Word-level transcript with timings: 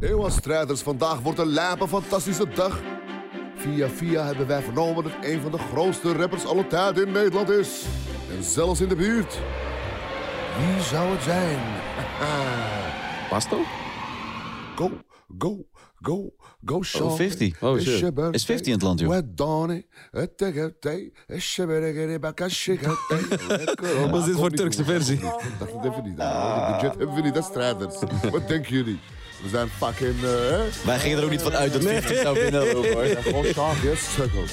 Eeuwen 0.00 0.32
strijders, 0.32 0.80
vandaag 0.80 1.20
wordt 1.20 1.38
een 1.38 1.46
lijpe 1.46 1.88
fantastische 1.88 2.48
dag. 2.54 2.80
Via 3.54 3.88
via 3.88 4.24
hebben 4.24 4.46
wij 4.46 4.62
vernomen 4.62 5.04
dat 5.04 5.12
een 5.22 5.40
van 5.40 5.50
de 5.50 5.58
grootste 5.58 6.12
rappers 6.12 6.46
aller 6.46 6.66
tijden 6.66 7.06
in 7.06 7.12
Nederland 7.12 7.48
is. 7.48 7.84
En 8.36 8.44
zelfs 8.44 8.80
in 8.80 8.88
de 8.88 8.96
buurt. 8.96 9.38
Wie 10.58 10.82
zou 10.82 11.10
het 11.10 11.22
zijn? 11.22 11.58
Pasto? 13.30 13.60
Go, 14.76 14.90
go, 15.38 15.66
go, 16.02 16.34
go, 16.64 16.82
Sean. 16.82 17.10
Oh, 17.10 17.16
50. 17.16 17.62
Oh, 17.62 17.78
shit. 17.78 18.12
Is 18.30 18.44
50 18.44 18.66
in 18.66 18.72
het 18.72 18.82
land, 18.82 19.00
joh? 19.00 19.08
Wat 24.10 24.20
is 24.20 24.24
dit 24.24 24.34
voor 24.34 24.50
Turkse 24.50 24.84
versie? 24.84 25.20
Dat 25.20 25.42
dacht 25.58 25.72
het 25.72 25.84
even 25.84 26.02
niet. 26.04 26.18
Het 26.18 26.72
budget 26.72 26.98
hebben 26.98 27.14
we 27.14 27.20
niet, 27.20 27.34
dat 27.34 27.42
is 27.42 27.48
strijders. 27.48 27.98
Wat 28.32 28.48
denken 28.48 28.74
jullie? 28.74 28.98
We 29.42 29.48
zijn 29.48 29.68
fucking... 29.78 30.22
eh? 30.24 30.60
Wij 30.84 30.98
gingen 30.98 31.18
er 31.18 31.24
ook 31.24 31.30
niet 31.30 31.42
van 31.42 31.52
uit 31.56 31.72
dat 31.72 31.82
50 31.82 32.20
zou 32.20 32.38
binnenlopen, 32.38 32.92
hoor. 32.92 33.06
Ja, 33.06 33.20
gewoon 33.22 33.44
Sean, 33.54 33.76
yes, 33.82 34.12
circle. 34.14 34.44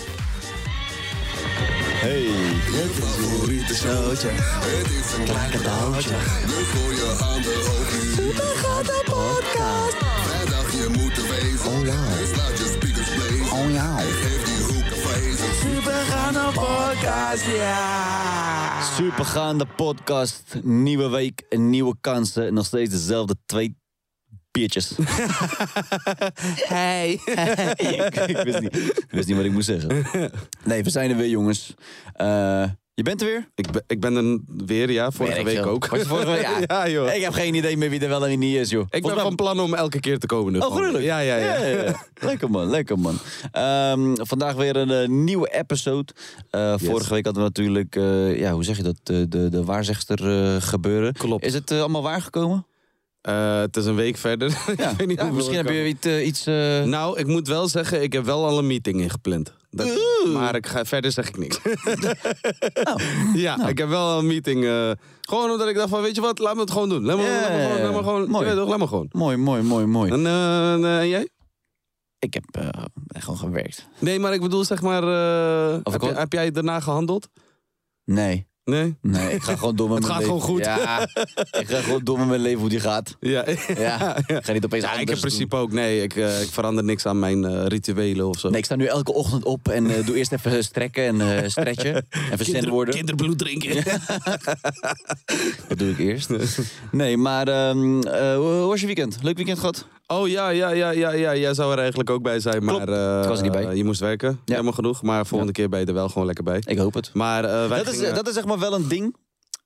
Hey. 2.06 2.22
Je 2.22 2.86
favoriete 2.94 3.76
showtje. 3.76 4.28
Het 4.30 4.90
is 4.92 5.14
een 5.18 5.24
klein 5.24 5.52
cadeautje. 5.52 6.10
Dus 6.10 6.68
gooi 6.74 6.96
je 6.96 7.16
handen. 7.20 7.64
Supergaande 8.16 9.02
podcast. 9.06 9.98
Vrijdag 10.28 10.72
je 10.72 10.88
moet 10.98 11.18
er 11.18 11.28
wezen. 11.30 11.72
Oh 11.72 11.86
ja. 11.86 12.18
Dus 12.18 12.36
laat 12.36 12.58
je 12.58 12.78
speakers 12.78 13.10
blazen. 13.10 13.58
Oh 13.58 13.72
ja. 13.72 14.00
En 14.00 14.06
geef 14.12 14.44
die 14.44 14.64
hoek 14.64 14.86
een 14.92 15.02
vrezen. 15.08 15.48
Supergaande 15.62 16.52
podcast, 16.54 17.46
ja. 17.46 18.82
Supergaande 18.96 19.66
podcast. 19.76 20.56
Nieuwe 20.64 21.10
week, 21.10 21.44
nieuwe 21.50 21.96
kansen. 22.02 22.54
Nog 22.54 22.66
steeds 22.66 22.90
dezelfde 22.90 23.36
twee 23.46 23.76
biertjes. 24.56 24.92
Hey. 26.68 27.12
ik, 28.28 28.40
wist 28.44 28.60
niet, 28.60 28.76
ik 28.76 29.06
wist 29.10 29.28
niet 29.28 29.36
wat 29.36 29.46
ik 29.46 29.52
moest 29.52 29.66
zeggen. 29.68 30.06
Nee, 30.64 30.84
we 30.84 30.90
zijn 30.90 31.10
er 31.10 31.18
weer, 31.18 31.30
jongens. 31.30 31.74
Eh, 32.14 32.64
je 32.94 33.04
bent 33.04 33.22
er 33.22 33.28
weer? 33.28 33.50
Ik 33.56 33.72
ben, 33.72 33.84
ik 33.88 34.00
ben 34.00 34.16
er 34.16 34.40
weer, 34.66 34.92
ja. 34.92 35.12
Vorige 35.12 35.44
week 35.44 35.66
ook. 35.66 35.86
Vorige 35.86 36.32
week? 36.32 36.42
Ja. 36.42 36.60
ja, 36.86 36.90
joh. 36.90 37.14
Ik 37.14 37.22
heb 37.22 37.34
geen 37.34 37.54
idee 37.56 37.78
meer 37.78 37.90
wie 37.90 38.00
er 38.00 38.08
wel 38.10 38.22
en 38.24 38.28
wie 38.28 38.38
niet 38.38 38.56
is, 38.56 38.70
joh. 38.70 38.82
Ik 38.84 38.90
ben 38.92 39.02
Volgens 39.02 39.22
mij- 39.22 39.32
van 39.32 39.36
plan 39.46 39.60
om 39.60 39.74
elke 39.74 40.00
keer 40.00 40.20
te 40.20 40.26
komen. 40.26 40.54
dus 40.54 40.66
Oh, 40.66 40.76
gruwelijk. 40.76 41.04
Ja, 41.04 41.20
ja, 41.20 41.36
ja. 41.36 41.96
Lekker 42.22 42.50
man, 42.50 42.70
lekker 42.70 43.00
man. 43.00 43.18
Ehm, 43.52 44.16
vandaag 44.16 44.54
weer 44.54 44.76
een 44.76 44.92
eh, 44.92 45.08
nieuwe 45.08 45.54
episode. 45.54 46.14
Eh, 46.50 46.74
Vorige 46.78 47.14
week 47.14 47.26
hadden 47.26 47.44
we 47.44 47.50
natuurlijk, 47.50 47.96
eh, 47.96 48.40
ja, 48.40 48.52
hoe 48.52 48.64
zeg 48.64 48.78
je 48.78 48.84
dat, 48.84 48.96
de, 49.04 49.28
de, 49.28 49.50
de 49.50 49.64
waarzegster 49.64 50.54
eh, 50.56 50.62
gebeuren. 50.62 51.14
Klopt. 51.14 51.46
Is 51.46 51.54
het 51.54 51.72
allemaal 51.72 52.02
waargekomen? 52.04 52.66
Eh, 53.26 53.60
het 53.60 53.78
is 53.78 53.86
een 53.86 53.96
week 53.96 54.18
verder. 54.18 54.50
Ja, 54.78 54.90
ik 54.90 54.98
weet 54.98 55.08
niet 55.08 55.20
ja, 55.20 55.32
misschien 55.32 55.60
ik 55.60 55.66
heb 55.66 55.76
je 55.76 55.88
iets... 55.88 56.06
eh, 56.06 56.26
iets 56.26 56.46
eh, 56.46 56.84
Nou, 56.84 57.20
ik 57.20 57.28
moet 57.28 57.48
wel 57.48 57.68
zeggen, 57.68 58.02
ik 58.02 58.14
heb 58.14 58.26
wel 58.26 58.46
al 58.46 58.58
een 58.58 58.68
meeting 58.68 59.02
ingepland. 59.02 59.54
Dat, 59.70 59.88
maar 60.34 60.56
ik 60.56 60.68
ga, 60.68 60.86
verder 60.86 61.12
zeg 61.12 61.28
ik 61.28 61.38
niks. 61.38 61.60
ja, 63.46 63.68
ik 63.68 63.78
heb 63.78 63.90
wel 63.90 64.18
een 64.20 64.28
meeting. 64.28 64.66
eh, 64.66 64.92
gewoon 65.22 65.50
omdat 65.52 65.68
ik 65.68 65.76
dacht 65.76 65.90
van, 65.90 66.02
weet 66.02 66.16
je 66.16 66.22
wat, 66.22 66.40
laat 66.40 66.56
me 66.56 66.62
het 66.62 66.72
gewoon 66.72 66.90
doen. 66.90 67.06
Laat 67.06 67.18
me, 67.18 67.24
Ja, 67.24 67.30
laat 67.42 67.50
me 67.52 67.58
gewoon, 67.58 67.78
ja. 67.78 67.84
laat 67.84 67.94
me 67.94 68.04
gewoon, 68.04 68.30
Mooi. 68.30 68.44
je 68.46 68.50
weet 68.52 68.60
toch, 68.60 68.70
laat 68.70 68.80
me 68.80 68.88
gewoon. 68.88 69.08
Mooi, 69.12 69.38
mooi, 69.38 69.62
mooi, 69.62 69.86
mooi. 69.86 70.12
En, 70.12 70.26
eh, 70.26 70.74
en, 70.74 71.08
jij? 71.08 71.30
Ik 72.20 72.34
heb 72.34 72.44
eh, 72.52 72.70
gewoon 73.08 73.38
gewerkt. 73.38 73.88
Nee, 74.00 74.20
maar 74.20 74.34
ik 74.34 74.42
bedoel, 74.42 74.64
zeg 74.64 74.82
maar, 74.82 75.04
eh, 75.04 75.80
Of 75.84 75.94
heb, 75.94 76.02
ik 76.02 76.08
je- 76.08 76.08
wel- 76.14 76.20
heb 76.20 76.34
jij 76.34 76.52
daarna 76.52 76.80
gehandeld? 76.80 77.30
Nee. 78.04 78.48
Nee? 78.66 78.96
Nee, 79.02 79.34
ik 79.34 79.42
ga 79.44 79.56
gewoon 79.58 79.76
door 79.76 79.90
met 79.90 79.98
Het 79.98 80.08
mijn 80.08 80.14
gaat 80.20 80.24
leven. 80.28 80.42
gewoon 80.42 80.56
goed. 80.56 80.66
Ja, 80.66 81.02
ik 81.60 81.68
ga 81.68 81.82
gewoon 81.82 82.04
door 82.04 82.18
met 82.18 82.28
mijn 82.28 82.42
leven 82.42 82.60
hoe 82.60 82.70
die 82.70 82.80
gaat. 82.80 83.16
Ja, 83.20 83.46
Ja, 83.78 84.18
ik 84.28 84.46
ga 84.46 84.52
niet 84.52 84.66
opeens 84.66 84.84
Ja, 84.84 84.94
ik 84.94 85.10
in 85.10 85.20
principe 85.20 85.56
ook. 85.56 85.72
Nee, 85.72 86.02
ik, 86.02 86.16
eh, 86.16 86.42
ik 86.42 86.48
verander 86.50 86.84
niks 86.84 87.06
aan 87.06 87.20
mijn 87.20 87.46
eh, 87.46 87.66
rituelen 87.66 88.28
of 88.28 88.40
zo. 88.40 88.50
Nee, 88.50 88.58
ik 88.60 88.66
sta 88.66 88.76
nu 88.76 88.86
elke 88.86 89.14
ochtend 89.14 89.44
op 89.46 89.68
en 89.68 89.90
eh, 89.98 90.06
doe 90.06 90.16
eerst 90.16 90.32
even 90.32 90.64
strekken 90.64 91.22
en 91.22 91.52
stretchen. 91.52 91.94
En 92.32 92.38
verzend 92.38 92.68
worden. 92.68 92.94
Kinderbloed 92.96 93.38
drinken. 93.38 93.84
Dat 95.68 95.78
doe 95.78 95.90
ik 95.90 95.98
eerst. 95.98 96.30
Nee, 96.92 97.18
maar 97.18 97.48
hoe 97.48 98.04
hoe 98.36 98.68
was 98.68 98.80
je 98.80 98.86
weekend? 98.86 99.18
Leuk 99.22 99.36
weekend 99.38 99.60
gehad? 99.60 99.86
Oh 100.08 100.28
ja, 100.28 100.50
ja, 100.50 100.70
ja, 100.70 100.90
ja, 100.90 101.12
ja. 101.12 101.36
Jij 101.36 101.54
zou 101.54 101.72
er 101.72 101.78
eigenlijk 101.80 102.10
ook 102.10 102.22
bij 102.24 102.40
zijn. 102.40 102.64
Maar 102.64 102.76
Klopt. 102.76 102.90
eh, 102.92 103.20
Ik 103.22 103.28
was 103.28 103.38
er 103.38 103.44
niet 103.44 103.52
bij. 103.52 103.76
je 103.76 103.84
moest 103.84 104.00
werken. 104.00 104.30
Ja. 104.30 104.38
Helemaal 104.46 104.74
genoeg. 104.74 105.02
Maar 105.02 105.26
volgende 105.26 105.54
keer 105.54 105.70
ben 105.70 105.80
je 105.80 105.86
er 105.86 105.94
wel 105.94 106.10
gewoon 106.10 106.26
lekker 106.26 106.44
bij. 106.44 106.62
Ik 106.66 106.78
hoop 106.78 106.94
het. 106.94 107.10
Maar 107.14 107.44
eh, 107.46 107.68
wij 107.70 107.84
Dat 107.84 107.94
is, 107.94 108.00
dat 108.14 108.28
is 108.28 108.34
zeg 108.34 108.46
maar 108.46 108.60
wel 108.60 108.74
een 108.74 108.88
ding 108.88 109.16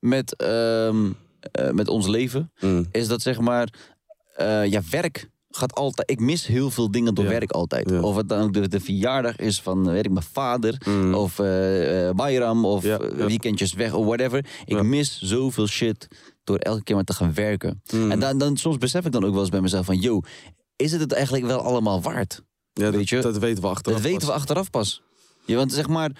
met, 0.00 0.36
ehm, 0.36 0.96
eh, 1.52 1.70
met 1.70 1.88
ons 1.88 2.06
leven. 2.06 2.52
Mm. 2.60 2.86
Is 2.92 3.08
dat 3.08 3.22
zeg 3.22 3.38
maar, 3.40 3.68
eh, 4.36 4.66
ja, 4.66 4.80
werk 4.90 5.28
gaat 5.50 5.74
altijd. 5.74 6.10
Ik 6.10 6.20
mis 6.20 6.46
heel 6.46 6.70
veel 6.70 6.90
dingen 6.90 7.14
door 7.14 7.24
Ja. 7.24 7.30
werk 7.30 7.50
altijd. 7.50 7.90
Ja. 7.90 8.00
Of 8.00 8.16
het 8.16 8.28
dan 8.28 8.42
ook 8.42 8.52
de, 8.52 8.68
de 8.68 8.80
verjaardag 8.80 9.36
is 9.36 9.60
van, 9.60 9.90
weet 9.90 10.04
ik, 10.04 10.10
mijn 10.12 10.24
vader. 10.32 10.82
Mm. 10.86 11.14
Of 11.14 11.38
eh 11.38 12.08
eh, 12.08 12.14
Bayram. 12.14 12.64
Of 12.64 12.82
Ja, 12.84 12.98
eh, 12.98 13.26
weekendjes 13.26 13.72
weg. 13.72 13.92
Of 13.92 14.04
whatever. 14.06 14.44
Ik 14.64 14.82
mis 14.82 15.18
zoveel 15.22 15.66
shit 15.66 16.08
door 16.50 16.58
elke 16.58 16.82
keer 16.82 16.94
maar 16.94 17.04
te 17.04 17.12
gaan 17.12 17.34
werken. 17.34 17.82
Mm. 17.92 18.10
En 18.10 18.20
dan, 18.20 18.38
dan, 18.38 18.56
soms 18.56 18.78
besef 18.78 19.04
ik 19.04 19.12
dan 19.12 19.24
ook 19.24 19.32
wel 19.32 19.40
eens 19.40 19.50
bij 19.50 19.60
mezelf 19.60 19.86
van... 19.86 19.98
Yo, 20.00 20.20
is 20.76 20.92
het 20.92 21.00
het 21.00 21.12
eigenlijk 21.12 21.46
wel 21.46 21.60
allemaal 21.60 22.02
waard? 22.02 22.42
ja, 22.72 22.90
weet 22.90 23.08
je, 23.08 23.14
dat, 23.14 23.32
dat 23.32 23.38
weten 23.42 23.62
we 23.62 23.68
achteraf. 23.68 24.02
Dat 24.02 24.10
weten 24.10 24.26
we 24.28 24.34
achteraf 24.34 24.70
pas. 24.70 25.02
Ja, 25.44 25.56
want 25.56 25.72
zeg 25.72 25.88
maar, 25.88 26.10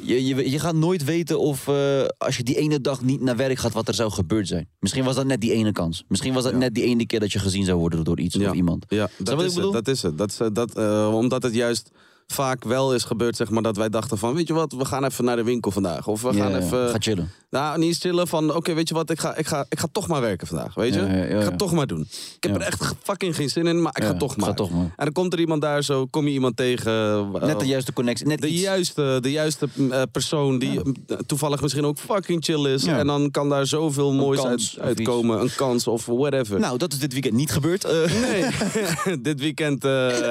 je, 0.00 0.26
je, 0.26 0.50
je 0.50 0.58
gaat 0.58 0.74
nooit 0.74 1.04
weten 1.04 1.38
of 1.38 1.68
eh, 1.68 2.04
als 2.18 2.36
je 2.36 2.42
die 2.42 2.56
ene 2.56 2.80
dag 2.80 3.02
niet 3.02 3.20
naar 3.20 3.36
werk 3.36 3.58
gaat, 3.58 3.72
wat 3.72 3.88
er 3.88 3.94
zou 3.94 4.10
gebeurd 4.10 4.48
zijn. 4.48 4.68
Misschien 4.78 5.04
was 5.04 5.14
dat 5.14 5.26
net 5.26 5.40
die 5.40 5.52
ene 5.52 5.72
kans. 5.72 6.04
Misschien 6.08 6.32
was 6.32 6.42
dat 6.42 6.52
Ja. 6.52 6.58
net 6.58 6.74
die 6.74 6.84
ene 6.84 7.06
keer 7.06 7.20
dat 7.20 7.32
je 7.32 7.38
gezien 7.38 7.64
zou 7.64 7.78
worden 7.78 8.04
door 8.04 8.20
iets 8.20 8.34
Ja. 8.34 8.48
of 8.48 8.54
iemand. 8.54 8.84
Ja, 8.88 9.08
dat 9.18 9.40
ik 9.40 9.46
is, 9.46 9.54
het, 9.54 9.72
dat 9.72 9.88
is 9.88 10.02
het. 10.02 10.18
Dat 10.18 10.30
is, 10.30 10.38
het. 10.38 10.54
dat, 10.54 10.76
eh, 10.76 11.14
omdat 11.14 11.42
het 11.42 11.54
juist 11.54 11.90
vaak 12.32 12.64
wel 12.64 12.94
is 12.94 13.04
gebeurd, 13.04 13.36
zeg 13.36 13.50
maar, 13.50 13.62
dat 13.62 13.76
wij 13.76 13.88
dachten 13.88 14.18
van, 14.18 14.34
weet 14.34 14.46
je 14.48 14.54
wat, 14.54 14.72
we 14.72 14.84
gaan 14.84 15.04
even 15.04 15.24
naar 15.24 15.36
de 15.36 15.44
winkel 15.44 15.70
vandaag. 15.70 16.06
Of 16.06 16.22
we 16.22 16.32
Ja, 16.32 16.42
gaan 16.42 16.50
ja, 16.50 16.58
even... 16.58 16.88
Ga 16.88 16.96
chillen. 16.98 17.30
Nou, 17.50 17.78
niet 17.78 17.98
chillen 17.98 18.28
van, 18.28 18.54
oké, 18.54 18.74
weet 18.74 18.88
je 18.88 18.94
wat, 18.94 19.10
ik 19.10 19.20
ga, 19.20 19.36
ik, 19.36 19.46
ga, 19.46 19.66
ik 19.68 19.78
ga 19.78 19.86
toch 19.92 20.08
maar 20.08 20.20
werken 20.20 20.46
vandaag, 20.46 20.74
weet 20.74 20.94
je? 20.94 21.00
Ik 21.00 21.30
ga 21.42 21.48
het 21.48 21.58
toch 21.58 21.72
maar 21.72 21.86
doen. 21.86 22.00
Ik 22.36 22.42
heb 22.42 22.54
er 22.54 22.60
echt 22.60 22.94
fucking 23.02 23.36
geen 23.36 23.48
zin 23.50 23.66
in, 23.66 23.82
maar 23.82 23.92
ik 23.96 24.04
ga 24.04 24.14
toch 24.14 24.36
maar. 24.36 24.48
Ga 24.48 24.54
toch 24.54 24.70
maar. 24.70 24.80
En 24.96 25.04
dan 25.04 25.12
komt 25.12 25.32
er 25.32 25.40
iemand 25.40 25.62
daar 25.62 25.82
zo, 25.84 26.06
kom 26.06 26.26
je 26.26 26.32
iemand 26.32 26.56
tegen. 26.56 26.92
eh, 26.92 27.42
Net 27.46 27.60
de 27.60 27.66
juiste 27.66 27.92
connectie. 27.92 28.26
Net 28.26 28.40
de 28.40 28.48
iets. 28.48 28.60
juiste, 28.60 29.18
de 29.20 29.30
juiste 29.30 29.68
eh, 29.90 30.02
persoon 30.12 30.58
die 30.58 30.80
toevallig 31.26 31.62
misschien 31.62 31.84
ook 31.84 31.98
fucking 31.98 32.44
chill 32.44 32.66
is. 32.72 32.84
En 32.84 33.06
dan 33.06 33.30
kan 33.30 33.48
daar 33.48 33.66
zoveel 33.66 34.12
moois 34.12 34.40
kans 34.40 34.78
uit, 34.78 34.86
uitkomen. 34.86 35.40
Een 35.40 35.54
kans 35.56 35.86
of 35.86 36.06
whatever. 36.06 36.60
Nou, 36.60 36.78
dat 36.78 36.92
is 36.92 36.98
dit 36.98 37.12
weekend 37.12 37.34
niet 37.34 37.50
gebeurd. 37.52 37.84
Eh, 37.84 38.20
Nee, 38.22 38.44
dit 39.28 39.40
weekend 39.40 39.82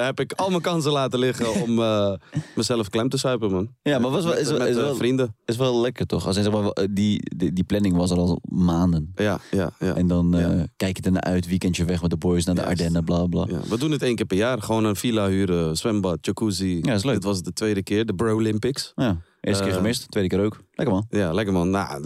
heb 0.06 0.20
ik 0.20 0.32
al 0.32 0.48
mijn 0.50 0.62
kansen 0.62 0.92
laten 0.92 1.18
liggen 1.18 1.52
om 1.62 1.78
eh, 1.92 2.12
mezelf 2.56 2.88
klem 2.88 3.08
te 3.08 3.16
suipen, 3.16 3.50
man. 3.50 3.68
ja, 3.82 3.98
maar 3.98 4.10
was 4.10 4.24
wel, 4.24 4.32
is, 4.36 4.38
met, 4.38 4.48
wel, 4.48 4.58
met, 4.58 4.68
is, 4.68 4.76
eh, 4.76 4.82
wel, 4.82 4.94
vrienden. 4.94 5.36
is 5.44 5.56
wel 5.56 5.80
lekker 5.80 6.06
toch? 6.06 6.26
Als 6.26 6.36
zeg 6.36 6.50
maar, 6.50 6.64
eh, 6.68 6.84
die, 6.90 7.20
die, 7.36 7.52
die 7.52 7.64
planning 7.64 7.96
was 7.96 8.10
er 8.10 8.16
al 8.16 8.38
maanden. 8.48 9.12
Ja, 9.14 9.40
ja, 9.50 9.70
ja. 9.78 9.94
En 9.94 10.06
dan 10.06 10.34
Ja. 10.38 10.66
kijk 10.76 10.96
je 10.96 11.02
ernaar 11.02 11.22
uit, 11.22 11.46
weekendje 11.46 11.84
weg 11.84 12.00
met 12.02 12.10
de 12.10 12.16
boys 12.16 12.44
naar 12.44 12.54
de 12.54 12.60
Juist. 12.60 12.78
Ardennen, 12.80 13.04
bla 13.04 13.26
bla. 13.26 13.46
Ja, 13.48 13.60
we 13.68 13.78
doen 13.78 13.90
het 13.90 14.02
één 14.02 14.14
keer 14.16 14.26
per 14.26 14.36
jaar. 14.36 14.62
Gewoon 14.62 14.84
een 14.84 14.96
villa 14.96 15.28
huren, 15.28 15.76
zwembad, 15.76 16.18
jacuzzi. 16.26 16.78
Ja, 16.82 16.94
is 16.94 17.04
leuk. 17.04 17.14
Dit 17.14 17.24
was 17.24 17.42
de 17.42 17.52
tweede 17.52 17.82
keer, 17.82 18.06
de 18.06 18.14
Bro 18.14 18.34
Olympics. 18.34 18.92
Ja, 18.96 19.20
eerste 19.40 19.64
keer 19.64 19.72
gemist, 19.72 20.10
tweede 20.10 20.28
keer 20.36 20.44
ook. 20.44 20.60
Lekker 20.72 20.94
man. 20.94 21.06
Ja, 21.10 21.32
lekker 21.32 21.52
man. 21.54 21.70
Nou, 21.70 22.02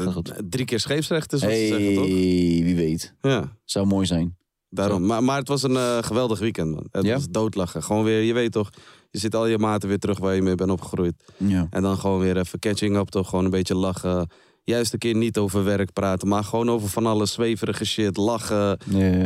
drie 0.49 0.65
keer 0.65 0.81
scheepsrecht 0.81 1.33
is 1.33 1.41
wat 1.41 1.51
Hey, 1.51 1.67
zeggen, 1.67 1.95
toch? 1.95 2.05
wie 2.07 2.77
weet. 2.77 3.15
Ja. 3.21 3.57
Zou 3.65 3.87
mooi 3.87 4.07
zijn. 4.07 4.37
Daarom. 4.69 5.07
Maar, 5.07 5.25
maar 5.25 5.39
het 5.39 5.49
was 5.49 5.63
een 5.63 6.05
geweldig 6.05 6.39
weekend, 6.39 6.71
man. 6.75 6.87
Het 6.91 7.05
Ja? 7.05 7.15
was 7.15 7.27
doodlachen. 7.31 7.83
Gewoon 7.83 8.05
weer, 8.05 8.23
je 8.23 8.33
weet 8.33 8.53
toch, 8.53 8.71
je 9.17 9.23
zit 9.23 9.35
al 9.35 9.47
je 9.47 9.59
maten 9.59 9.89
weer 9.89 9.99
terug 9.99 10.19
waar 10.19 10.35
je 10.35 10.43
mee 10.43 10.55
bent 10.55 10.71
opgegroeid. 10.71 11.15
Ja. 11.37 11.67
En 11.71 11.83
dan 11.83 11.97
gewoon 11.99 12.19
weer 12.19 12.37
even 12.37 12.59
catching 12.59 12.97
up, 12.97 13.09
toch? 13.09 13.29
Gewoon 13.29 13.45
een 13.45 13.51
beetje 13.51 13.75
lachen. 13.75 14.31
Juist 14.65 14.93
een 14.93 14.99
keer 14.99 15.17
niet 15.17 15.39
over 15.39 15.65
werk 15.65 15.93
praten, 15.93 16.29
maar 16.29 16.45
gewoon 16.45 16.71
over 16.71 16.89
van 16.89 17.07
alles 17.07 17.33
zweverige 17.33 17.85
shit, 17.85 18.17
lachen. 18.17 18.79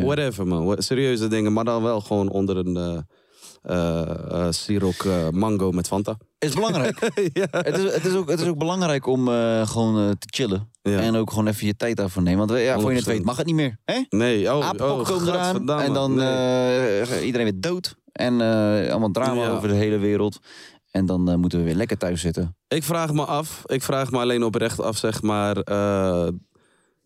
Whatever, 0.03 0.47
man. 0.47 0.83
Serieuze 0.83 1.29
dingen, 1.29 1.53
maar 1.53 1.65
dan 1.65 1.83
wel 1.83 2.01
gewoon 2.01 2.29
onder 2.29 2.57
een 2.57 3.05
eh, 3.63 5.29
mango 5.31 5.71
met 5.71 5.87
Fanta. 5.87 6.17
Is 6.39 6.55
belangrijk. 6.55 6.99
ja. 7.33 7.47
het, 7.51 7.79
is, 7.79 7.95
het, 7.95 8.05
is 8.05 8.15
ook, 8.15 8.31
het 8.31 8.41
is 8.41 8.47
ook 8.47 8.59
belangrijk 8.59 9.07
om 9.07 9.27
gewoon 9.67 10.19
te 10.19 10.27
chillen. 10.31 10.71
Ja. 10.83 11.01
En 11.01 11.17
ook 11.17 11.31
gewoon 11.31 11.47
even 11.47 11.67
je 11.67 11.77
tijd 11.77 11.97
daarvoor 11.97 12.23
nemen. 12.23 12.47
Want 12.47 12.61
ja, 12.61 12.81
voor 12.81 12.91
je 12.91 12.97
het 12.97 13.07
100%. 13.07 13.11
weet 13.11 13.25
mag 13.25 13.37
het 13.37 13.47
niet 13.47 13.55
meer. 13.55 13.79
Hè? 13.85 14.03
Nee, 14.09 14.55
oh, 14.55 14.71
oh, 14.77 15.05
komen 15.05 15.29
eraan. 15.29 15.69
En 15.81 15.93
dan 15.93 16.15
Nee. 16.15 17.25
iedereen 17.25 17.47
weer 17.47 17.61
dood. 17.61 17.97
En 18.13 18.41
eh, 18.41 18.91
allemaal 18.91 19.11
drama 19.11 19.43
Ja. 19.43 19.51
over 19.51 19.69
de 19.69 19.75
hele 19.75 19.99
wereld. 19.99 20.39
En 20.91 21.07
dan 21.07 21.29
eh, 21.31 21.35
moeten 21.37 21.59
we 21.59 21.65
weer 21.65 21.75
lekker 21.75 21.97
thuis 21.99 22.21
zitten. 22.21 22.57
Ik 22.69 22.83
vraag 22.83 23.13
me 23.13 23.25
af, 23.25 23.63
ik 23.67 23.83
vraag 23.83 24.11
me 24.11 24.19
alleen 24.19 24.45
oprecht 24.45 24.81
af, 24.81 24.97
zeg 24.97 25.23
maar. 25.23 25.63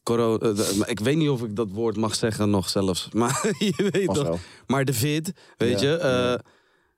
corona, 0.02 0.38
eh, 0.48 0.72
maar 0.78 0.90
ik 0.90 1.00
weet 1.00 1.16
niet 1.16 1.28
of 1.28 1.42
ik 1.42 1.56
dat 1.56 1.68
woord 1.70 1.96
mag 1.96 2.14
zeggen 2.14 2.50
nog 2.50 2.68
zelfs. 2.68 3.08
Maar 3.12 3.54
je 3.58 3.88
weet 3.92 4.14
toch. 4.14 4.22
wel. 4.22 4.38
Maar 4.66 4.84
de 4.84 4.92
vid, 4.92 5.32
weet 5.56 5.80
Ja, 5.80 5.88
je, 5.90 6.40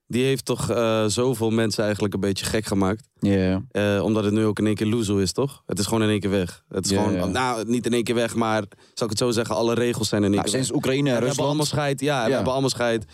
die 0.09 0.25
heeft 0.25 0.45
toch 0.45 0.65
zoveel 1.07 1.51
mensen 1.51 1.85
eigenlijk 1.85 2.15
een 2.15 2.21
beetje 2.21 2.45
gek 2.45 2.67
gemaakt. 2.67 3.09
Ja. 3.21 3.63
Omdat 4.01 4.25
het 4.25 4.33
nu 4.33 4.45
ook 4.45 4.59
in 4.59 4.67
één 4.67 4.75
keer 4.75 4.87
loezo 4.87 5.17
is, 5.17 5.33
toch? 5.33 5.63
Het 5.67 5.79
is 5.79 5.85
gewoon 5.87 6.03
in 6.03 6.09
één 6.09 6.21
keer 6.21 6.31
weg. 6.31 6.65
Het 6.69 6.91
is 6.91 6.97
gewoon, 6.99 7.31
nou, 7.31 7.65
niet 7.69 7.87
in 7.87 7.93
één 7.93 8.05
keer 8.05 8.15
weg, 8.15 8.35
maar 8.35 8.63
zal 8.95 9.07
ik 9.07 9.11
het 9.13 9.19
zo 9.19 9.31
zeggen, 9.31 9.55
alle 9.55 9.75
regels 9.75 10.09
zijn 10.09 10.23
in 10.25 10.33
één 10.33 10.37
Nou, 10.41 10.51
keer 10.51 10.59
sinds. 10.59 10.77
Oekraïne 10.77 11.11
en 11.11 11.21
we 11.21 11.27
hebben 11.27 11.45
allemaal 11.45 11.65
Rusland. 11.65 11.69
scheid, 11.97 12.01
ja, 12.01 12.27
we 12.27 12.33
hebben 12.33 12.53
allemaal 12.53 12.71
scheid 12.71 13.05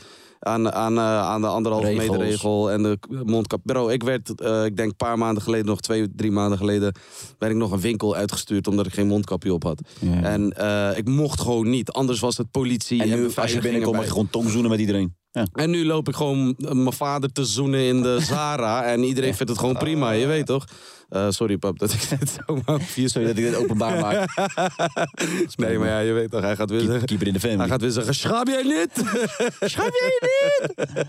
aan, 0.42 0.72
aan, 0.72 0.98
eh, 0.98 1.20
aan 1.20 1.40
de 1.40 1.46
anderhalve 1.46 1.86
Regels. 1.86 2.08
meter 2.08 2.24
regel 2.24 2.70
en 2.70 2.82
de 2.82 2.98
mondkap. 3.24 3.60
Bro, 3.64 3.88
ik 3.88 4.02
werd, 4.02 4.40
eh, 4.40 4.64
ik 4.64 4.76
denk 4.76 4.90
een 4.90 4.96
paar 4.96 5.18
maanden 5.18 5.42
geleden, 5.42 5.66
nog 5.66 5.80
twee, 5.80 6.08
drie 6.16 6.30
maanden 6.30 6.58
geleden, 6.58 6.94
werd 7.38 7.52
ik 7.52 7.58
nog 7.58 7.72
een 7.72 7.80
winkel 7.80 8.14
uitgestuurd 8.14 8.66
omdat 8.66 8.86
ik 8.86 8.94
geen 8.94 9.06
mondkapje 9.06 9.52
op 9.52 9.62
had. 9.62 9.82
Ja. 9.98 10.22
En 10.22 10.52
eh, 10.52 10.98
ik 10.98 11.08
mocht 11.08 11.40
gewoon 11.40 11.70
niet, 11.70 11.90
anders 11.90 12.20
was 12.20 12.36
het 12.36 12.50
politie 12.50 13.02
En 13.02 13.08
nu, 13.08 13.30
als 13.34 13.52
je 13.52 13.60
binnenkomt, 13.60 13.96
mag 13.96 14.04
je 14.04 14.10
gewoon 14.10 14.30
tongzoenen 14.30 14.70
met 14.70 14.80
iedereen. 14.80 15.16
Ja. 15.30 15.46
En 15.52 15.70
nu 15.70 15.86
loop 15.86 16.08
ik 16.08 16.14
gewoon 16.14 16.54
mijn 16.58 16.92
vader 16.92 17.32
te 17.32 17.44
zoenen 17.44 17.80
in 17.80 18.02
de 18.02 18.20
Zara. 18.28 18.84
en 18.84 19.04
iedereen 19.04 19.34
vindt 19.34 19.52
het 19.52 19.60
gewoon 19.60 19.76
prima, 19.76 20.10
je 20.10 20.26
weet 20.26 20.46
toch? 20.46 20.64
Eh, 21.12 21.26
sorry 21.30 21.56
pap 21.56 21.78
dat 21.78 21.92
ik 21.92 22.08
dit 22.18 22.40
zomaar 22.46 22.80
vier 22.94 23.08
Sorry 23.08 23.26
dat 23.28 23.36
ik 23.36 23.44
dit 23.44 23.54
openbaar 23.56 24.00
maak. 24.00 24.28
Nee, 25.56 25.78
maar 25.78 25.88
ja, 25.88 25.98
je 25.98 26.12
weet 26.12 26.30
toch, 26.30 26.40
hij 26.40 26.56
gaat 26.56 26.70
weer 26.70 26.78
Keep, 26.78 26.90
zeggen... 26.90 27.08
keep 27.08 27.20
it 27.20 27.26
in 27.26 27.32
the 27.32 27.40
family. 27.40 27.58
Hij 27.60 27.68
gaat 27.68 27.80
weer 27.80 27.90
zeggen, 27.90 28.14
schaam 28.14 28.48
jij 28.48 28.62
niet? 28.62 28.90
Schrijf 29.72 29.90
jij 30.00 30.18
niet? 30.20 31.06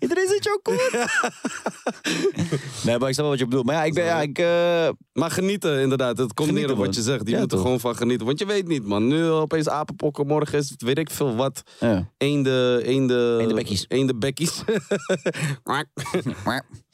Iedereen 0.00 0.28
zit 0.28 0.44
jou 0.44 0.60
goed. 0.62 1.06
nee, 2.84 2.98
maar 2.98 3.08
ik 3.08 3.14
snap 3.14 3.16
wel 3.16 3.28
wat 3.28 3.38
je 3.38 3.44
bedoelt. 3.44 3.66
Maar 3.66 3.74
ja, 3.74 3.84
ik 3.84 3.94
ben... 3.94 4.04
Ja, 4.04 4.20
ik, 4.20 4.38
eh, 4.38 4.88
Maar 5.12 5.30
genieten, 5.30 5.80
inderdaad. 5.80 6.18
Het 6.18 6.34
komt 6.34 6.52
neer 6.52 6.70
op 6.70 6.76
wat 6.78 6.94
je 6.94 7.02
zegt. 7.02 7.24
Die 7.24 7.34
Ja, 7.34 7.40
moeten 7.40 7.58
er 7.58 7.64
toch? 7.64 7.72
gewoon 7.72 7.80
van 7.92 7.96
genieten. 7.96 8.26
Want 8.26 8.38
je 8.38 8.46
weet 8.46 8.68
niet, 8.68 8.84
man. 8.86 9.06
Nu 9.06 9.28
opeens 9.28 9.68
apenpokken, 9.68 10.26
morgen 10.26 10.58
is 10.58 10.70
het 10.70 10.82
weet 10.82 10.98
ik 10.98 11.10
veel 11.10 11.34
wat. 11.36 11.62
ja. 11.80 12.08
Eende... 12.16 12.80
Eende... 12.84 13.36
Eendebekkies. 13.40 13.84
Eendebekkies. 13.88 14.62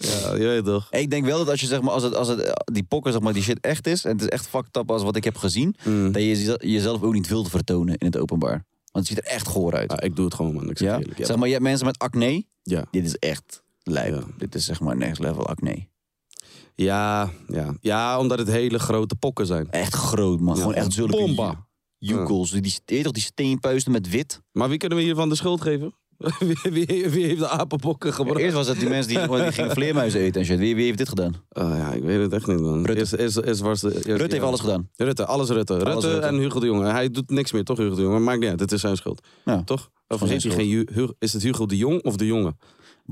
Ja, 0.03 0.35
je 0.35 0.47
weet 0.47 0.65
toch. 0.65 0.87
ik 0.91 1.11
denk 1.11 1.25
wel 1.25 1.39
dat 1.39 1.49
als 1.49 1.61
je 1.61 1.67
zeg 1.67 1.81
maar, 1.81 1.93
als 1.93 2.03
het, 2.03 2.15
als 2.15 2.29
het, 2.29 2.63
die 2.73 2.83
pokken, 2.83 3.13
zeg 3.13 3.21
maar, 3.21 3.33
die 3.33 3.43
shit 3.43 3.61
echt 3.61 3.87
is, 3.87 4.05
en 4.05 4.11
het 4.13 4.21
is 4.21 4.29
echt 4.29 4.47
fucked 4.47 4.77
up 4.77 4.91
als 4.91 5.03
wat 5.03 5.17
ik 5.17 5.25
heb 5.25 5.37
gezien, 5.37 5.75
Mm. 5.85 6.13
dat 6.13 6.23
je 6.23 6.29
jeze- 6.29 6.61
jezelf 6.67 7.03
ook 7.03 7.13
niet 7.13 7.29
wilt 7.29 7.51
vertonen 7.51 7.97
in 7.99 8.07
het 8.07 8.17
openbaar. 8.19 8.65
Want 8.93 9.09
het 9.09 9.17
ziet 9.17 9.19
er 9.27 9.33
echt 9.33 9.49
goor 9.49 9.75
uit. 9.77 9.91
Ja, 9.91 10.01
ik 10.01 10.17
doe 10.17 10.25
het 10.25 10.35
gewoon, 10.35 10.55
man. 10.55 10.71
Ik 10.71 10.79
zeg 10.79 10.89
Ja? 10.89 10.99
eerlijk. 10.99 11.19
Ja. 11.19 11.25
Zeg 11.27 11.37
maar, 11.37 11.47
je 11.47 11.53
hebt 11.53 11.65
mensen 11.65 11.87
met 11.87 11.99
acne. 11.99 12.45
Ja. 12.63 12.85
Dit 12.91 13.05
is 13.05 13.17
echt 13.17 13.63
lijp. 13.83 14.15
Ja. 14.15 14.23
Dit 14.39 14.55
is 14.55 14.65
zeg 14.65 14.81
maar 14.81 14.97
next 14.97 15.21
level 15.21 15.47
acne. 15.47 15.87
Ja, 16.75 17.31
ja. 17.49 17.75
ja, 17.81 18.19
omdat 18.19 18.39
het 18.39 18.49
hele 18.49 18.79
grote 18.79 19.15
pokken 19.15 19.47
zijn. 19.47 19.71
Echt 19.71 19.95
groot, 19.95 20.41
man. 20.41 20.57
Gewoon 20.57 20.75
echt 20.75 20.93
zulke 20.93 21.17
bomba. 21.17 21.67
Joekels. 21.99 22.51
Die, 22.51 22.61
die, 22.85 23.03
toch, 23.03 23.13
die 23.13 23.23
steenpuisten 23.23 23.93
met 23.93 24.09
wit. 24.09 24.41
Maar 24.53 24.69
wie 24.69 24.79
kunnen 24.79 24.99
we 24.99 25.05
hiervan 25.05 25.29
de 25.29 25.35
schuld 25.35 25.61
geven? 25.61 25.95
wie, 26.39 26.87
wie, 26.87 27.09
wie 27.09 27.25
heeft 27.25 27.39
de 27.39 27.49
apenpokken 27.49 28.13
gebracht? 28.13 28.41
Eerst 28.41 28.55
was 28.55 28.69
het 28.69 28.79
die 28.79 28.89
mensen 28.89 29.09
die, 29.15 29.37
die 29.37 29.53
gingen 29.53 29.71
vleermuizen 29.71 30.21
eten 30.21 30.41
en 30.41 30.47
shit. 30.47 30.59
Wie, 30.59 30.75
wie 30.75 30.85
heeft 30.85 30.99
dit 30.99 31.09
gedaan? 31.09 31.35
Oh, 31.53 31.75
ja, 31.77 31.93
ik 31.93 32.03
weet 32.03 32.21
het 32.21 32.33
echt 32.33 32.47
niet, 32.47 32.61
man. 32.61 32.87
Rutte. 32.87 33.19
Eerst, 33.19 33.37
eerst 33.37 33.61
was 33.61 33.81
de, 33.81 33.89
eerst- 33.95 34.07
Rutte 34.07 34.23
heeft 34.23 34.35
ja. 34.35 34.43
alles 34.43 34.61
gedaan. 34.61 34.89
Rutte, 34.97 35.27
alles 35.27 35.49
Rutte. 35.49 35.75
Rutte, 35.75 35.91
Rutte. 36.11 36.27
en 36.27 36.35
Hugo 36.35 36.61
de 36.61 36.67
Jonge. 36.67 36.91
Hij 36.91 37.11
doet 37.11 37.31
niks 37.31 37.53
meer, 37.53 37.65
toch, 37.65 37.79
Hugo 37.79 37.95
de 37.95 38.03
Jonge? 38.03 38.19
Maakt 38.19 38.41
niet 38.41 38.49
uit, 38.51 38.61
het 38.61 38.73
is 38.73 38.81
zijn 38.81 38.97
schuld. 38.97 39.27
Ja. 39.45 39.63
Toch? 39.65 39.91
Of 40.09 40.19
zijn 40.19 40.41
hij 40.41 40.51
geen 40.51 41.15
Is 41.19 41.33
het 41.33 41.43
Hugo 41.43 41.67
de 41.67 41.77
Jong 41.77 42.03
of 42.03 42.17
de 42.17 42.27
Jonge? 42.27 42.55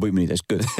Boeit 0.01 0.13
me 0.13 0.21
niet, 0.21 0.31
is 0.31 0.43
kut. 0.47 0.65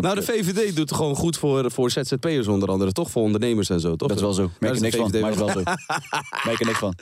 Nou, 0.00 0.14
de. 0.14 0.22
VVD 0.22 0.76
doet 0.76 0.92
gewoon 0.92 1.14
goed 1.14 1.36
voor, 1.36 1.70
voor 1.70 1.90
ZZP'ers 1.90 2.46
onder 2.46 2.68
andere. 2.68 2.92
Toch 2.92 3.10
voor 3.10 3.22
ondernemers 3.22 3.70
en 3.70 3.80
zo, 3.80 3.96
toch? 3.96 4.08
Dat 4.08 4.16
is 4.16 4.22
wel 4.22 4.32
zo. 4.32 4.42
Merk 4.42 4.60
Daar 4.60 4.74
er 4.74 4.80
niks 4.80 4.96
van, 4.96 5.10
maar 5.20 5.30
het 5.30 5.38
is 5.38 5.44
wel 5.44 5.48
zo. 5.48 5.62
Merk 6.48 6.60
er 6.60 6.66
niks 6.66 6.78
van. 6.78 6.94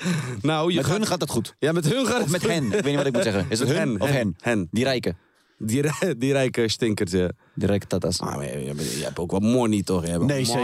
Nou, 0.43 0.71
je 0.71 0.77
Met 0.77 0.87
gaat... 0.87 0.97
hun 0.97 1.07
gaat 1.07 1.21
het 1.21 1.31
goed. 1.31 1.55
Ja, 1.59 1.73
met 1.73 1.93
hun 1.93 2.07
gaat 2.07 2.21
het 2.21 2.31
met 2.31 2.47
hen. 2.47 2.65
Ik 2.65 2.71
weet 2.71 2.85
niet 2.85 2.97
wat 2.97 3.07
ik 3.07 3.13
moet 3.13 3.23
zeggen. 3.23 3.47
Is 3.51 3.59
het 3.59 3.69
hun 3.69 3.77
hen, 3.77 4.01
of 4.01 4.11
hen, 4.11 4.37
hen? 4.41 4.69
Die 4.71 4.85
rijken. 4.85 5.17
Die, 5.59 5.85
die 6.19 6.33
rijke 6.33 6.69
stinkers, 6.69 7.11
ja. 7.11 7.31
Die 7.59 7.69
rijke 7.69 7.87
tatas. 7.87 8.21
Ah, 8.21 8.43
je, 8.43 9.01
hebt 9.05 9.19
ook 9.19 9.31
wel 9.31 9.41
money, 9.41 9.83
toch? 9.83 10.07
Hebt 10.07 10.25
Nee, 10.25 10.45
zeker 10.45 10.61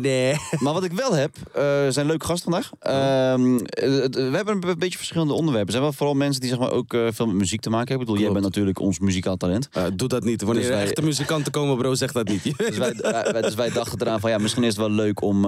niet. 0.00 0.38
Maar 0.62 0.72
wat 0.72 0.84
ik 0.84 0.92
wel 0.92 1.14
heb, 1.14 1.36
eh 1.54 1.62
zijn 1.88 2.06
leuke 2.06 2.26
gasten 2.26 2.52
vandaag. 2.52 2.70
Ehm, 2.80 3.56
eh, 3.56 3.86
we 4.10 4.30
hebben 4.32 4.68
een 4.68 4.78
beetje 4.78 4.98
verschillende 4.98 5.32
onderwerpen. 5.32 5.66
Er 5.66 5.72
zijn 5.72 5.82
wel 5.82 5.92
vooral 5.92 6.14
mensen 6.14 6.40
die 6.40 6.50
zeg 6.50 6.58
maar, 6.58 6.70
ook 6.70 6.92
eh, 6.94 7.06
veel 7.12 7.26
met 7.26 7.34
muziek 7.36 7.60
te 7.60 7.70
maken 7.70 7.88
hebben. 7.88 8.06
Ik 8.06 8.12
bedoel, 8.12 8.24
jij 8.24 8.32
bent 8.40 8.44
natuurlijk 8.54 8.78
ons 8.78 8.98
muzikaal 8.98 9.36
talent. 9.36 9.68
Eh, 9.72 9.84
doe 9.94 10.08
dat 10.08 10.24
niet. 10.24 10.42
Wanneer 10.42 10.62
Dus 10.62 10.70
wij- 10.72 10.82
echte 10.82 11.02
muzikanten 11.02 11.52
komen, 11.52 11.76
bro, 11.76 11.94
zeg 11.94 12.12
dat 12.12 12.28
niet. 12.28 12.42
Dus 12.56 12.76
wij, 12.78 12.94
wij- 13.32 13.42
dus 13.42 13.54
wij 13.54 13.70
dachten 13.70 14.00
eraan 14.00 14.20
van 14.20 14.30
ja, 14.30 14.38
misschien 14.38 14.62
is 14.62 14.68
het 14.68 14.78
wel 14.78 14.90
leuk 14.90 15.22
om 15.22 15.46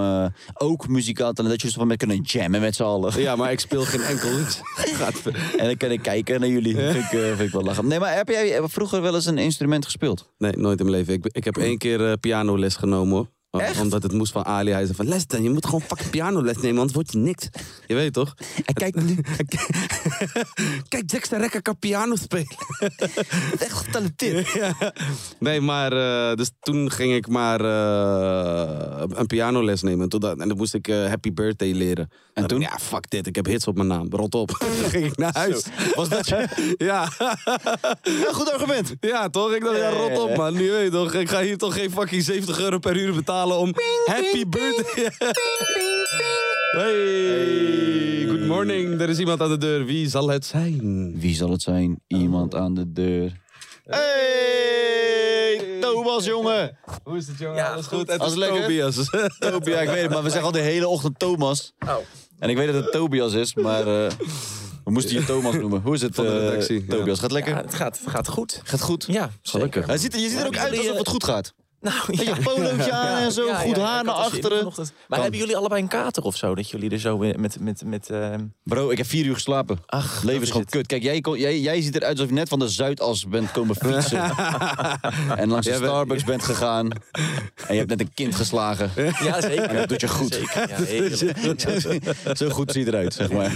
ook 0.54 0.88
muzikaal 0.88 1.32
talent, 1.32 1.54
dat 1.54 1.62
je 1.62 1.70
zo 1.70 1.78
van 1.78 1.86
met 1.88 1.96
kunnen 1.98 2.20
jammen 2.22 2.60
met 2.60 2.74
z'n 2.74 2.82
allen. 2.82 3.20
Ja, 3.20 3.36
maar 3.36 3.52
ik 3.52 3.60
speel 3.60 3.82
geen 3.82 4.02
enkel. 4.02 4.28
Gaat 4.98 5.22
En 5.56 5.64
dan 5.64 5.76
kan 5.76 5.90
ik 5.90 6.02
kijken 6.02 6.40
naar 6.40 6.48
jullie. 6.48 6.76
Vind, 6.76 6.94
ik, 6.96 7.08
vind 7.08 7.40
ik 7.40 7.50
wel 7.50 7.62
lachen. 7.62 7.86
Nee, 7.86 7.98
maar 7.98 8.14
heb 8.16 8.28
jij 8.28 8.60
vroeger 8.64 9.02
wel 9.02 9.14
eens 9.14 9.26
een 9.26 9.38
instrument 9.38 9.84
gespeeld? 9.84 10.28
Nee, 10.38 10.52
nooit 10.56 10.80
in 10.80 10.87
leven. 10.90 11.14
Ik, 11.14 11.26
ik 11.26 11.44
heb 11.44 11.56
één 11.56 11.78
keer 11.78 12.10
eh, 12.10 12.12
pianoles 12.20 12.76
genomen 12.76 13.14
hoor. 13.14 13.26
Oh, 13.50 13.62
Echt? 13.62 13.80
Omdat 13.80 14.02
het 14.02 14.12
moest 14.12 14.32
van 14.32 14.44
Ali. 14.44 14.70
Hij 14.70 14.82
zei 14.84 14.96
van, 14.96 15.08
les 15.08 15.26
dan, 15.26 15.42
je 15.42 15.50
moet 15.50 15.64
gewoon 15.64 15.80
fucking 15.80 16.10
pianoles 16.10 16.56
nemen, 16.56 16.76
anders 16.76 16.92
word 16.94 17.12
je 17.12 17.18
niks. 17.18 17.48
Je 17.86 17.94
weet 17.94 18.12
toch? 18.12 18.34
En 18.64 18.74
kijk 18.82 18.94
nu, 18.94 19.18
Kijk, 20.88 21.08
Dexter 21.08 21.38
Rekker 21.40 21.62
kan 21.62 21.78
piano 21.78 22.16
spelen. 22.16 22.56
echt 23.58 23.72
getalenteerd. 23.72 24.48
Ja. 24.58 24.92
Nee, 25.38 25.60
maar 25.60 25.92
eh, 25.92 26.36
dus 26.36 26.50
toen 26.60 26.90
ging 26.90 27.14
ik 27.14 27.28
maar 27.28 27.60
eh, 27.60 29.02
een 29.14 29.26
pianoles 29.26 29.82
nemen. 29.82 30.02
En 30.02 30.08
toen, 30.08 30.20
dat- 30.20 30.38
en 30.40 30.48
dan 30.48 30.56
moest 30.56 30.74
ik 30.74 30.88
eh, 30.88 31.06
Happy 31.06 31.32
Birthday 31.32 31.72
leren. 31.72 32.10
En 32.34 32.46
toen? 32.46 32.60
Ja, 32.60 32.78
fuck 32.80 33.10
dit, 33.10 33.26
ik 33.26 33.36
heb 33.36 33.46
hits 33.46 33.66
op 33.66 33.74
mijn 33.76 33.88
naam. 33.88 34.06
Rot 34.10 34.34
op. 34.34 34.48
toen 34.50 34.90
ging 34.90 35.04
ik 35.06 35.16
naar 35.16 35.34
huis. 35.34 35.64
Was 35.94 36.08
dat 36.08 36.28
je? 36.28 36.74
Ja. 36.78 37.08
Ja, 38.02 38.32
goed 38.32 38.52
argument. 38.52 38.94
ja, 39.00 39.28
toch? 39.28 39.52
Ik 39.54 39.64
dacht, 39.64 39.76
ja, 39.76 39.90
rot 39.90 40.18
op 40.18 40.36
man. 40.36 40.52
Nu 40.54 40.70
weet 40.70 40.84
je 40.84 40.90
toch, 40.90 41.14
ik 41.14 41.28
ga 41.28 41.40
hier 41.40 41.58
toch 41.58 41.74
geen 41.74 41.90
fucking 41.90 42.22
70 42.22 42.60
euro 42.60 42.78
per 42.78 42.96
uur 42.96 43.14
betalen 43.14 43.36
om 43.46 43.74
Happy 44.04 44.44
Birthday. 44.48 45.10
Hey, 46.70 48.24
good 48.28 48.46
morning. 48.46 49.00
Er 49.00 49.08
is 49.08 49.18
iemand 49.18 49.40
aan 49.40 49.48
de 49.48 49.58
deur. 49.58 49.84
Wie 49.84 50.08
zal 50.08 50.28
het 50.28 50.46
zijn? 50.46 51.12
Wie 51.20 51.34
zal 51.34 51.50
het 51.50 51.62
zijn? 51.62 52.00
Iemand 52.06 52.54
aan 52.54 52.74
de 52.74 52.92
deur. 52.92 53.32
Hey, 53.84 55.64
Thomas, 55.80 56.24
jongen. 56.24 56.78
Hoe 57.04 57.16
is 57.16 57.26
het, 57.26 57.38
jongen? 57.38 57.56
Ja, 57.56 57.72
Alles 57.72 57.86
goed. 57.86 57.98
goed? 57.98 58.10
Het 58.10 58.22
is 58.22 58.34
lekker? 58.34 58.60
Tobias. 58.60 58.94
Tobias, 59.38 59.64
ja, 59.64 59.80
ik 59.80 59.88
weet 59.88 60.02
het, 60.02 60.10
maar 60.10 60.22
we 60.22 60.28
zeggen 60.30 60.46
al 60.46 60.52
de 60.52 60.60
hele 60.60 60.88
ochtend 60.88 61.18
Thomas. 61.18 61.72
Oh. 61.86 61.94
En 62.38 62.50
ik 62.50 62.56
weet 62.56 62.72
dat 62.72 62.82
het 62.82 62.92
Tobias 62.92 63.32
is, 63.32 63.54
maar 63.54 63.80
eh, 63.80 64.10
we 64.84 64.90
moesten 64.90 65.14
je 65.14 65.24
Thomas 65.24 65.54
noemen. 65.54 65.80
Hoe 65.80 65.94
is 65.94 66.02
het, 66.02 66.14
Van 66.14 66.24
de 66.24 66.30
eh, 66.30 66.38
redactie, 66.48 66.80
ja. 66.88 66.96
Tobias? 66.96 67.18
Gaat 67.18 67.32
lekker? 67.32 67.54
Ja, 67.54 67.60
het 67.62 67.74
gaat, 67.74 67.98
het 67.98 68.10
gaat 68.10 68.28
goed. 68.28 68.60
Gaat 68.64 68.80
goed? 68.80 69.04
Ja, 69.08 69.30
Gelukkig. 69.42 69.86
Hij 69.86 69.98
ziet, 69.98 70.12
je 70.14 70.28
ziet 70.28 70.40
er 70.40 70.46
ook 70.46 70.56
uit 70.56 70.78
alsof 70.78 70.98
het 70.98 71.08
goed 71.08 71.24
gaat. 71.24 71.54
Nou, 71.80 72.24
je, 72.24 72.36
polootje 72.42 72.92
aan 72.92 73.22
en 73.22 73.32
zo, 73.32 73.54
goed 73.54 73.76
haar 73.76 74.04
naar 74.04 74.14
er 74.14 74.20
achteren. 74.20 74.64
Maar 74.64 74.92
Kan. 75.08 75.20
hebben 75.20 75.38
jullie 75.38 75.56
allebei 75.56 75.82
een 75.82 75.88
kater 75.88 76.22
of 76.22 76.36
zo? 76.36 76.54
Dat 76.54 76.70
jullie 76.70 76.90
er 76.90 77.00
zo 77.00 77.18
met... 77.18 77.60
met, 77.60 77.84
met 77.84 78.10
ehm, 78.10 78.46
Bro, 78.62 78.90
ik 78.90 78.96
heb 78.96 79.06
vier 79.06 79.24
uur 79.24 79.34
geslapen. 79.34 79.78
Ach, 79.86 80.22
leven 80.22 80.64
kut. 80.64 80.86
Kijk, 80.86 81.02
jij, 81.02 81.20
jij, 81.20 81.60
jij 81.60 81.80
ziet 81.80 81.94
eruit 81.94 82.12
alsof 82.12 82.28
je 82.28 82.34
net 82.34 82.48
van 82.48 82.58
de 82.58 82.68
Zuidas 82.68 83.28
bent 83.28 83.50
komen 83.50 83.76
fietsen. 83.84 84.20
en 85.36 85.48
langs 85.48 85.66
de 85.66 85.74
Starbucks 85.74 86.24
bent 86.24 86.42
gegaan. 86.42 86.90
En 87.66 87.72
je 87.72 87.74
hebt 87.74 87.88
net 87.88 88.00
een 88.00 88.14
kind 88.14 88.34
geslagen. 88.34 88.90
Ja, 89.24 89.40
zeker. 89.40 89.68
En 89.68 89.76
dat 89.76 89.88
doet 89.88 90.00
je 90.00 90.08
goed. 90.08 90.40
Zeker. 90.86 92.36
Zo 92.36 92.48
goed 92.48 92.72
ziet 92.72 92.86
het 92.86 92.94
eruit, 92.94 93.14
zeg 93.14 93.30
maar. 93.30 93.52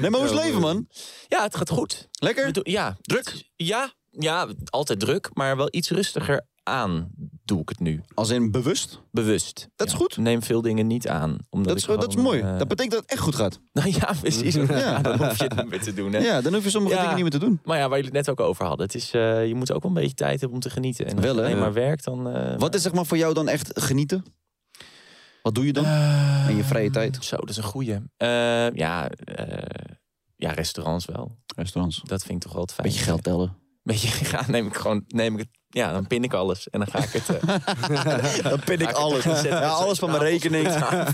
Nee, 0.00 0.10
maar 0.10 0.20
hoe 0.20 0.28
is 0.28 0.34
het 0.34 0.44
leven, 0.44 0.60
man? 0.60 0.88
Ja, 1.28 1.42
het 1.42 1.56
gaat 1.56 1.70
goed. 1.70 2.08
Lekker? 2.12 2.50
Ja. 2.62 2.96
Druk? 3.00 3.44
Ja, 3.56 3.92
ja, 4.10 4.48
altijd 4.64 5.00
druk, 5.00 5.30
maar 5.32 5.56
wel 5.56 5.68
iets 5.70 5.90
rustiger 5.90 6.46
aan 6.64 7.08
doe 7.44 7.60
ik 7.60 7.68
het 7.68 7.80
nu. 7.80 8.00
Als 8.14 8.30
in 8.30 8.50
bewust? 8.50 9.02
Bewust. 9.10 9.68
Dat 9.76 9.86
is 9.86 9.92
Ja. 9.92 9.98
goed. 9.98 10.16
Neem 10.16 10.42
veel 10.42 10.62
dingen 10.62 10.86
niet 10.86 11.08
aan. 11.08 11.36
Omdat 11.50 11.68
Dat 11.68 11.76
is, 11.76 11.88
ik 11.88 12.00
dat 12.00 12.08
is 12.08 12.16
mooi. 12.16 12.40
eh, 12.40 12.58
Dat 12.58 12.68
betekent 12.68 12.92
dat 12.94 13.02
het 13.02 13.10
echt 13.10 13.20
goed 13.20 13.34
gaat. 13.34 13.60
Nou 13.72 13.90
ja, 14.00 14.14
precies. 14.20 14.54
Ja. 14.74 14.78
Ja. 14.78 15.00
dan 15.00 15.18
hoef 15.24 15.36
je 15.38 15.44
het 15.44 15.56
niet 15.56 15.68
meer 15.68 15.82
te 15.82 15.94
doen. 15.94 16.12
Hè? 16.12 16.18
Ja, 16.18 16.40
dan 16.40 16.54
hoef 16.54 16.64
je 16.64 16.70
sommige 16.70 16.94
dingen 16.96 17.12
niet 17.14 17.22
meer 17.22 17.30
te 17.30 17.38
doen. 17.38 17.60
Maar 17.64 17.76
ja, 17.78 17.88
waar 17.88 17.98
jullie 17.98 18.16
het 18.16 18.26
net 18.26 18.38
ook 18.38 18.46
over 18.48 18.64
hadden. 18.64 18.86
Het 18.86 18.94
is, 18.94 19.10
eh, 19.12 19.46
je 19.46 19.54
moet 19.54 19.72
ook 19.72 19.82
wel 19.82 19.90
een 19.90 19.96
beetje 20.00 20.14
tijd 20.14 20.38
hebben 20.40 20.56
om 20.56 20.60
te 20.62 20.70
genieten. 20.70 21.06
En 21.06 21.16
als 21.16 21.24
Wel, 21.24 21.34
je 21.34 21.40
hè? 21.40 21.46
alleen 21.46 21.58
maar 21.58 21.72
werkt, 21.72 22.04
dan... 22.04 22.28
eh, 22.28 22.58
Wat 22.58 22.74
is 22.74 22.82
zeg 22.82 22.92
maar 22.92 23.06
voor 23.06 23.16
jou 23.16 23.34
dan 23.34 23.48
echt 23.48 23.80
genieten? 23.80 24.24
Wat 25.42 25.54
doe 25.54 25.66
je 25.66 25.72
dan? 25.72 25.84
In 26.48 26.56
je 26.56 26.64
vrije 26.64 26.90
tijd? 26.90 27.18
Zo, 27.24 27.36
dat 27.36 27.48
is 27.50 27.56
een 27.56 27.62
goeie. 27.62 27.98
Ja, 28.16 29.10
ja, 30.36 30.50
restaurants 30.50 31.04
wel. 31.04 31.36
Restaurants. 31.56 32.00
Dat 32.04 32.22
vind 32.22 32.34
ik 32.36 32.42
toch 32.42 32.52
wel 32.52 32.62
het 32.62 32.72
fijn. 32.72 32.88
Beetje 32.88 33.02
geld 33.04 33.22
tellen. 33.22 33.56
Beetje, 33.82 34.28
ja, 34.30 34.44
neem 34.46 34.66
ik 34.66 34.74
gewoon, 34.74 35.04
neem 35.08 35.32
ik 35.34 35.38
het, 35.38 35.48
ja, 35.74 35.92
dan 35.92 36.06
pin 36.06 36.24
ik 36.24 36.32
alles. 36.34 36.68
En 36.70 36.78
dan 36.78 36.88
ga 36.90 36.98
ik 36.98 37.12
het... 37.12 37.28
eh, 37.40 38.42
Dan 38.50 38.60
pin 38.64 38.80
ik 38.80 38.92
alles. 38.92 39.24
dan 39.24 39.36
zet 39.36 39.44
ik 39.44 39.50
Ja, 39.64 39.68
alles 39.68 39.98
van 39.98 40.10
mijn 40.10 40.22
rekening. 40.22 40.72
Gewoon 40.72 41.10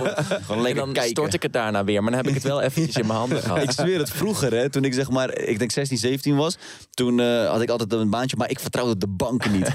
En 0.48 0.60
lekker 0.60 0.74
dan 0.84 0.92
kijken. 0.92 1.10
stort 1.10 1.34
ik 1.34 1.42
het 1.42 1.52
daarna 1.52 1.84
weer. 1.84 2.02
Maar 2.02 2.10
dan 2.12 2.20
heb 2.20 2.28
ik 2.28 2.34
het 2.34 2.42
wel 2.42 2.60
eventjes 2.60 2.96
in 2.96 3.06
mijn 3.06 3.18
handen 3.18 3.42
gehad. 3.42 3.62
Ik 3.62 3.70
zweer 3.70 3.98
het 3.98 4.10
vroeger, 4.10 4.52
hè, 4.54 4.70
toen 4.70 4.84
ik 4.84 4.94
zeg 4.94 5.10
maar, 5.10 5.34
ik 5.38 5.58
denk 5.58 5.70
16, 5.70 5.98
17 5.98 6.36
was, 6.36 6.56
toen 6.90 7.20
eh, 7.20 7.48
had 7.50 7.60
ik 7.62 7.70
altijd 7.70 7.92
een 7.92 8.10
baantje, 8.10 8.36
maar 8.36 8.50
ik 8.50 8.60
vertrouwde 8.60 8.96
de 8.96 9.08
banken 9.08 9.52
niet. 9.52 9.68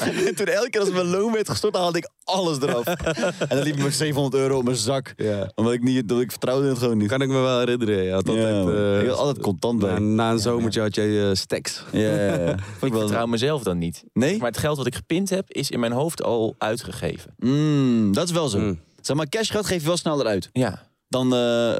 en 0.00 0.34
toen 0.34 0.46
elke 0.46 0.70
keer 0.70 0.80
als 0.80 0.90
mijn 0.90 1.06
loon 1.06 1.32
werd 1.32 1.48
gestort, 1.50 1.72
dan 1.72 1.82
haalde 1.82 1.98
ik 1.98 2.08
alles 2.26 2.60
eraf. 2.60 2.84
En 3.48 3.56
dan 3.56 3.62
liep 3.62 3.76
ik 3.76 3.82
met 3.82 3.94
700 3.94 4.42
euro 4.42 4.56
op 4.58 4.64
mijn 4.64 4.76
zak. 4.76 5.12
Ja. 5.16 5.50
Omdat 5.54 5.72
ik 5.74 5.82
niet, 5.82 6.08
dat 6.08 6.20
ik 6.20 6.30
vertrouwde 6.30 6.68
het 6.68 6.78
gewoon 6.78 6.98
niet. 6.98 7.08
Kan 7.08 7.20
ik 7.22 7.28
me 7.28 7.38
wel 7.40 7.58
herinneren. 7.58 8.02
Je 8.02 8.12
had 8.12 8.26
Ja, 8.26 8.32
altijd, 8.60 9.02
Ik 9.02 9.08
had 9.08 9.18
altijd 9.18 9.38
contant 9.44 9.78
bij. 9.78 9.92
na, 9.92 9.98
na 9.98 10.30
een 10.30 10.38
zomertje 10.38 10.80
had 10.80 10.94
je 10.94 11.26
eh, 11.30 11.34
stacks. 11.36 11.82
Ja, 11.92 12.00
ja, 12.00 12.34
ja. 12.40 12.50
Ik 12.86 12.92
vertrouw 12.94 13.26
mezelf 13.26 13.62
dan 13.62 13.78
niet. 13.78 14.04
Nee? 14.12 14.38
Maar 14.38 14.48
het 14.50 14.58
geld 14.58 14.76
wat 14.76 14.86
ik 14.86 14.94
gepind 14.94 15.30
heb, 15.30 15.50
is 15.50 15.70
in 15.70 15.80
mijn 15.80 15.92
hoofd 15.92 16.22
al 16.22 16.54
uitgegeven. 16.58 17.34
Mm, 17.38 18.12
dat 18.12 18.24
is 18.24 18.32
wel 18.32 18.48
zo. 18.48 18.58
Mm. 18.58 18.80
Zeg 19.00 19.16
maar, 19.16 19.28
cashgeld 19.28 19.66
geef 19.66 19.80
je 19.80 19.86
wel 19.86 19.96
sneller 19.96 20.26
uit. 20.26 20.48
Ja. 20.52 20.82
Dan, 21.08 21.24
eh 21.34 21.74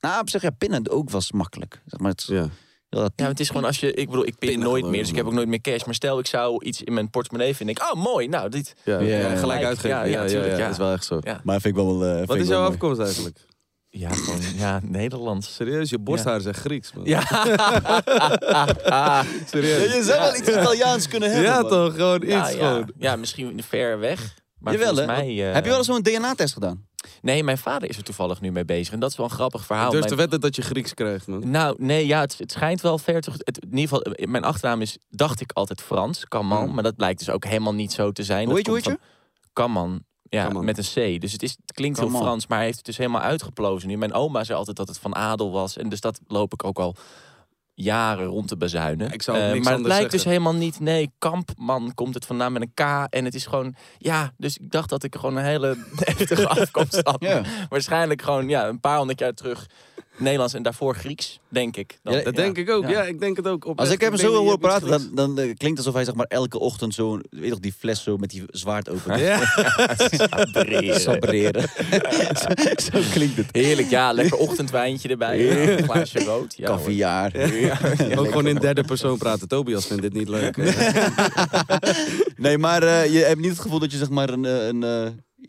nou, 0.00 0.20
op 0.20 0.30
zich, 0.30 0.42
ja, 0.42 0.50
pinnen 0.50 0.90
ook 0.90 1.10
was 1.10 1.32
makkelijk. 1.32 1.82
Zeg 1.86 2.00
maar, 2.00 2.10
het, 2.10 2.24
Ja. 2.26 2.48
Heel 2.88 3.00
dat- 3.00 3.12
Ja, 3.16 3.26
het 3.26 3.40
is 3.40 3.48
gewoon 3.48 3.64
als 3.64 3.80
je, 3.80 3.92
ik 3.92 4.06
bedoel, 4.10 4.26
ik 4.26 4.38
pin 4.38 4.58
nooit 4.58 4.84
meer, 4.86 5.00
dus 5.00 5.08
ik 5.10 5.16
heb 5.16 5.26
ook 5.26 5.32
nooit 5.32 5.48
meer 5.48 5.60
cash. 5.60 5.84
Maar 5.84 5.94
stel, 5.94 6.18
ik 6.18 6.26
zou 6.26 6.64
iets 6.64 6.82
in 6.82 6.92
mijn 6.94 7.10
portemonnee 7.10 7.56
vinden. 7.56 7.74
Ik, 7.76 7.82
oh, 7.92 8.02
mooi, 8.02 8.28
nou, 8.28 8.48
dit. 8.48 8.74
Ja, 8.84 8.98
Ja, 8.98 9.06
ja, 9.18 9.30
ja, 9.30 9.36
gelijk 9.36 9.64
uitgeven. 9.64 9.88
Ja, 9.96 10.04
Ja, 10.04 10.10
ja, 10.10 10.22
ja, 10.22 10.28
tuurlijk, 10.28 10.52
ja. 10.56 10.58
dat 10.62 10.70
is 10.70 10.76
wel 10.78 10.92
echt 10.92 11.04
zo. 11.04 11.18
Ja, 11.20 11.40
Maar 11.44 11.60
vind 11.60 11.76
ik 11.76 11.82
wel... 11.84 12.04
eh, 12.04 12.14
vind 12.16 12.26
Wat 12.28 12.36
is 12.36 12.48
jouw 12.48 12.66
afkomst 12.68 13.00
eigenlijk? 13.00 13.36
ja 13.90 14.10
gewoon, 14.10 14.40
ja, 14.56 14.80
Nederlands. 14.82 15.54
Serieus, 15.54 15.90
je 15.90 15.98
borsthaar 15.98 16.36
is 16.36 16.44
echt 16.46 16.60
Grieks, 16.60 16.92
man. 16.92 17.04
Ja. 17.04 17.20
serieus. 19.52 19.88
Ja, 19.90 19.94
je 19.96 20.02
zou 20.04 20.20
wel 20.20 20.36
iets 20.36 20.48
Italiaans 20.48 21.08
kunnen 21.08 21.30
hebben. 21.30 21.50
Ja, 21.50 21.60
man. 21.60 21.70
toch? 21.70 21.94
Gewoon 21.94 22.22
iets. 22.22 22.30
ja, 22.32 22.48
ja. 22.48 22.68
gewoon. 22.68 22.92
ja, 22.98 23.16
misschien 23.16 23.62
ver 23.68 23.98
weg. 23.98 24.34
Maar 24.58 24.72
Jawel, 24.78 25.06
mij... 25.06 25.48
eh, 25.48 25.52
Heb 25.54 25.62
je 25.64 25.68
wel 25.70 25.78
eens 25.78 25.86
zo'n 25.86 26.02
DNA-test 26.02 26.52
gedaan? 26.52 26.87
Nee, 27.22 27.44
mijn 27.44 27.58
vader 27.58 27.88
is 27.88 27.96
er 27.96 28.02
toevallig 28.02 28.40
nu 28.40 28.52
mee 28.52 28.64
bezig. 28.64 28.92
En 28.92 29.00
dat 29.00 29.10
is 29.10 29.16
wel 29.16 29.26
een 29.26 29.32
grappig 29.32 29.66
verhaal. 29.66 29.90
Te 29.90 29.98
Mijn- 29.98 30.16
wetten 30.16 30.40
dat 30.40 30.56
je 30.56 30.62
Grieks 30.62 30.94
krijgt, 30.94 31.26
man. 31.26 31.50
Nou, 31.50 31.74
nee, 31.78 32.06
ja, 32.06 32.20
het, 32.20 32.38
het 32.38 32.52
schijnt 32.52 32.80
wel 32.80 32.98
ver. 32.98 33.14
Het, 33.14 33.58
in 33.58 33.78
ieder 33.78 33.80
geval, 33.80 34.02
eh, 34.02 34.28
mijn 34.28 34.44
achternaam 34.44 34.80
is, 34.80 34.98
dacht 35.08 35.40
ik 35.40 35.52
altijd 35.52 35.82
Frans, 35.82 36.24
Kamman. 36.24 36.64
Hmm. 36.64 36.74
Maar 36.74 36.82
dat 36.82 36.96
blijkt 36.96 37.18
dus 37.18 37.30
ook 37.30 37.44
helemaal 37.44 37.74
niet 37.74 37.92
zo 37.92 38.12
te 38.12 38.22
zijn. 38.22 38.46
Hoe 38.46 38.56
heet 38.56 38.66
je, 38.66 38.72
hoe 38.72 38.98
Kamman. 39.52 40.06
Ja, 40.30 40.48
met 40.48 40.78
een 40.78 41.16
C. 41.16 41.20
Dus 41.20 41.32
het, 41.32 41.42
is, 41.42 41.50
het 41.50 41.72
klinkt 41.72 41.98
heel 41.98 42.06
Kamman. 42.06 42.26
Frans, 42.26 42.46
maar 42.46 42.56
hij 42.56 42.66
heeft 42.66 42.78
het 42.78 42.86
dus 42.86 42.96
helemaal 42.96 43.20
uitgeplozen 43.20 43.88
nu. 43.88 43.96
Mijn 43.96 44.12
oma 44.12 44.44
zei 44.44 44.58
altijd 44.58 44.76
dat 44.76 44.88
het 44.88 44.98
van 44.98 45.14
adel 45.14 45.50
was. 45.50 45.76
En 45.76 45.88
dus 45.88 46.00
dat 46.00 46.20
loop 46.26 46.52
ik 46.52 46.64
ook 46.64 46.78
al 46.78 46.94
jaren 47.80 48.26
rond 48.26 48.48
te 48.48 48.56
bezuinen. 48.56 49.12
Ik 49.12 49.22
zou 49.22 49.36
ook 49.38 49.54
Eh, 49.54 49.60
maar 49.62 49.72
het 49.72 49.82
blijkt 49.82 50.10
dus 50.10 50.24
helemaal 50.24 50.54
niet. 50.54 50.80
Nee, 50.80 51.10
Kampman 51.18 51.94
komt 51.94 52.14
het 52.14 52.26
vandaan 52.26 52.52
met 52.52 52.62
een 52.62 52.72
K. 52.74 53.06
En 53.10 53.24
het 53.24 53.34
is 53.34 53.46
gewoon, 53.46 53.74
ja, 53.98 54.32
dus 54.36 54.56
ik 54.56 54.70
dacht 54.70 54.88
dat 54.88 55.02
ik 55.04 55.14
gewoon 55.14 55.36
een 55.36 55.44
hele 55.44 55.76
heftige 56.04 56.48
afkomst 56.48 57.00
had. 57.02 57.16
Ja. 57.18 57.42
Waarschijnlijk 57.68 58.22
gewoon, 58.22 58.48
ja, 58.48 58.68
een 58.68 58.80
paar 58.80 58.96
honderd 58.96 59.18
jaar 59.18 59.32
terug 59.34 59.66
Nederlands 60.18 60.54
en 60.54 60.62
daarvoor 60.62 60.94
Grieks, 60.94 61.40
denk 61.48 61.76
ik. 61.76 61.98
Dan- 62.02 62.14
Ja, 62.14 62.22
Dat 62.22 62.34
denk 62.34 62.56
ik 62.56 62.70
ook. 62.70 62.82
Ja. 62.82 62.90
Ja, 62.90 63.02
ik 63.02 63.20
denk 63.20 63.36
het 63.36 63.46
ook. 63.48 63.64
Als 63.76 63.90
ik 63.90 64.00
hem 64.00 64.16
zo 64.16 64.44
iets 64.46 64.56
praten, 64.56 64.88
Grieks. 64.88 65.04
dan, 65.04 65.14
dan 65.14 65.38
eh, 65.38 65.44
klinkt 65.44 65.66
het 65.66 65.76
alsof 65.78 65.94
hij 65.94 66.04
zeg 66.04 66.14
maar, 66.14 66.26
elke 66.26 66.58
ochtend 66.58 66.94
zo, 66.94 67.18
weet 67.30 67.50
toch, 67.50 67.58
die 67.60 67.72
fles 67.78 68.02
zo 68.02 68.16
met 68.16 68.30
die 68.30 68.42
zwaard 68.46 68.88
opent. 68.90 69.20
Ja. 69.20 69.40
Sabreren. 69.96 71.00
Sabreren. 71.00 71.68
zo, 72.36 72.48
zo 72.92 73.00
klinkt 73.12 73.36
het. 73.36 73.46
Heerlijk, 73.52 73.90
ja, 73.90 74.12
lekker 74.12 74.38
ochtendwijntje 74.38 75.08
erbij. 75.08 75.38
Ja, 75.44 75.78
een 75.78 75.84
glaasje 75.84 76.24
rood. 76.24 76.54
Ja. 76.56 76.66
Kaviaar. 76.66 77.32
Ook 78.16 78.26
gewoon 78.26 78.46
in 78.46 78.56
derde 78.56 78.84
persoon 78.84 79.18
praten. 79.18 79.48
Tobias 79.48 79.86
vindt 79.86 80.02
dit 80.02 80.12
niet 80.12 80.28
leuk. 80.28 80.56
Nee, 82.36 82.58
maar 82.58 82.82
eh, 82.82 83.12
je 83.12 83.18
hebt 83.18 83.40
niet 83.40 83.50
het 83.50 83.58
gevoel 83.60 83.78
dat 83.78 83.92
je 83.92 83.98
zeg 83.98 84.08
maar 84.10 84.28
een, 84.30 84.44
eh, 84.44 84.66
een, 84.66 84.82
eh, 84.82 85.02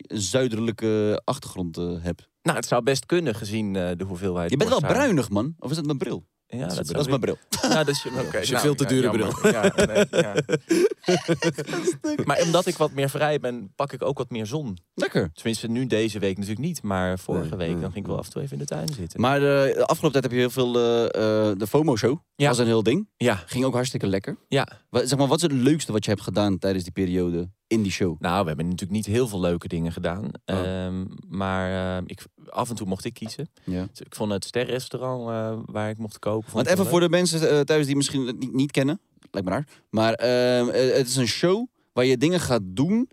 een 0.06 0.20
zuidelijke 0.20 1.20
achtergrond 1.24 1.76
eh, 1.76 1.84
hebt. 2.00 2.28
Nou, 2.42 2.56
het 2.56 2.66
zou 2.66 2.82
best 2.82 3.06
kunnen 3.06 3.34
gezien 3.34 3.76
eh, 3.76 3.90
de 3.96 4.04
hoeveelheid. 4.04 4.50
Je 4.50 4.56
bent 4.56 4.70
wel 4.70 4.80
bruinig, 4.80 5.28
man. 5.30 5.54
Of 5.58 5.70
is 5.70 5.76
dat 5.76 5.84
mijn 5.86 5.98
bril? 5.98 6.26
Ja, 6.46 6.66
dat, 6.66 6.86
dat 6.86 7.00
is 7.00 7.06
mijn 7.06 7.20
bril. 7.20 7.36
Nou, 7.62 7.84
dat 7.84 7.88
is, 7.88 8.06
oké, 8.26 8.38
is 8.38 8.46
een 8.48 8.52
nou, 8.54 8.64
veel 8.66 8.74
te 8.74 8.82
ja, 8.82 8.88
dure 8.88 9.02
jammer. 9.18 9.52
Ja, 9.52 9.72
nee, 9.86 10.06
ja. 10.10 10.34
maar 12.24 12.40
omdat 12.42 12.66
ik 12.66 12.76
wat 12.76 12.92
meer 12.92 13.10
vrij 13.10 13.40
ben, 13.40 13.72
pak 13.74 13.92
ik 13.92 14.02
ook 14.02 14.18
wat 14.18 14.30
meer 14.30 14.46
zon. 14.46 14.78
Lekker. 14.94 15.30
Tenminste, 15.32 15.68
nu 15.68 15.86
deze 15.86 16.18
week 16.18 16.34
natuurlijk 16.36 16.66
niet, 16.66 16.82
maar 16.82 17.18
vorige 17.18 17.56
Nee, 17.56 17.68
week 17.68 17.80
dan 17.80 17.92
ging 17.92 18.04
ik 18.04 18.06
wel 18.10 18.18
af 18.18 18.26
en 18.26 18.32
toe 18.32 18.42
even 18.42 18.52
in 18.52 18.58
de 18.58 18.64
tuin 18.68 18.88
zitten. 18.88 19.20
Maar 19.20 19.36
eh, 19.36 19.74
de 19.74 19.86
afgelopen 19.86 20.10
tijd 20.20 20.24
heb 20.24 20.32
je 20.32 20.38
heel 20.38 20.50
veel... 20.50 20.66
eh, 20.68 21.58
de 21.58 21.66
FOMO-show 21.68 22.18
Ja. 22.36 22.48
was 22.48 22.58
een 22.58 22.66
heel 22.66 22.82
ding. 22.82 23.08
ja, 23.16 23.34
Ging 23.46 23.64
ook 23.64 23.74
hartstikke 23.74 24.06
lekker. 24.06 24.36
ja. 24.48 24.68
Wat, 24.90 25.08
zeg 25.08 25.18
maar, 25.18 25.26
wat 25.26 25.36
is 25.36 25.42
het 25.42 25.52
leukste 25.52 25.92
wat 25.92 26.04
je 26.04 26.10
hebt 26.10 26.22
gedaan 26.22 26.58
tijdens 26.58 26.84
die 26.84 26.92
periode 26.92 27.50
in 27.66 27.82
die 27.82 27.92
show? 27.92 28.16
Nou, 28.20 28.40
we 28.40 28.46
hebben 28.48 28.64
natuurlijk 28.68 28.92
niet 28.92 29.06
heel 29.06 29.28
veel 29.28 29.40
leuke 29.40 29.68
dingen 29.68 29.92
gedaan. 29.92 30.24
Oh. 30.24 30.56
Ehm, 30.84 31.04
maar 31.28 31.96
eh, 31.98 32.02
ik, 32.06 32.24
af 32.48 32.68
en 32.70 32.76
toe 32.76 32.86
mocht 32.86 33.04
ik 33.04 33.14
kiezen. 33.14 33.50
Ja. 33.64 33.86
Dus 33.90 34.00
ik 34.00 34.14
vond 34.14 34.32
het 34.32 34.44
sterrenrestaurant 34.44 35.28
eh, 35.28 35.62
waar 35.72 35.90
ik 35.90 35.98
mocht 35.98 36.18
koken. 36.18 36.50
vond 36.50 36.54
Want 36.66 36.78
even 36.78 36.90
voor 36.90 37.00
de 37.00 37.08
mensen 37.08 37.50
eh, 37.50 37.60
thuis 37.60 37.86
die 37.86 37.96
misschien 37.96 38.26
het 38.26 38.38
niet, 38.38 38.52
niet 38.52 38.70
kennen. 38.70 39.00
Lijkt 39.30 39.48
me 39.48 39.54
raar. 39.54 39.66
Maar 39.90 40.12
ehm, 40.12 40.68
eh, 40.68 40.96
het 40.96 41.06
is 41.08 41.16
een 41.16 41.26
show 41.28 41.66
waar 41.92 42.04
je 42.04 42.16
dingen 42.16 42.40
gaat 42.40 42.62
doen. 42.64 43.10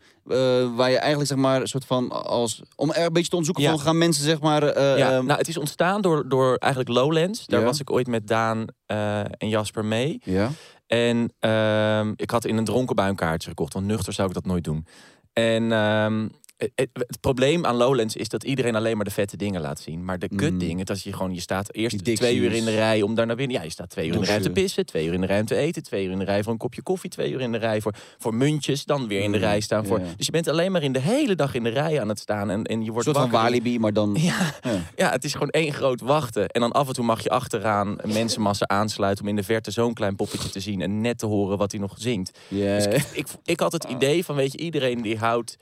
waar 0.75 0.89
je 0.89 0.97
eigenlijk 0.97 1.29
zeg 1.29 1.37
maar 1.37 1.61
een 1.61 1.67
soort 1.67 1.85
van 1.85 2.09
als... 2.11 2.61
Om 2.75 2.91
er 2.91 3.05
een 3.05 3.13
beetje 3.13 3.29
te 3.29 3.35
onderzoeken 3.35 3.63
Ja. 3.63 3.69
van 3.69 3.79
gaan 3.79 3.97
mensen 3.97 4.23
zeg 4.23 4.39
maar... 4.39 4.63
Ja, 4.97 5.11
ehm, 5.11 5.25
nou, 5.25 5.37
het 5.39 5.47
is 5.47 5.57
ontstaan 5.57 6.01
door, 6.01 6.29
door 6.29 6.55
eigenlijk 6.55 6.93
Lowlands. 6.93 7.45
Daar 7.45 7.59
Ja. 7.59 7.65
was 7.65 7.79
ik 7.79 7.91
ooit 7.91 8.07
met 8.07 8.27
Daan 8.27 8.65
en 8.85 9.49
Jasper 9.49 9.85
mee. 9.85 10.21
ja. 10.23 10.51
En 10.87 11.33
ehm, 11.39 12.13
ik 12.15 12.29
had 12.29 12.45
in 12.45 12.57
een 12.57 12.65
dronken 12.65 12.95
bui 12.95 13.09
een 13.09 13.15
kaartje 13.15 13.49
gekocht, 13.49 13.73
want 13.73 13.85
nuchter 13.85 14.13
zou 14.13 14.27
ik 14.27 14.33
dat 14.33 14.45
nooit 14.45 14.63
doen. 14.63 14.85
En 15.33 15.71
ehm, 15.71 16.27
het, 16.57 16.71
het- 16.75 16.89
het 16.93 17.19
probleem 17.21 17.65
aan 17.65 17.75
Lowlands 17.75 18.15
is 18.15 18.29
dat 18.29 18.43
iedereen 18.43 18.75
alleen 18.75 18.95
maar 18.95 19.05
de 19.05 19.11
vette 19.11 19.37
dingen 19.37 19.61
laat 19.61 19.79
zien. 19.79 20.05
Maar 20.05 20.19
de 20.19 20.27
Mm. 20.31 20.37
kutdingen, 20.37 20.85
dat 20.85 21.01
je 21.03 21.13
gewoon, 21.13 21.33
je 21.33 21.39
staat 21.41 21.73
eerst 21.73 22.03
twee 22.15 22.35
uur 22.35 22.51
in 22.53 22.65
de 22.65 22.75
rij 22.75 23.01
om 23.01 23.15
daar 23.15 23.25
naar 23.25 23.35
binnen. 23.35 23.55
Ja, 23.57 23.63
je 23.63 23.69
staat 23.69 23.89
twee 23.89 24.07
uur 24.07 24.13
in 24.13 24.19
de 24.19 24.25
rij 24.25 24.39
te 24.41 24.49
pissen, 24.49 24.85
twee 24.85 25.05
uur 25.07 25.13
in 25.13 25.21
de 25.21 25.27
rij 25.27 25.39
om 25.39 25.45
te 25.45 25.55
eten, 25.55 25.83
twee 25.83 26.05
uur 26.05 26.11
in 26.11 26.19
de 26.19 26.25
rij 26.25 26.43
voor 26.43 26.51
een 26.51 26.57
kopje 26.57 26.81
koffie, 26.81 27.09
twee 27.09 27.31
uur 27.31 27.41
in 27.41 27.51
de 27.51 27.57
rij 27.57 27.81
voor, 27.81 27.93
voor 28.17 28.33
muntjes, 28.33 28.85
dan 28.85 29.07
weer 29.07 29.21
in 29.21 29.31
de 29.31 29.37
Mm, 29.37 29.43
rij 29.43 29.59
staan 29.59 29.85
voor. 29.85 29.99
ja. 29.99 30.05
Dus 30.17 30.25
je 30.25 30.31
bent 30.31 30.47
alleen 30.47 30.71
maar 30.71 30.83
in 30.83 30.91
de 30.91 30.99
hele 30.99 31.35
dag 31.35 31.53
in 31.53 31.63
de 31.63 31.69
rij 31.69 32.01
aan 32.01 32.09
het 32.09 32.19
staan 32.19 32.49
en, 32.49 32.63
en 32.63 32.79
je 32.79 32.85
Een 32.85 32.91
wordt 32.91 33.05
soort 33.05 33.17
van. 33.17 33.29
Walibi, 33.29 33.79
maar 33.79 33.93
dan... 33.93 34.15
Ja, 34.19 34.53
Ja. 34.63 34.79
ja, 34.95 35.09
het 35.11 35.23
is 35.23 35.31
gewoon 35.33 35.49
één 35.49 35.73
groot 35.73 36.01
wachten. 36.01 36.47
En 36.49 36.61
dan 36.61 36.71
af 36.71 36.87
en 36.87 36.93
toe 36.93 37.05
mag 37.05 37.23
je 37.23 37.29
achteraan 37.29 37.87
een 37.97 38.13
mensenmassa 38.13 38.67
aansluiten... 38.67 39.23
om 39.23 39.29
in 39.29 39.35
de 39.35 39.43
verte 39.43 39.71
zo'n 39.71 39.93
klein 39.93 40.15
poppetje 40.15 40.49
te 40.49 40.59
zien... 40.59 40.81
en 40.81 41.01
net 41.01 41.17
te 41.17 41.25
horen 41.25 41.57
wat 41.57 41.71
hij 41.71 41.79
nog 41.81 41.93
zingt. 41.97 42.39
Dus 42.49 42.85
ik, 42.85 43.05
ik, 43.13 43.27
ik 43.43 43.59
had 43.59 43.71
het 43.71 43.83
idee 43.83 44.25
van, 44.25 44.35
weet 44.35 44.51
je, 44.51 44.57
iedereen 44.57 45.01
die 45.01 45.17
houdt 45.17 45.55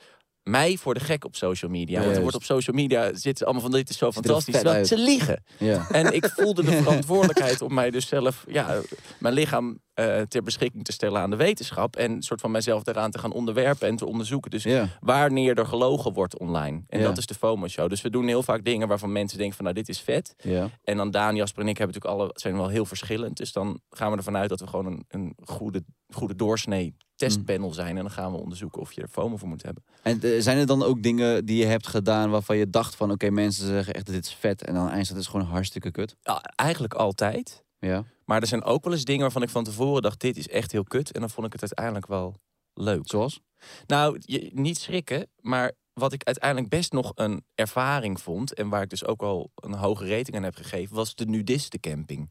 mij 0.48 0.76
voor 0.76 0.94
de 0.94 1.00
gek 1.00 1.24
op 1.24 1.36
social 1.36 1.70
media. 1.70 2.02
Want 2.02 2.16
er 2.16 2.20
wordt 2.22 2.36
op 2.36 2.42
social 2.44 2.76
media 2.76 3.14
zitten 3.14 3.44
allemaal 3.44 3.62
van 3.62 3.72
dit 3.72 3.88
is 3.90 3.98
zo 3.98 4.12
fantastisch. 4.12 4.64
uit. 4.64 4.86
ze 4.86 4.98
liegen. 4.98 5.42
ja. 5.58 5.88
En 5.90 6.12
ik 6.14 6.26
voelde 6.26 6.64
de 6.64 6.72
verantwoordelijkheid 6.82 7.62
om 7.62 7.74
mij 7.74 7.90
dus 7.90 8.08
zelf, 8.08 8.44
ja, 8.48 8.80
mijn 9.18 9.34
lichaam 9.34 9.78
eh, 9.94 10.20
ter 10.20 10.42
beschikking 10.42 10.84
te 10.84 10.92
stellen 10.92 11.20
aan 11.20 11.30
de 11.30 11.36
wetenschap. 11.36 11.96
En 11.96 12.22
soort 12.22 12.40
van 12.40 12.50
mijzelf 12.50 12.82
daaraan 12.82 13.10
te 13.10 13.18
gaan 13.18 13.32
onderwerpen 13.32 13.88
en 13.88 13.96
te 13.96 14.06
onderzoeken. 14.06 14.50
Dus 14.50 14.62
Ja. 14.62 14.88
wanneer 15.00 15.58
er 15.58 15.66
gelogen 15.66 16.12
wordt 16.12 16.38
online. 16.38 16.82
En 16.88 17.00
Ja. 17.00 17.04
dat 17.06 17.18
is 17.18 17.26
de 17.26 17.34
FOMO-show. 17.34 17.88
Dus 17.88 18.00
we 18.02 18.10
doen 18.10 18.26
heel 18.26 18.42
vaak 18.42 18.64
dingen 18.64 18.88
waarvan 18.88 19.12
mensen 19.12 19.38
denken 19.38 19.56
van, 19.56 19.64
nou, 19.64 19.76
dit 19.76 19.88
is 19.88 20.00
vet. 20.00 20.34
Ja. 20.42 20.70
En 20.84 20.96
dan 20.96 21.10
Daan, 21.10 21.36
Jasper 21.36 21.62
en 21.62 21.68
ik 21.68 21.78
hebben 21.78 21.96
natuurlijk 21.96 22.22
alle, 22.22 22.30
zijn 22.34 22.56
wel 22.56 22.68
heel 22.68 22.84
verschillend. 22.86 23.36
Dus 23.36 23.52
dan 23.52 23.80
gaan 23.90 24.10
we 24.10 24.16
ervan 24.16 24.36
uit 24.36 24.48
dat 24.48 24.60
we 24.60 24.66
gewoon 24.66 24.86
een, 24.86 25.04
een 25.08 25.34
goede, 25.44 25.84
goede 26.14 26.34
doorsnee 26.36 26.96
testpanel 27.16 27.72
zijn. 27.72 27.96
En 27.96 28.02
dan 28.02 28.10
gaan 28.10 28.32
we 28.32 28.38
onderzoeken 28.38 28.80
of 28.80 28.92
je 28.92 29.02
er 29.02 29.08
FOMO 29.08 29.36
voor 29.36 29.48
moet 29.48 29.62
hebben. 29.62 29.84
En 30.02 30.22
eh, 30.22 30.40
zijn 30.40 30.58
er 30.58 30.66
dan 30.66 30.82
ook 30.82 31.02
dingen 31.02 31.44
die 31.44 31.56
je 31.56 31.64
hebt 31.64 31.86
gedaan 31.86 32.30
waarvan 32.30 32.56
je 32.56 32.70
dacht 32.70 32.94
van... 32.94 33.10
Oké, 33.10 33.30
mensen 33.30 33.66
zeggen 33.66 33.94
echt 33.94 34.06
dit 34.06 34.24
is 34.24 34.34
vet. 34.34 34.64
En 34.64 34.74
dan 34.74 34.88
eindstand 34.88 35.20
is 35.20 35.26
gewoon 35.26 35.46
hartstikke 35.46 35.90
kut. 35.90 36.16
Ja, 36.22 36.42
eigenlijk 36.42 36.94
altijd. 36.94 37.64
Ja. 37.78 38.04
Maar 38.24 38.40
er 38.40 38.46
zijn 38.46 38.64
ook 38.64 38.84
wel 38.84 38.92
eens 38.92 39.04
dingen 39.04 39.22
waarvan 39.22 39.42
ik 39.42 39.48
van 39.48 39.64
tevoren 39.64 40.02
dacht, 40.02 40.20
dit 40.20 40.36
is 40.36 40.48
echt 40.48 40.72
heel 40.72 40.84
kut. 40.84 41.12
En 41.12 41.20
dan 41.20 41.30
vond 41.30 41.46
ik 41.46 41.52
het 41.52 41.60
uiteindelijk 41.60 42.06
wel 42.06 42.34
leuk. 42.74 43.08
Zoals? 43.08 43.40
Nou, 43.86 44.16
je, 44.20 44.50
niet 44.52 44.78
schrikken, 44.78 45.26
maar 45.40 45.72
wat 45.92 46.12
ik 46.12 46.24
uiteindelijk 46.24 46.68
best 46.68 46.92
nog 46.92 47.12
een 47.14 47.44
ervaring 47.54 48.20
vond... 48.20 48.54
en 48.54 48.68
waar 48.68 48.82
ik 48.82 48.90
dus 48.90 49.04
ook 49.04 49.22
al 49.22 49.50
een 49.54 49.74
hoge 49.74 50.08
rating 50.08 50.36
aan 50.36 50.42
heb 50.42 50.56
gegeven... 50.56 50.96
was 50.96 51.14
de 51.14 51.26
nudistencamping. 51.26 52.30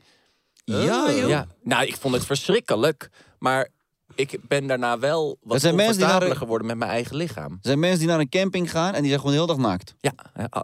Ja, 0.64 1.12
joh. 1.12 1.30
Ja, 1.30 1.48
nou, 1.64 1.86
ik 1.86 1.96
vond 1.96 2.14
het 2.14 2.26
verschrikkelijk. 2.26 3.10
Maar 3.40 3.70
ik 4.16 4.40
ben 4.48 4.68
daarna 4.68 5.00
wel 5.00 5.38
wat 5.44 5.62
zijn 5.62 5.76
mensen 5.76 5.94
die 5.94 6.02
comfortabeler 6.04 6.28
naar- 6.28 6.38
geworden 6.38 6.68
met 6.68 6.78
mijn 6.78 6.92
eigen 6.92 7.16
lichaam. 7.16 7.52
Er 7.52 7.58
zijn 7.62 7.80
mensen 7.80 8.00
die 8.00 8.08
naar 8.08 8.20
een 8.20 8.30
camping 8.30 8.72
gaan 8.72 8.94
en 8.94 9.00
die 9.02 9.10
zijn 9.10 9.20
gewoon 9.20 9.36
de 9.36 9.42
hele 9.42 9.54
dag 9.62 9.66
naakt. 9.72 9.96
Ja, 10.00 10.14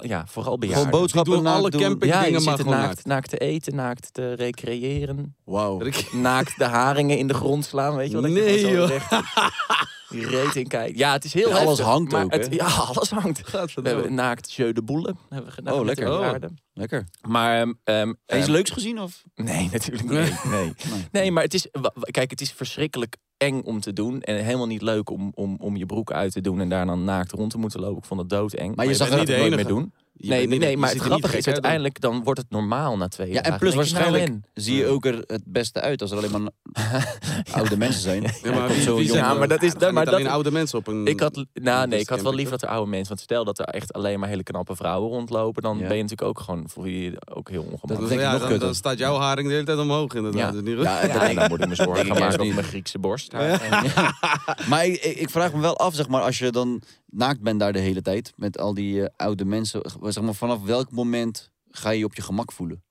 ja 0.02 0.24
vooral 0.28 0.44
Gewoon 0.44 0.60
bejaarden. 0.60 0.90
boodschappen 0.92 1.34
doen 1.34 1.46
alle 1.48 1.70
doen. 1.70 1.82
camping- 1.82 2.12
ja, 2.12 2.24
je 2.26 2.32
maar 2.32 2.42
zit 2.42 2.52
gewoon 2.56 2.74
naakt, 2.74 2.86
naakt. 2.88 3.06
naakt 3.06 3.30
te 3.30 3.38
eten, 3.38 3.76
naakt 3.76 4.14
te 4.14 4.34
recreëren. 4.34 5.36
Wauw. 5.44 5.82
Naakt 6.12 6.58
de 6.58 6.66
haringen 6.66 7.18
in 7.18 7.28
de 7.28 7.34
grond 7.34 7.66
slaan, 7.66 7.96
weet 7.96 8.08
je 8.08 8.14
wel? 8.14 8.22
dat 8.22 8.32
je 8.32 8.40
Nee, 8.42 8.60
gewoon 8.60 8.88
zo 8.88 8.94
joh. 8.94 9.22
die 10.12 10.28
reet 10.28 10.56
in 10.56 10.68
kijkt. 10.68 10.98
Ja, 10.98 11.12
het 11.12 11.24
is 11.24 11.34
heel 11.34 11.50
En 11.50 11.56
alles 11.56 11.68
heftig, 11.68 11.86
hangt 11.86 12.12
maar 12.12 12.24
ook, 12.24 12.34
het-? 12.34 12.54
Ja, 12.54 12.66
alles 12.66 13.10
hangt. 13.10 13.52
We 13.52 13.82
hebben 13.82 14.14
naakt 14.14 14.54
jeu 14.54 14.72
de 14.72 14.82
boule 14.82 15.16
hebben 15.30 15.48
we 15.48 15.54
gedaan. 15.54 15.74
Oh, 15.74 15.86
lekker. 15.86 16.06
bejaarden. 16.06 16.58
Lekker. 16.74 17.08
Maar 17.28 17.60
ehm, 17.62 17.74
ehm, 17.84 18.14
En 18.26 18.38
iets 18.38 18.46
ehm, 18.46 18.52
leuks 18.52 18.70
gezien 18.70 19.00
of? 19.00 19.24
Nee, 19.36 19.70
natuurlijk 19.72 20.10
niet. 20.10 20.44
Nee. 20.44 20.74
nee, 21.12 21.32
maar 21.32 21.44
het 21.44 21.54
is, 21.54 21.68
kijk, 22.12 22.30
het 22.30 22.42
is 22.42 22.52
verschrikkelijk 22.52 23.18
eng 23.38 23.62
om 23.64 23.80
te 23.80 23.94
doen. 23.94 24.22
En 24.22 24.44
helemaal 24.44 24.68
niet 24.68 24.82
leuk 24.82 25.10
om, 25.10 25.32
om, 25.36 25.58
om 25.60 25.76
je 25.76 25.86
broek 25.86 26.12
uit 26.12 26.32
te 26.32 26.42
doen 26.42 26.60
en 26.60 26.70
daar 26.70 26.86
dan 26.86 27.04
naakt 27.04 27.32
rond 27.32 27.52
te 27.52 27.58
moeten 27.58 27.80
lopen. 27.80 27.98
Ik 27.98 28.06
vond 28.06 28.20
het 28.20 28.30
doodeng. 28.30 28.76
Maar 28.76 28.86
je 28.86 28.92
je 28.92 28.98
zag 28.98 29.10
er 29.10 29.18
niet 29.18 29.28
de 29.28 29.38
nooit 29.38 29.56
meer 29.56 29.68
doen. 29.68 29.94
Je 30.14 30.30
nee, 30.30 30.48
nee, 30.48 30.78
maar 30.78 30.90
het 30.90 31.00
grappige 31.02 31.38
is 31.38 31.48
uiteindelijk, 31.48 32.00
dan 32.02 32.24
wordt 32.24 32.40
het 32.40 32.50
normaal 32.50 32.98
na 32.98 33.08
twee 33.08 33.28
Ja, 33.28 33.34
jaar. 33.34 33.44
en 33.44 33.58
plus 33.58 33.74
Dan 33.74 33.84
nou, 33.84 33.94
waarschijnlijk 33.94 34.44
zie 34.54 34.76
je 34.76 34.86
ook 34.88 35.06
er 35.06 35.24
het 35.28 35.42
beste 35.46 35.82
uit 35.82 36.02
als 36.02 36.12
er 36.12 36.18
alleen 36.18 36.32
maar 36.32 36.52
oude 37.58 37.78
mensen 37.78 38.02
zijn. 38.02 38.22
Ja, 38.44 38.52
maar 38.54 38.68
wie, 38.68 38.92
wie 38.94 39.14
Ja, 39.14 39.34
maar 39.34 39.48
dat 39.48 39.62
is- 39.64 39.74
gaan 39.80 39.94
maar 39.94 40.06
dat- 40.06 40.14
alleen 40.14 40.28
oude 40.28 40.52
mensen 40.52 40.78
op 40.78 40.88
een... 40.88 41.06
Ik 41.08 41.20
had, 41.20 41.46
nou 41.54 41.88
nee, 41.88 42.00
ik 42.00 42.10
had 42.10 42.22
wel 42.22 42.34
liever 42.34 42.52
dat 42.60 42.62
er 42.70 42.76
oude 42.76 42.90
mensen, 42.90 43.08
want 43.08 43.20
stel 43.20 43.44
dat 43.46 43.60
er 43.60 43.66
echt 43.66 43.94
alleen 43.94 44.20
maar 44.20 44.30
hele 44.30 44.44
knappe 44.44 44.76
vrouwen 44.76 45.10
rondlopen, 45.10 45.62
dan 45.64 45.78
Ja. 45.78 45.88
ben 45.88 45.96
je 45.98 46.02
natuurlijk 46.02 46.30
ook 46.30 46.40
gewoon, 46.40 46.64
voel 46.70 46.86
je 46.86 47.02
je 47.02 47.22
ook 47.34 47.50
heel 47.50 47.64
Dat 47.64 47.72
ongemakkelijk. 47.74 48.14
ik 48.14 48.20
ja, 48.20 48.32
nog 48.38 48.50
dan, 48.50 48.60
dan 48.60 48.76
staat 48.76 48.98
jouw 48.98 49.18
haring 49.18 49.48
de 49.48 49.54
hele 49.54 49.66
tijd 49.66 49.78
omhoog 49.80 50.14
inderdaad. 50.14 50.54
Ja. 50.56 50.62
Dat. 50.62 50.84
Ja, 50.84 51.04
Ja, 51.06 51.28
en 51.30 51.36
dan 51.36 51.48
moet 51.50 51.62
ik 51.62 51.68
me 51.68 51.76
zorgen 51.76 52.08
maken 52.08 52.26
over 52.28 52.40
niet. 52.40 52.54
mijn 52.54 52.66
Griekse 52.66 53.00
borst. 53.00 53.34
Maar 54.70 54.86
ik 55.02 55.30
vraag 55.30 55.54
me 55.54 55.60
wel 55.62 55.78
af, 55.78 55.94
zeg 55.96 56.08
maar, 56.08 56.22
als 56.22 56.38
je 56.38 56.52
dan 56.52 56.82
naakt 57.12 57.42
bent 57.42 57.60
daar 57.60 57.74
de 57.74 57.80
hele 57.80 58.02
tijd 58.02 58.34
met 58.36 58.58
al 58.58 58.74
die 58.74 59.02
eh, 59.04 59.10
oude 59.16 59.46
mensen, 59.46 59.82
zeg 60.04 60.22
maar, 60.24 60.34
vanaf 60.34 60.62
welk 60.64 60.92
moment 60.92 61.52
ga 61.70 61.90
je 61.90 62.00
je 62.00 62.06
op 62.06 62.16
je 62.16 62.22
gemak 62.22 62.52
voelen? 62.52 62.84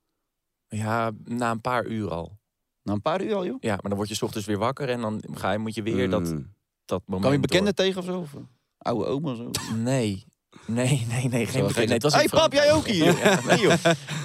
Ja, 0.68 1.10
na 1.24 1.50
een 1.50 1.60
paar 1.60 1.86
uur 1.86 2.10
al. 2.10 2.38
Na 2.82 2.92
een 2.92 3.02
paar 3.02 3.22
uur 3.22 3.34
al, 3.34 3.44
joh? 3.46 3.56
Ja, 3.60 3.70
maar 3.72 3.82
dan 3.88 3.94
word 3.96 4.08
je 4.08 4.14
's 4.14 4.22
ochtends 4.22 4.46
weer 4.46 4.58
wakker 4.58 4.88
en 4.88 5.00
dan 5.00 5.22
ga 5.32 5.50
je, 5.50 5.58
moet 5.58 5.74
je 5.74 5.82
weer 5.82 6.10
dat, 6.10 6.20
Mm. 6.32 6.54
dat 6.84 7.02
moment 7.06 7.20
Kwam 7.20 7.32
je 7.32 7.40
bekenden 7.40 7.74
door. 7.74 7.84
tegen 7.84 8.00
of 8.00 8.06
zo? 8.06 8.18
Of, 8.18 8.34
eh, 8.34 8.40
oude 8.78 9.04
oma 9.04 9.30
of 9.30 9.36
zo? 9.36 9.50
Nee. 9.74 10.24
Nee, 10.66 11.06
nee, 11.08 11.28
nee, 11.28 11.46
geen 11.46 11.66
gek 11.70 11.76
Nee, 11.76 11.92
het 11.94 12.02
was 12.02 12.14
Hey, 12.14 12.28
pap, 12.28 12.52
jij 12.52 12.72
ook 12.72 12.86
hier? 12.86 13.18
Ja, 13.24 13.40
Nee, 13.46 13.60
joh. 13.60 13.74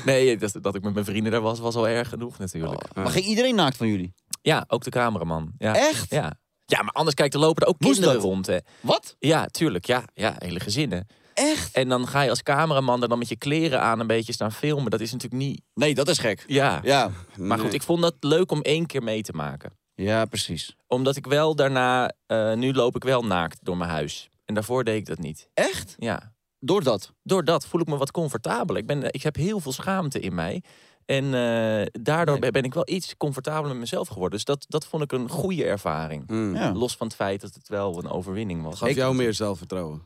nee, 0.05 0.37
dat, 0.37 0.57
dat 0.61 0.75
ik 0.75 0.81
met 0.83 0.93
mijn 0.93 1.05
vrienden 1.05 1.31
daar 1.31 1.41
was, 1.41 1.59
was 1.59 1.75
al 1.75 1.87
erg 1.87 2.09
genoeg 2.09 2.37
natuurlijk. 2.37 2.73
Oh, 2.73 3.03
maar 3.03 3.11
ging 3.11 3.25
iedereen 3.25 3.55
naakt 3.55 3.77
van 3.77 3.87
jullie? 3.87 4.13
Ja, 4.41 4.65
ook 4.67 4.83
de 4.83 4.89
cameraman. 4.89 5.51
Ja. 5.57 5.75
Echt? 5.75 6.09
Ja. 6.09 6.39
Ja, 6.65 6.81
maar 6.81 6.93
anders 6.93 7.15
kijk, 7.15 7.33
er 7.33 7.39
lopen 7.39 7.61
er 7.63 7.67
ook 7.69 7.79
Moest 7.79 7.93
kinderen 7.93 8.19
dat? 8.21 8.29
rond. 8.29 8.47
Hè. 8.47 8.57
Wat? 8.79 9.15
Ja, 9.19 9.45
tuurlijk. 9.45 9.85
Ja, 9.85 10.03
ja, 10.13 10.35
hele 10.37 10.59
gezinnen. 10.59 11.07
Echt? 11.33 11.73
En 11.75 11.89
dan 11.89 12.07
ga 12.07 12.21
je 12.21 12.29
als 12.29 12.43
cameraman 12.43 13.01
er 13.01 13.07
dan 13.09 13.17
met 13.19 13.29
je 13.29 13.35
kleren 13.37 13.81
aan 13.81 13.99
een 13.99 14.07
beetje 14.07 14.33
staan 14.33 14.51
filmen. 14.51 14.91
Dat 14.91 14.99
is 14.99 15.11
natuurlijk 15.11 15.41
niet... 15.41 15.61
Nee, 15.73 15.95
dat 15.95 16.07
is 16.07 16.17
gek. 16.17 16.43
Ja. 16.47 16.79
Ja, 16.83 17.11
Maar 17.37 17.59
goed, 17.59 17.73
ik 17.73 17.81
vond 17.83 18.01
dat 18.01 18.15
leuk 18.19 18.51
om 18.51 18.61
één 18.61 18.85
keer 18.85 19.03
mee 19.03 19.21
te 19.21 19.33
maken. 19.33 19.71
ja 19.95 20.25
precies. 20.25 20.75
Omdat 20.87 21.15
ik 21.15 21.25
wel 21.27 21.55
daarna... 21.55 22.11
eh, 22.25 22.53
nu 22.53 22.73
loop 22.73 22.95
ik 22.95 23.03
wel 23.03 23.21
naakt 23.25 23.57
door 23.61 23.77
mijn 23.77 23.89
huis. 23.89 24.29
En 24.45 24.53
daarvoor 24.53 24.83
deed 24.83 24.97
ik 24.97 25.05
dat 25.05 25.19
niet. 25.19 25.49
Echt? 25.53 25.95
Ja. 25.97 26.33
Door 26.59 26.83
dat? 26.83 27.11
Door 27.23 27.43
dat 27.43 27.65
voel 27.67 27.81
ik 27.81 27.87
me 27.87 27.97
wat 27.97 28.11
comfortabeler. 28.11 28.81
Ik, 28.81 28.87
ben, 28.87 29.13
ik 29.13 29.23
heb 29.23 29.35
heel 29.35 29.59
veel 29.59 29.71
schaamte 29.71 30.19
in 30.19 30.35
mij. 30.35 30.63
En 31.05 31.23
eh, 31.33 31.85
daardoor 31.91 32.39
Nee. 32.39 32.51
ben 32.51 32.63
ik 32.63 32.73
wel 32.73 32.89
iets 32.89 33.17
comfortabeler 33.17 33.69
met 33.71 33.79
mezelf 33.79 34.07
geworden. 34.07 34.31
Dus 34.31 34.43
dat, 34.45 34.65
dat 34.67 34.85
vond 34.85 35.03
ik 35.03 35.11
een 35.11 35.29
goede 35.29 35.63
ervaring. 35.65 36.23
Mm. 36.27 36.55
Ja. 36.55 36.73
Los 36.73 36.95
van 36.95 37.07
het 37.07 37.15
feit 37.15 37.41
dat 37.41 37.53
het 37.53 37.67
wel 37.67 37.97
een 37.97 38.09
overwinning 38.09 38.63
was. 38.63 38.77
Gaf 38.79 38.89
Ik- 38.89 38.95
jou 38.95 39.15
meer 39.15 39.33
zelfvertrouwen. 39.33 40.01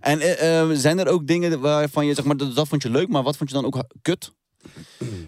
En 0.00 0.20
eh, 0.20 0.60
eh, 0.60 0.70
zijn 0.72 0.98
er 0.98 1.08
ook 1.08 1.26
dingen 1.26 1.60
waarvan 1.60 2.06
je, 2.06 2.14
zeg 2.14 2.24
maar, 2.24 2.36
dat, 2.36 2.54
dat 2.54 2.68
vond 2.68 2.82
je 2.82 2.90
leuk, 2.90 3.08
maar 3.08 3.22
wat 3.22 3.36
vond 3.36 3.48
je 3.50 3.54
dan 3.54 3.64
ook 3.64 3.84
kut? 4.02 4.32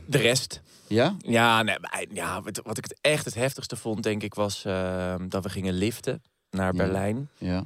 De 0.07 0.19
rest. 0.19 0.63
Ja? 0.87 1.15
Ja, 1.19 1.63
nee, 1.63 1.77
maar, 1.81 2.05
ja 2.13 2.43
wat, 2.43 2.61
wat 2.65 2.79
ik 2.79 2.85
het 2.85 2.99
echt 3.01 3.25
het 3.25 3.35
heftigste 3.35 3.77
vond, 3.77 4.03
denk 4.03 4.23
ik, 4.23 4.35
was 4.35 4.63
dat 5.29 5.43
we 5.43 5.49
gingen 5.49 5.75
liften 5.75 6.23
naar 6.51 6.75
Ja. 6.75 6.83
Berlijn. 6.85 7.29
Ja. 7.39 7.65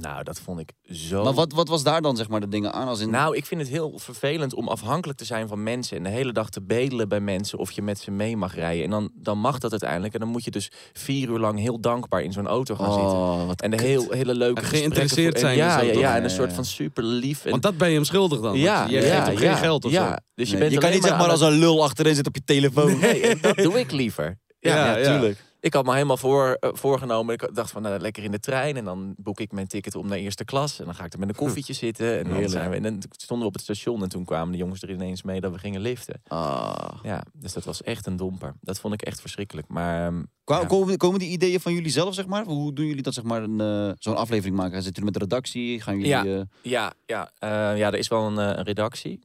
Nou, 0.00 0.22
dat 0.24 0.40
vond 0.40 0.60
ik 0.60 0.72
zo... 0.92 1.24
Maar 1.24 1.32
wat, 1.34 1.52
wat 1.52 1.68
was 1.68 1.82
daar 1.82 2.02
dan, 2.02 2.16
zeg 2.16 2.28
maar, 2.28 2.40
de 2.40 2.48
dingen 2.48 2.72
aan? 2.72 2.88
Als 2.88 3.00
in... 3.00 3.10
Nou, 3.10 3.36
ik 3.36 3.46
vind 3.46 3.60
het 3.60 3.70
heel 3.70 3.92
vervelend 3.96 4.54
om 4.54 4.68
afhankelijk 4.68 5.18
te 5.18 5.24
zijn 5.24 5.48
van 5.48 5.62
mensen. 5.62 5.96
En 5.96 6.02
de 6.02 6.08
hele 6.08 6.32
dag 6.32 6.50
te 6.50 6.62
bedelen 6.62 7.08
bij 7.08 7.20
mensen 7.20 7.58
of 7.58 7.70
je 7.70 7.82
met 7.82 7.98
ze 7.98 8.10
mee 8.10 8.36
mag 8.36 8.54
rijden. 8.54 8.84
En 8.84 8.90
dan, 8.90 9.10
dan 9.14 9.38
mag 9.38 9.58
dat 9.58 9.70
uiteindelijk. 9.70 10.14
En 10.14 10.20
dan 10.20 10.28
moet 10.28 10.44
je 10.44 10.50
dus 10.50 10.70
vier 10.92 11.28
uur 11.28 11.38
lang 11.38 11.58
heel 11.58 11.80
dankbaar 11.80 12.22
in 12.22 12.32
zo'n 12.32 12.46
auto 12.46 12.74
gaan 12.74 12.92
zitten. 12.92 13.10
oh, 13.12 13.46
wat 13.46 13.60
En 13.62 13.70
de 13.70 13.82
heel, 13.82 14.10
hele 14.10 14.34
leuke 14.34 14.60
En 14.60 14.66
gesprekken 14.66 14.78
geïnteresseerd 14.78 15.30
voor- 15.32 15.40
zijn 15.48 15.58
en 15.58 15.64
ja, 15.64 15.80
ja, 15.80 15.86
toch? 15.92 16.00
ja, 16.00 16.08
Ja, 16.10 16.16
en 16.16 16.24
een 16.24 16.30
soort 16.30 16.52
van 16.52 16.64
super 16.64 17.02
lief. 17.04 17.44
En, 17.44 17.50
Want 17.50 17.62
dat 17.62 17.76
ben 17.78 17.88
je 17.88 17.94
hem 17.94 18.04
schuldig 18.04 18.40
dan. 18.40 18.56
ja, 18.58 18.78
want 18.78 18.90
je 18.90 18.96
ja, 18.96 19.02
geeft 19.14 19.26
hem 19.26 19.36
geen 19.36 19.56
geld 19.56 19.84
of 19.84 19.90
ja. 19.90 20.08
zo. 20.08 20.14
Dus 20.34 20.46
je, 20.50 20.52
Nee, 20.52 20.60
bent 20.60 20.72
je 20.72 20.78
kan 20.78 20.90
niet 20.90 21.02
zeg 21.04 21.18
maar 21.18 21.28
als 21.30 21.40
een 21.40 21.58
lul 21.58 21.82
achterin 21.82 22.14
zitten 22.14 22.32
op 22.34 22.38
je 22.46 22.52
telefoon. 22.54 22.98
Nee, 22.98 23.36
dat 23.40 23.56
doe 23.56 23.78
ik 23.78 23.92
liever. 23.92 24.38
Ja, 24.60 24.74
Ja, 24.76 24.86
ja, 24.90 24.96
ja. 24.96 25.10
tuurlijk. 25.12 25.46
Ik 25.60 25.74
had 25.74 25.84
me 25.84 25.92
helemaal 25.92 26.16
voor, 26.16 26.56
eh, 26.60 26.70
voorgenomen. 26.72 27.34
Ik 27.34 27.48
dacht 27.54 27.70
van 27.70 27.82
nou, 27.82 27.98
lekker 27.98 28.22
in 28.22 28.30
de 28.30 28.40
trein. 28.40 28.76
En 28.76 28.84
dan 28.84 29.14
boek 29.16 29.40
ik 29.40 29.52
mijn 29.52 29.66
ticket 29.66 29.94
om 29.94 30.06
naar 30.08 30.18
eerste 30.18 30.44
klas. 30.44 30.78
En 30.78 30.84
dan 30.84 30.94
ga 30.94 31.04
ik 31.04 31.12
er 31.12 31.18
met 31.18 31.28
een 31.28 31.34
koffietje 31.34 31.72
zitten. 31.72 32.10
En 32.18 32.22
dan, 32.22 32.32
Heerlijk. 32.32 32.50
zijn 32.52 32.70
we, 32.70 32.76
en 32.76 32.82
dan 32.82 33.02
stonden 33.10 33.38
we 33.38 33.52
op 33.52 33.52
het 33.52 33.62
station. 33.62 34.02
En 34.02 34.08
toen 34.08 34.24
kwamen 34.24 34.52
de 34.52 34.58
jongens 34.58 34.82
er 34.82 34.90
ineens 34.90 35.22
mee 35.22 35.40
dat 35.40 35.52
we 35.52 35.58
gingen 35.58 35.80
liften. 35.80 36.20
Ah. 36.28 36.98
Ja, 37.02 37.22
dus 37.32 37.52
dat 37.52 37.64
was 37.64 37.82
echt 37.82 38.06
een 38.06 38.16
domper. 38.16 38.54
Dat 38.60 38.80
vond 38.80 38.94
ik 38.94 39.02
echt 39.02 39.20
verschrikkelijk. 39.20 39.68
Maar 39.68 40.06
ehm, 40.06 40.22
Ja. 40.44 40.64
Komen, 40.64 40.96
komen 40.96 41.18
die 41.18 41.28
ideeën 41.30 41.60
van 41.60 41.72
jullie 41.72 41.90
zelf, 41.90 42.14
zeg 42.14 42.26
maar? 42.26 42.44
Hoe 42.44 42.72
doen 42.72 42.86
jullie 42.86 43.02
dat, 43.02 43.14
zeg 43.14 43.24
maar, 43.24 43.42
een, 43.42 43.60
eh, 43.60 43.92
zo'n 43.98 44.16
aflevering 44.16 44.56
maken? 44.56 44.82
Zitten 44.82 45.02
jullie 45.02 45.04
met 45.04 45.14
de 45.14 45.34
redactie? 45.34 45.80
Gaan 45.80 45.94
jullie... 45.98 46.10
Ja. 46.10 46.24
eh, 46.24 46.42
ja, 46.62 46.92
ja, 47.06 47.30
ja, 47.74 47.86
er 47.86 47.94
is 47.94 48.08
wel 48.08 48.26
een, 48.26 48.36
een 48.36 48.62
redactie. 48.64 49.20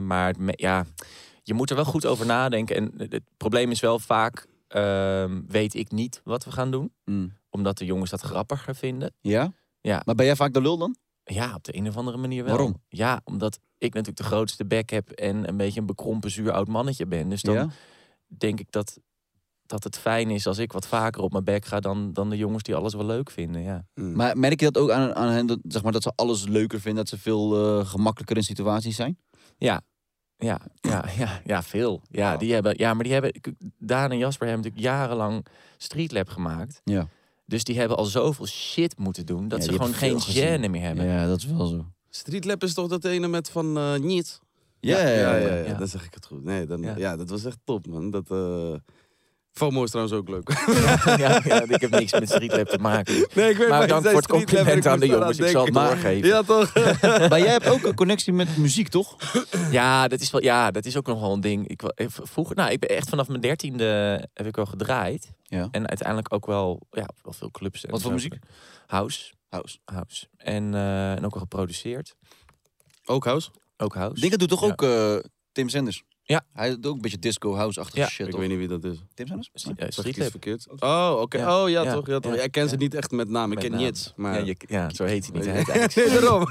Maar 0.00 0.34
ja, 0.46 0.86
je 1.42 1.54
moet 1.54 1.70
er 1.70 1.76
wel 1.76 1.84
goed 1.84 2.06
over 2.06 2.26
nadenken. 2.26 2.76
En 2.76 2.92
het 2.96 3.22
probleem 3.36 3.70
is 3.70 3.80
wel 3.80 3.98
vaak... 3.98 4.46
ehm, 4.68 5.42
weet 5.46 5.74
ik 5.74 5.90
niet 5.90 6.20
wat 6.24 6.44
we 6.44 6.50
gaan 6.52 6.70
doen. 6.70 6.92
mm. 7.04 7.32
Omdat 7.50 7.78
de 7.78 7.84
jongens 7.84 8.10
dat 8.10 8.20
grappiger 8.20 8.74
vinden. 8.74 9.14
Ja? 9.20 9.52
Ja. 9.80 10.02
Maar 10.04 10.14
ben 10.14 10.26
jij 10.26 10.36
vaak 10.36 10.52
de 10.52 10.60
lul 10.60 10.78
dan? 10.78 10.96
Ja, 11.24 11.54
op 11.54 11.64
de 11.64 11.76
een 11.76 11.88
of 11.88 11.96
andere 11.96 12.16
manier 12.16 12.44
wel. 12.44 12.54
Waarom? 12.56 12.82
Ja, 12.88 13.20
omdat 13.24 13.58
ik 13.78 13.88
natuurlijk 13.94 14.16
de 14.16 14.24
grootste 14.24 14.66
bek 14.66 14.90
heb 14.90 15.10
en 15.10 15.48
een 15.48 15.56
beetje 15.56 15.80
een 15.80 15.86
bekrompen 15.86 16.30
zuur 16.30 16.52
oud 16.52 16.68
mannetje 16.68 17.06
ben. 17.06 17.28
Dus 17.28 17.42
dan 17.42 17.54
Ja? 17.54 17.68
denk 18.26 18.60
ik 18.60 18.72
dat, 18.72 18.98
dat 19.66 19.84
het 19.84 19.98
fijn 19.98 20.30
is 20.30 20.46
als 20.46 20.58
ik 20.58 20.72
wat 20.72 20.86
vaker 20.86 21.22
op 21.22 21.32
mijn 21.32 21.44
bek 21.44 21.64
ga 21.64 21.80
dan, 21.80 22.12
dan 22.12 22.30
de 22.30 22.36
jongens 22.36 22.62
die 22.62 22.74
alles 22.74 22.94
wel 22.94 23.06
leuk 23.06 23.30
vinden. 23.30 23.62
Ja. 23.62 23.86
Mm. 23.94 24.12
Maar 24.16 24.38
merk 24.38 24.60
je 24.60 24.70
dat 24.70 24.82
ook 24.82 24.90
aan, 24.90 25.14
aan 25.14 25.28
hen, 25.28 25.46
dat, 25.46 25.58
zeg 25.62 25.82
maar, 25.82 25.92
dat 25.92 26.02
ze 26.02 26.12
alles 26.14 26.46
leuker 26.46 26.80
vinden, 26.80 27.04
dat 27.04 27.18
ze 27.18 27.22
veel 27.24 27.78
eh, 27.78 27.86
gemakkelijker 27.86 28.36
in 28.36 28.42
situaties 28.42 28.96
zijn? 28.96 29.18
Ja. 29.56 29.80
Ja, 30.38 30.60
ja, 30.80 31.04
ja, 31.16 31.40
ja, 31.44 31.62
veel. 31.62 32.02
Ja, 32.10 32.36
die 32.36 32.52
hebben, 32.52 32.74
ja, 32.78 32.94
maar 32.94 33.04
die 33.04 33.12
hebben. 33.12 33.32
Daan 33.78 34.10
en 34.10 34.18
Jasper 34.18 34.46
hebben 34.46 34.64
natuurlijk 34.64 34.94
jarenlang 34.94 35.46
Streetlab 35.76 36.28
gemaakt. 36.28 36.80
Ja. 36.84 37.08
Dus 37.46 37.64
die 37.64 37.78
hebben 37.78 37.96
al 37.96 38.04
zoveel 38.04 38.46
shit 38.46 38.98
moeten 38.98 39.26
doen 39.26 39.48
dat 39.48 39.58
Ja, 39.58 39.64
ze 39.64 39.72
gewoon 39.72 39.94
geen 39.94 40.20
gêne 40.20 40.70
meer 40.70 40.82
hebben. 40.82 41.04
Ja, 41.06 41.26
dat 41.26 41.38
is 41.38 41.46
wel 41.46 41.66
zo. 41.66 41.84
Streetlab 42.10 42.62
is 42.62 42.74
toch 42.74 42.88
dat 42.88 43.04
ene 43.04 43.28
met 43.28 43.50
van 43.50 43.76
eh 43.78 43.96
Niet? 43.96 44.40
Ja, 44.80 44.98
ja, 44.98 45.08
ja. 45.08 45.14
ja, 45.14 45.36
ja. 45.36 45.54
ja, 45.54 45.64
ja. 45.64 45.74
dan 45.74 45.88
zeg 45.88 46.04
ik 46.04 46.14
het 46.14 46.26
goed. 46.26 46.44
Nee, 46.44 46.66
dan, 46.66 46.82
Ja. 46.82 46.96
ja. 46.96 47.16
dat 47.16 47.28
was 47.28 47.44
echt 47.44 47.58
top, 47.64 47.86
man. 47.86 48.10
Dat, 48.10 48.30
eh 48.30 48.74
FOMO 49.56 49.82
is 49.84 49.90
trouwens 49.90 50.16
ook 50.18 50.28
leuk. 50.28 50.48
ja, 51.16 51.40
ja, 51.44 51.62
ik 51.68 51.80
heb 51.80 51.90
niks 51.90 52.12
met 52.12 52.28
Streetlab 52.28 52.68
te 52.68 52.78
maken. 52.78 53.14
Nee, 53.34 53.50
ik 53.50 53.56
weet 53.56 53.68
Maar 53.68 53.88
dank 53.88 54.04
voor 54.06 54.16
het 54.16 54.26
compliment 54.26 54.86
aan 54.86 55.00
de 55.00 55.06
jongens. 55.06 55.38
Ik 55.38 55.48
zal 55.48 55.64
het 55.64 55.74
denken. 55.74 55.90
doorgeven. 55.90 56.28
Ja, 56.28 56.42
toch? 56.42 56.72
Maar 57.30 57.38
jij 57.38 57.48
hebt 57.52 57.66
ook 57.68 57.82
een 57.82 57.94
connectie 57.94 58.32
met 58.32 58.56
muziek, 58.56 58.88
toch? 58.88 59.16
Ja, 59.70 60.08
dat 60.08 60.20
is 60.20 60.30
wel, 60.30 60.42
ja, 60.42 60.70
dat 60.70 60.84
is 60.84 60.96
ook 60.96 61.06
nog 61.06 61.20
wel 61.20 61.32
een 61.32 61.40
ding. 61.40 61.68
Ik, 61.68 61.82
eh, 61.82 62.06
vroeger, 62.08 62.56
nou, 62.56 62.70
ik 62.70 62.78
ben 62.80 62.88
echt 62.88 63.08
vanaf 63.08 63.28
mijn 63.28 63.40
dertiende 63.40 63.84
heb 64.34 64.46
ik 64.46 64.56
wel 64.56 64.66
gedraaid. 64.66 65.32
Ja. 65.42 65.68
En 65.70 65.88
uiteindelijk 65.88 66.34
ook 66.34 66.46
wel, 66.46 66.86
ja, 66.90 67.08
wel 67.22 67.32
veel 67.32 67.50
clubs. 67.50 67.84
en 67.84 67.90
Wat 67.90 68.02
voor 68.02 68.12
muziek? 68.12 68.38
House. 68.86 69.32
House. 69.48 69.78
House. 69.84 70.26
En, 70.36 70.74
eh, 70.74 71.10
en 71.12 71.24
ook 71.24 71.32
wel 71.32 71.42
geproduceerd. 71.42 72.14
Ook 73.04 73.24
house? 73.24 73.50
Ook 73.76 73.94
house. 73.94 74.20
Dingen 74.20 74.38
doet 74.38 74.48
toch 74.48 74.60
Ja. 74.64 74.66
ook 74.66 74.82
eh, 74.82 75.16
Tim 75.52 75.68
Sanders? 75.68 76.02
Ja. 76.28 76.44
Hij 76.52 76.68
doet 76.70 76.86
ook 76.86 76.94
een 76.94 77.00
beetje 77.00 77.18
disco, 77.18 77.54
house-achtige 77.54 77.98
Ja. 78.00 78.08
shit, 78.08 78.26
Ik 78.26 78.30
toch? 78.32 78.40
weet 78.40 78.48
niet 78.48 78.58
wie 78.58 78.68
dat 78.68 78.84
is. 78.84 78.98
Tim 79.14 79.26
Sanders? 79.26 79.50
St- 79.54 79.66
eh, 79.66 79.72
Zeg 79.76 79.78
ik 79.78 79.86
iets 79.88 79.96
Streetlab. 79.96 80.30
verkeerd? 80.30 80.66
Oh, 80.82 81.16
oké. 81.20 81.38
Ja. 81.38 81.62
Oh, 81.62 81.68
ja, 81.68 81.82
Ja. 81.82 81.92
toch. 81.92 82.06
Ja, 82.06 82.18
toch. 82.18 82.32
Ja. 82.32 82.38
Ja, 82.38 82.44
ik 82.44 82.52
ken 82.52 82.68
ze 82.68 82.74
Ja. 82.74 82.80
niet 82.80 82.94
echt 82.94 83.10
met 83.10 83.28
naam. 83.28 83.48
Ik 83.52 83.54
Met 83.54 83.62
ken 83.64 83.72
naam. 83.72 83.80
Niets. 83.82 84.12
Maar... 84.16 84.38
Ja, 84.38 84.44
je, 84.44 84.56
ja, 84.68 84.90
zo 84.90 85.04
heet 85.04 85.26
hij 85.26 85.34
niet. 85.36 85.44
Hij 85.44 85.54
heet 85.56 85.66
nee, 85.66 85.76
eigenlijk 85.76 86.20
daarom. 86.20 86.50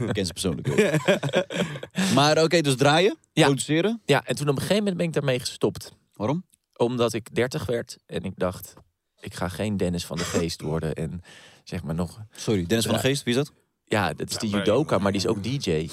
Ik 0.08 0.12
ken 0.14 0.26
ze 0.26 0.32
persoonlijk 0.32 0.68
ook. 0.68 0.78
Maar 2.14 2.42
oké, 2.42 2.60
dus 2.60 2.76
draaien, 2.76 3.16
Ja. 3.32 3.44
produceren. 3.44 4.00
Ja, 4.04 4.24
en 4.24 4.36
toen 4.36 4.48
op 4.48 4.54
een 4.54 4.60
gegeven 4.60 4.76
moment 4.78 4.96
ben 4.96 5.06
ik 5.06 5.12
daarmee 5.12 5.38
gestopt. 5.40 5.92
Waarom? 6.14 6.44
Omdat 6.76 7.12
ik 7.12 7.34
30 7.34 7.66
werd 7.66 7.98
en 8.06 8.22
ik 8.24 8.32
dacht, 8.36 8.74
ik 9.20 9.34
ga 9.34 9.48
geen 9.48 9.76
Dennis 9.76 10.06
van 10.06 10.16
de 10.16 10.24
Geest 10.24 10.60
worden. 10.60 10.94
En 10.94 11.22
zeg 11.64 11.82
maar 11.82 11.94
nog, 11.94 12.18
Sorry, 12.30 12.66
Dennis 12.66 12.86
van 12.86 12.94
de 12.94 13.00
Geest, 13.00 13.22
wie 13.22 13.34
is 13.34 13.38
dat? 13.44 13.52
ja, 13.84 14.12
dat 14.12 14.30
is 14.30 14.36
de 14.38 14.48
judoka, 14.48 14.98
maar 14.98 15.12
die 15.12 15.20
is 15.20 15.26
ook 15.26 15.42
DJ. 15.42 15.88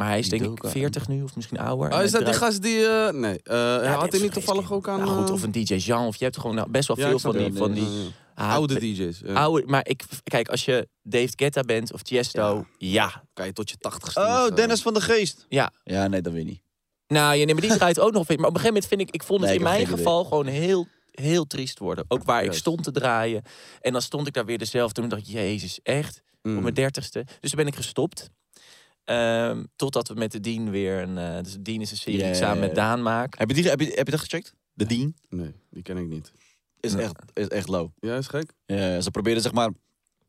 Maar 0.00 0.08
hij 0.08 0.18
is 0.18 0.28
Die 0.28 0.38
denk 0.38 0.50
ik 0.50 0.62
Doka. 0.62 0.72
40 0.72 1.08
nu, 1.08 1.22
of 1.22 1.36
misschien 1.36 1.58
ouder. 1.58 1.92
Oh, 1.92 2.02
is 2.02 2.10
dat 2.10 2.24
die 2.24 2.34
gast 2.34 2.62
die... 2.62 2.86
eh, 2.86 3.12
nee, 3.12 3.42
eh, 3.42 3.54
Ja, 3.56 3.94
had 3.94 4.12
hij 4.12 4.20
niet 4.20 4.32
toevallig 4.32 4.72
ook 4.72 4.88
aan... 4.88 4.98
Nou 4.98 5.18
goed, 5.18 5.28
eh, 5.28 5.34
of 5.34 5.42
een 5.42 5.52
DJ 5.52 5.74
Jean, 5.74 6.06
of 6.06 6.16
je 6.16 6.24
hebt 6.24 6.36
gewoon 6.36 6.56
nou, 6.56 6.70
best 6.70 6.88
wel 6.88 6.98
ja, 6.98 7.08
veel 7.08 7.18
van 7.18 7.36
die... 7.36 7.52
Van 7.52 7.72
die 7.72 7.88
ah, 8.34 8.52
Oude 8.52 8.78
DJ's. 8.78 9.20
ja. 9.24 9.32
oude, 9.32 9.66
maar 9.66 9.88
ik, 9.88 10.04
kijk, 10.22 10.48
als 10.48 10.64
je 10.64 10.88
David 11.02 11.32
Guetta 11.36 11.60
bent 11.60 11.92
of 11.92 12.02
Tiesto, 12.02 12.66
ja. 12.78 13.24
Kan 13.32 13.46
je 13.46 13.52
tot 13.52 13.70
je 13.70 13.76
tachtigste. 13.76 14.20
Oh, 14.20 14.44
nog, 14.44 14.52
Dennis 14.52 14.82
van 14.82 14.94
de 14.94 15.00
Geest. 15.00 15.46
Ja. 15.48 15.72
Ja, 15.84 16.06
nee, 16.06 16.20
dat 16.20 16.32
weet 16.32 16.44
niet. 16.44 16.62
Nou, 17.06 17.36
ja, 17.36 17.44
nee, 17.44 17.54
maar 17.54 17.62
die 17.62 17.76
draait 17.76 18.00
ook 18.00 18.12
nog 18.12 18.26
veel. 18.26 18.36
Maar 18.36 18.48
op 18.48 18.54
een 18.54 18.60
gegeven 18.60 18.80
moment 18.82 18.86
vind 18.86 19.00
ik, 19.00 19.10
ik 19.10 19.22
vond 19.22 19.40
het 19.40 19.48
Nee, 19.48 19.58
in 19.58 19.64
mijn 19.64 19.86
geval 19.86 20.24
gewoon 20.24 20.46
heel, 20.46 20.86
heel 21.10 21.46
triest 21.46 21.78
worden. 21.78 22.04
Ook 22.08 22.24
waar 22.24 22.44
ik 22.44 22.52
stond 22.52 22.82
te 22.82 22.90
draaien. 22.90 23.42
En 23.80 23.92
dan 23.92 24.02
stond 24.02 24.26
ik 24.26 24.32
daar 24.32 24.44
weer 24.44 24.58
dezelfde. 24.58 25.00
Toen 25.00 25.10
dacht 25.10 25.22
ik, 25.22 25.28
jezus, 25.28 25.80
echt? 25.82 26.22
mm. 26.42 26.56
Op 26.56 26.62
mijn 26.62 26.74
dertigste. 26.74 27.24
Dus 27.40 27.50
toen 27.50 27.58
ben 27.58 27.66
ik 27.66 27.76
gestopt. 27.76 28.30
Ehm, 29.10 29.64
totdat 29.76 30.08
we 30.08 30.14
met 30.14 30.32
de 30.32 30.40
Dien 30.40 30.70
weer 30.70 31.02
een... 31.02 31.18
eh 31.18 31.42
dus 31.42 31.56
Dien 31.60 31.80
is 31.80 31.90
een 31.90 31.96
serie 31.96 32.18
die 32.18 32.28
ik 32.28 32.34
samen 32.34 32.60
met 32.60 32.74
Daan 32.74 33.02
maak. 33.02 33.38
Heb 33.38 33.48
je, 33.48 33.54
die, 33.54 33.68
heb 33.68 33.80
je, 33.80 33.86
heb 33.94 34.04
je 34.06 34.10
dat 34.12 34.20
gecheckt? 34.20 34.54
De 34.72 34.86
Dean 34.86 35.14
Nee, 35.28 35.54
die 35.70 35.82
ken 35.82 35.96
ik 35.96 36.08
niet. 36.08 36.32
is, 36.80 36.92
Nee. 36.92 37.02
echt, 37.04 37.14
is 37.34 37.48
echt 37.48 37.68
low. 37.68 37.88
Ja, 38.00 38.16
is 38.16 38.26
gek? 38.26 38.52
Ja, 38.66 39.00
ze 39.00 39.10
probeerden 39.10 39.42
zeg 39.42 39.52
maar... 39.52 39.70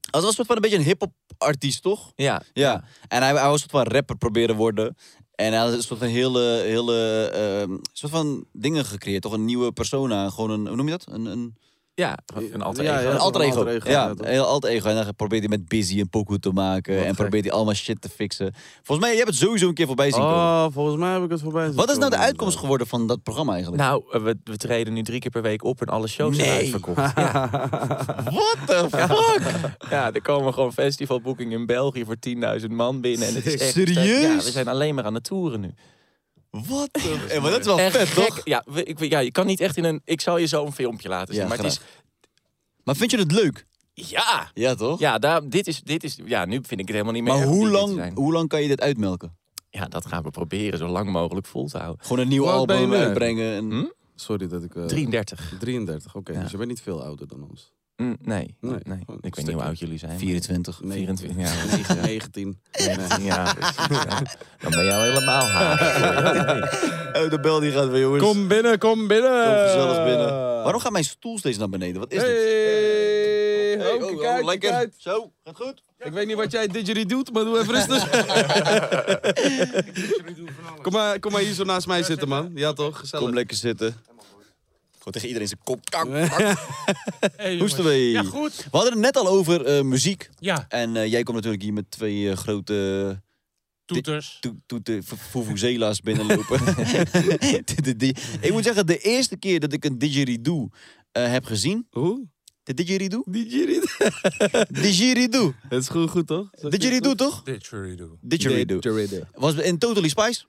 Als 0.09 0.23
een 0.25 0.31
soort 0.31 0.47
van 0.47 0.55
een 0.55 0.61
beetje 0.61 0.77
een 0.77 0.83
hip-hop 0.83 1.13
artiest, 1.37 1.81
toch? 1.81 2.11
Ja, 2.15 2.41
Ja. 2.53 2.83
En 3.07 3.21
hij, 3.21 3.31
hij 3.33 3.43
was 3.43 3.51
een 3.53 3.59
soort 3.69 3.71
van 3.71 3.83
rapper 3.93 4.17
proberen 4.17 4.55
worden. 4.55 4.95
En 5.35 5.51
hij 5.53 5.61
had 5.61 5.73
een 5.73 5.81
soort 5.83 5.99
van 5.99 6.07
hele, 6.07 6.41
hele 6.65 7.25
ehm, 7.33 7.77
soort 7.93 8.11
van 8.11 8.45
dingen 8.53 8.85
gecreëerd. 8.85 9.21
Toch 9.21 9.33
een 9.33 9.45
nieuwe 9.45 9.71
persona. 9.71 10.29
Gewoon 10.29 10.49
een, 10.49 10.67
hoe 10.67 10.75
noem 10.75 10.85
je 10.85 10.91
dat? 10.91 11.07
Een, 11.11 11.25
een, 11.25 11.55
ja, 12.01 12.17
een 12.51 12.61
alter 12.61 12.83
ego. 12.83 12.93
ja. 12.93 13.11
een 13.11 13.17
alter 13.17 13.41
een 13.41 13.47
ego. 13.47 13.57
alter 13.57 13.75
ego, 13.75 13.89
ja, 13.89 14.13
een 14.17 14.25
heel 14.25 14.45
alter 14.45 14.69
ego. 14.69 14.89
En 14.89 14.95
dan 14.95 15.15
probeert 15.15 15.41
hij 15.41 15.57
met 15.57 15.67
Busy 15.67 15.99
een 15.99 16.09
pokoe 16.09 16.39
te 16.39 16.51
maken. 16.51 16.93
Wat 16.93 17.03
en 17.03 17.09
gek. 17.09 17.17
probeert 17.17 17.43
hij 17.43 17.53
allemaal 17.53 17.73
shit 17.73 18.01
te 18.01 18.09
fixen. 18.09 18.53
Volgens 18.83 19.07
mij, 19.07 19.09
je 19.09 19.23
hebt 19.23 19.29
het 19.29 19.39
sowieso 19.39 19.67
een 19.67 19.73
keer 19.73 19.87
voorbij 19.87 20.11
zien 20.11 20.21
komen. 20.21 20.35
Oh, 20.35 20.65
volgens 20.71 20.97
mij 20.97 21.13
heb 21.13 21.23
ik 21.23 21.29
het 21.29 21.41
voorbij 21.41 21.65
zien 21.65 21.75
Wat 21.75 21.89
is 21.91 21.97
nou 21.97 22.09
de 22.09 22.17
uitkomst 22.17 22.57
geworden 22.57 22.87
van 22.87 23.07
dat 23.07 23.23
programma 23.23 23.53
eigenlijk? 23.53 23.83
Nou, 23.83 24.03
we, 24.09 24.37
we 24.43 24.57
treden 24.57 24.93
nu 24.93 25.03
drie 25.03 25.19
keer 25.19 25.31
per 25.31 25.41
week 25.41 25.63
op 25.63 25.81
en 25.81 25.87
alle 25.87 26.07
shows 26.07 26.35
zijn 26.35 26.49
uitverkocht. 26.49 27.11
Ja. 27.15 27.49
What 28.39 28.57
the 28.65 28.87
fuck? 28.89 29.75
ja, 29.89 30.13
er 30.13 30.21
komen 30.21 30.53
gewoon 30.53 30.73
festivalboekingen 30.73 31.59
in 31.59 31.65
België 31.65 32.05
voor 32.05 32.17
10.000 32.61 32.67
man 32.69 33.01
binnen. 33.01 33.27
En 33.27 33.35
het 33.35 33.45
is 33.45 33.57
echt, 33.57 33.71
Serieus? 33.71 34.21
Ja, 34.21 34.35
we 34.35 34.51
zijn 34.51 34.67
alleen 34.67 34.95
maar 34.95 35.03
aan 35.03 35.13
het 35.13 35.23
toeren 35.23 35.59
nu. 35.59 35.73
What 36.51 36.93
the... 36.93 37.25
Hey, 37.27 37.39
maar 37.39 37.51
dat 37.51 37.59
is 37.59 37.65
wel 37.65 37.79
Echt 37.79 37.97
vet, 37.97 38.07
gek. 38.07 38.25
toch? 38.25 38.41
Ja, 38.43 38.65
ik, 38.73 38.99
ja, 38.99 39.19
je 39.19 39.31
kan 39.31 39.45
niet 39.45 39.59
echt 39.59 39.77
in 39.77 39.83
een... 39.83 40.01
Ik 40.05 40.21
zal 40.21 40.37
je 40.37 40.45
zo 40.45 40.65
een 40.65 40.71
filmpje 40.71 41.09
laten 41.09 41.33
zien. 41.33 41.43
Ja, 41.43 41.49
maar 41.49 41.57
het 41.57 41.65
is... 41.65 41.79
Maar 42.83 42.95
vind 42.95 43.11
je 43.11 43.17
het 43.17 43.31
leuk? 43.31 43.65
Ja! 43.93 44.51
Ja, 44.53 44.75
toch? 44.75 44.99
Ja, 44.99 45.17
daar, 45.19 45.49
dit 45.49 45.67
is, 45.67 45.81
dit 45.81 46.03
is... 46.03 46.17
Ja, 46.25 46.45
nu 46.45 46.53
vind 46.53 46.71
ik 46.71 46.77
het 46.77 46.89
helemaal 46.89 47.13
niet 47.13 47.23
meer 47.23 47.33
Maar 47.33 47.43
hoe 47.45 47.69
lang, 47.69 48.13
hoe 48.15 48.31
lang 48.33 48.49
kan 48.49 48.61
je 48.61 48.67
dit 48.67 48.81
uitmelken? 48.81 49.37
Ja, 49.69 49.85
dat 49.85 50.05
gaan 50.05 50.23
we 50.23 50.29
proberen 50.29 50.79
zo 50.79 50.87
lang 50.87 51.09
mogelijk 51.09 51.47
vol 51.47 51.67
te 51.67 51.77
houden. 51.77 52.05
Gewoon 52.05 52.19
een 52.19 52.27
nieuw 52.27 52.49
album 52.49 52.93
uitbrengen. 52.93 53.55
En... 53.55 53.69
Hm? 53.71 53.85
Sorry 54.15 54.47
dat 54.47 54.63
ik... 54.63 54.75
eh, 54.75 54.85
33. 54.85 55.53
33, 55.59 56.15
oké. 56.15 56.31
Ja. 56.33 56.41
Dus 56.41 56.51
je 56.51 56.57
bent 56.57 56.69
niet 56.69 56.81
veel 56.81 57.03
ouder 57.03 57.27
dan 57.27 57.47
ons. 57.49 57.71
Mm, 58.01 58.17
nee, 58.21 58.55
Nee, 58.61 58.71
nee, 58.83 58.97
gewoon 59.05 59.19
Ik 59.21 59.35
weet 59.35 59.45
niet 59.45 59.53
hoe 59.55 59.63
oud 59.63 59.79
jullie 59.79 59.97
zijn. 59.97 60.11
maar- 60.11 60.19
24. 60.19 60.79
24, 60.85 61.37
ja. 61.45 61.51
precies, 61.67 61.87
ja. 61.97 62.01
19. 62.01 62.59
Ja. 63.21 63.53
Dan 64.59 64.71
ben 64.71 64.83
je 64.85 64.93
al 64.93 65.01
helemaal 65.01 65.45
haag. 65.47 65.79
Oh, 67.23 67.29
de 67.29 67.39
bel 67.41 67.59
die 67.59 67.71
gaat 67.71 67.89
weer, 67.89 68.01
jongens. 68.01 68.23
Kom 68.23 68.47
binnen, 68.47 68.77
kom 68.79 69.07
binnen. 69.07 69.43
Kom 69.45 69.53
gezellig 69.55 70.03
binnen. 70.05 70.29
Waarom 70.63 70.81
gaat 70.81 70.91
mijn 70.91 71.03
stoel 71.03 71.37
steeds 71.37 71.57
naar 71.57 71.69
beneden? 71.69 71.99
Wat 72.01 72.11
is 72.11 72.19
dit? 72.19 72.27
Hey, 72.27 72.89
Hey, 73.77 73.93
oh, 74.01 74.19
kijk 74.19 74.47
uit, 74.47 74.59
kijk. 74.59 74.93
Zo, 74.97 75.31
gaat 75.43 75.55
goed. 75.55 75.83
Ik 75.99 76.11
weet 76.11 76.27
niet 76.27 76.35
wat 76.35 76.51
jij 76.51 76.67
didgeridoo 76.67 77.17
doet, 77.17 77.33
maar 77.33 77.43
doe 77.43 77.59
even 77.59 77.73
rustig. 77.73 78.09
kom, 80.81 80.91
maar, 80.93 81.19
kom 81.19 81.31
maar 81.31 81.41
hier 81.41 81.53
zo 81.53 81.63
naast 81.63 81.87
mij 81.87 82.03
zitten, 82.03 82.27
man. 82.27 82.51
Ja 82.55 82.73
toch, 82.73 82.99
gezellig. 82.99 83.25
Kom 83.25 83.35
lekker 83.35 83.57
zitten. 83.57 83.95
Gewoon 85.03 85.13
tegen 85.13 85.27
iedereen 85.27 85.47
zijn 85.47 85.59
kop. 85.63 85.89
Kak, 85.89 86.07
Hey, 86.11 86.25
Hoe 86.27 86.35
is 86.37 86.55
het 87.37 87.57
jongens. 87.57 87.73
ermee? 87.77 88.09
Ja, 88.11 88.23
goed. 88.23 88.55
We 88.55 88.69
hadden 88.77 88.91
het 88.91 89.01
net 89.01 89.17
al 89.17 89.27
over 89.27 89.65
eh, 89.65 89.81
muziek. 89.83 90.29
Ja, 90.39 90.65
En 90.69 90.95
eh, 90.95 91.11
jij 91.11 91.23
komt 91.23 91.35
natuurlijk 91.35 91.63
hier 91.63 91.73
met 91.73 91.91
twee 91.91 92.29
eh, 92.29 92.35
grote 92.37 93.21
toeters. 93.85 94.37
to- 94.39 94.55
toete- 94.65 95.01
v- 95.03 95.13
vuvuzela's 95.31 95.99
binnenlopen. 96.01 96.59
De- 96.65 97.81
de- 97.81 97.95
de- 97.95 98.15
Ik 98.41 98.51
moet 98.51 98.63
zeggen, 98.63 98.85
de 98.87 98.97
eerste 98.97 99.37
keer 99.37 99.59
dat 99.59 99.73
ik 99.73 99.85
een 99.85 99.97
didgeridoo 99.97 100.69
eh, 101.11 101.31
heb 101.31 101.45
gezien. 101.45 101.87
Hoe? 101.89 102.27
De 102.63 102.73
didgeridoo? 102.73 103.23
Didgeridoo. 103.25 103.85
Didgeridoo. 104.69 105.53
Het 105.69 105.81
is 105.81 105.87
goed, 105.89 106.09
goed 106.09 106.27
toch? 106.27 106.49
Didgeridoo 106.49 107.13
toch? 107.15 107.43
Didgeridoo. 107.43 108.17
Didgeridoo. 108.21 108.79
Didgeridoo. 108.79 109.23
Was 109.33 109.53
in 109.55 109.77
Totally 109.77 110.09
Spice. 110.09 110.43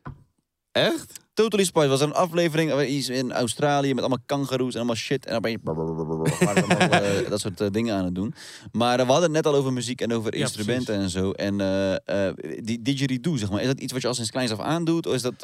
Echt? 0.73 1.21
Totally 1.35 1.65
Spice 1.65 1.89
was 1.89 2.01
een 2.01 2.13
aflevering 2.13 2.73
in 3.09 3.33
Australië 3.33 3.95
met 3.95 3.99
allemaal 4.05 4.23
kangaroes 4.27 4.73
en 4.73 4.77
allemaal 4.77 4.95
shit. 4.97 5.27
En 5.27 5.33
dan 5.33 5.41
ben 5.43 5.51
je 5.51 5.59
allemaal, 5.65 7.29
dat 7.29 7.41
soort 7.41 7.61
eh, 7.61 7.71
dingen 7.71 7.95
aan 7.97 8.05
het 8.05 8.15
doen. 8.15 8.35
Maar 8.73 8.97
we 8.97 9.03
hadden 9.05 9.23
het 9.23 9.33
net 9.33 9.47
al 9.47 9.55
over 9.55 9.73
muziek 9.73 10.01
en 10.01 10.13
over 10.13 10.35
Ja, 10.35 10.41
instrumenten 10.41 10.95
en 10.95 11.11
zo. 11.11 11.31
En 11.31 11.61
eh, 11.61 12.29
eh, 12.29 12.35
die 12.61 12.83
didgeridoo, 12.83 13.37
zeg 13.37 13.51
maar, 13.51 13.61
is 13.61 13.67
dat 13.67 13.81
iets 13.81 13.93
wat 13.93 14.03
je 14.03 14.09
al 14.09 14.15
sinds 14.15 14.31
kleins 14.31 14.51
af 14.51 14.61
aan 14.61 14.85
doet? 14.85 15.07
Of 15.07 15.15
is 15.15 15.23
dat... 15.23 15.43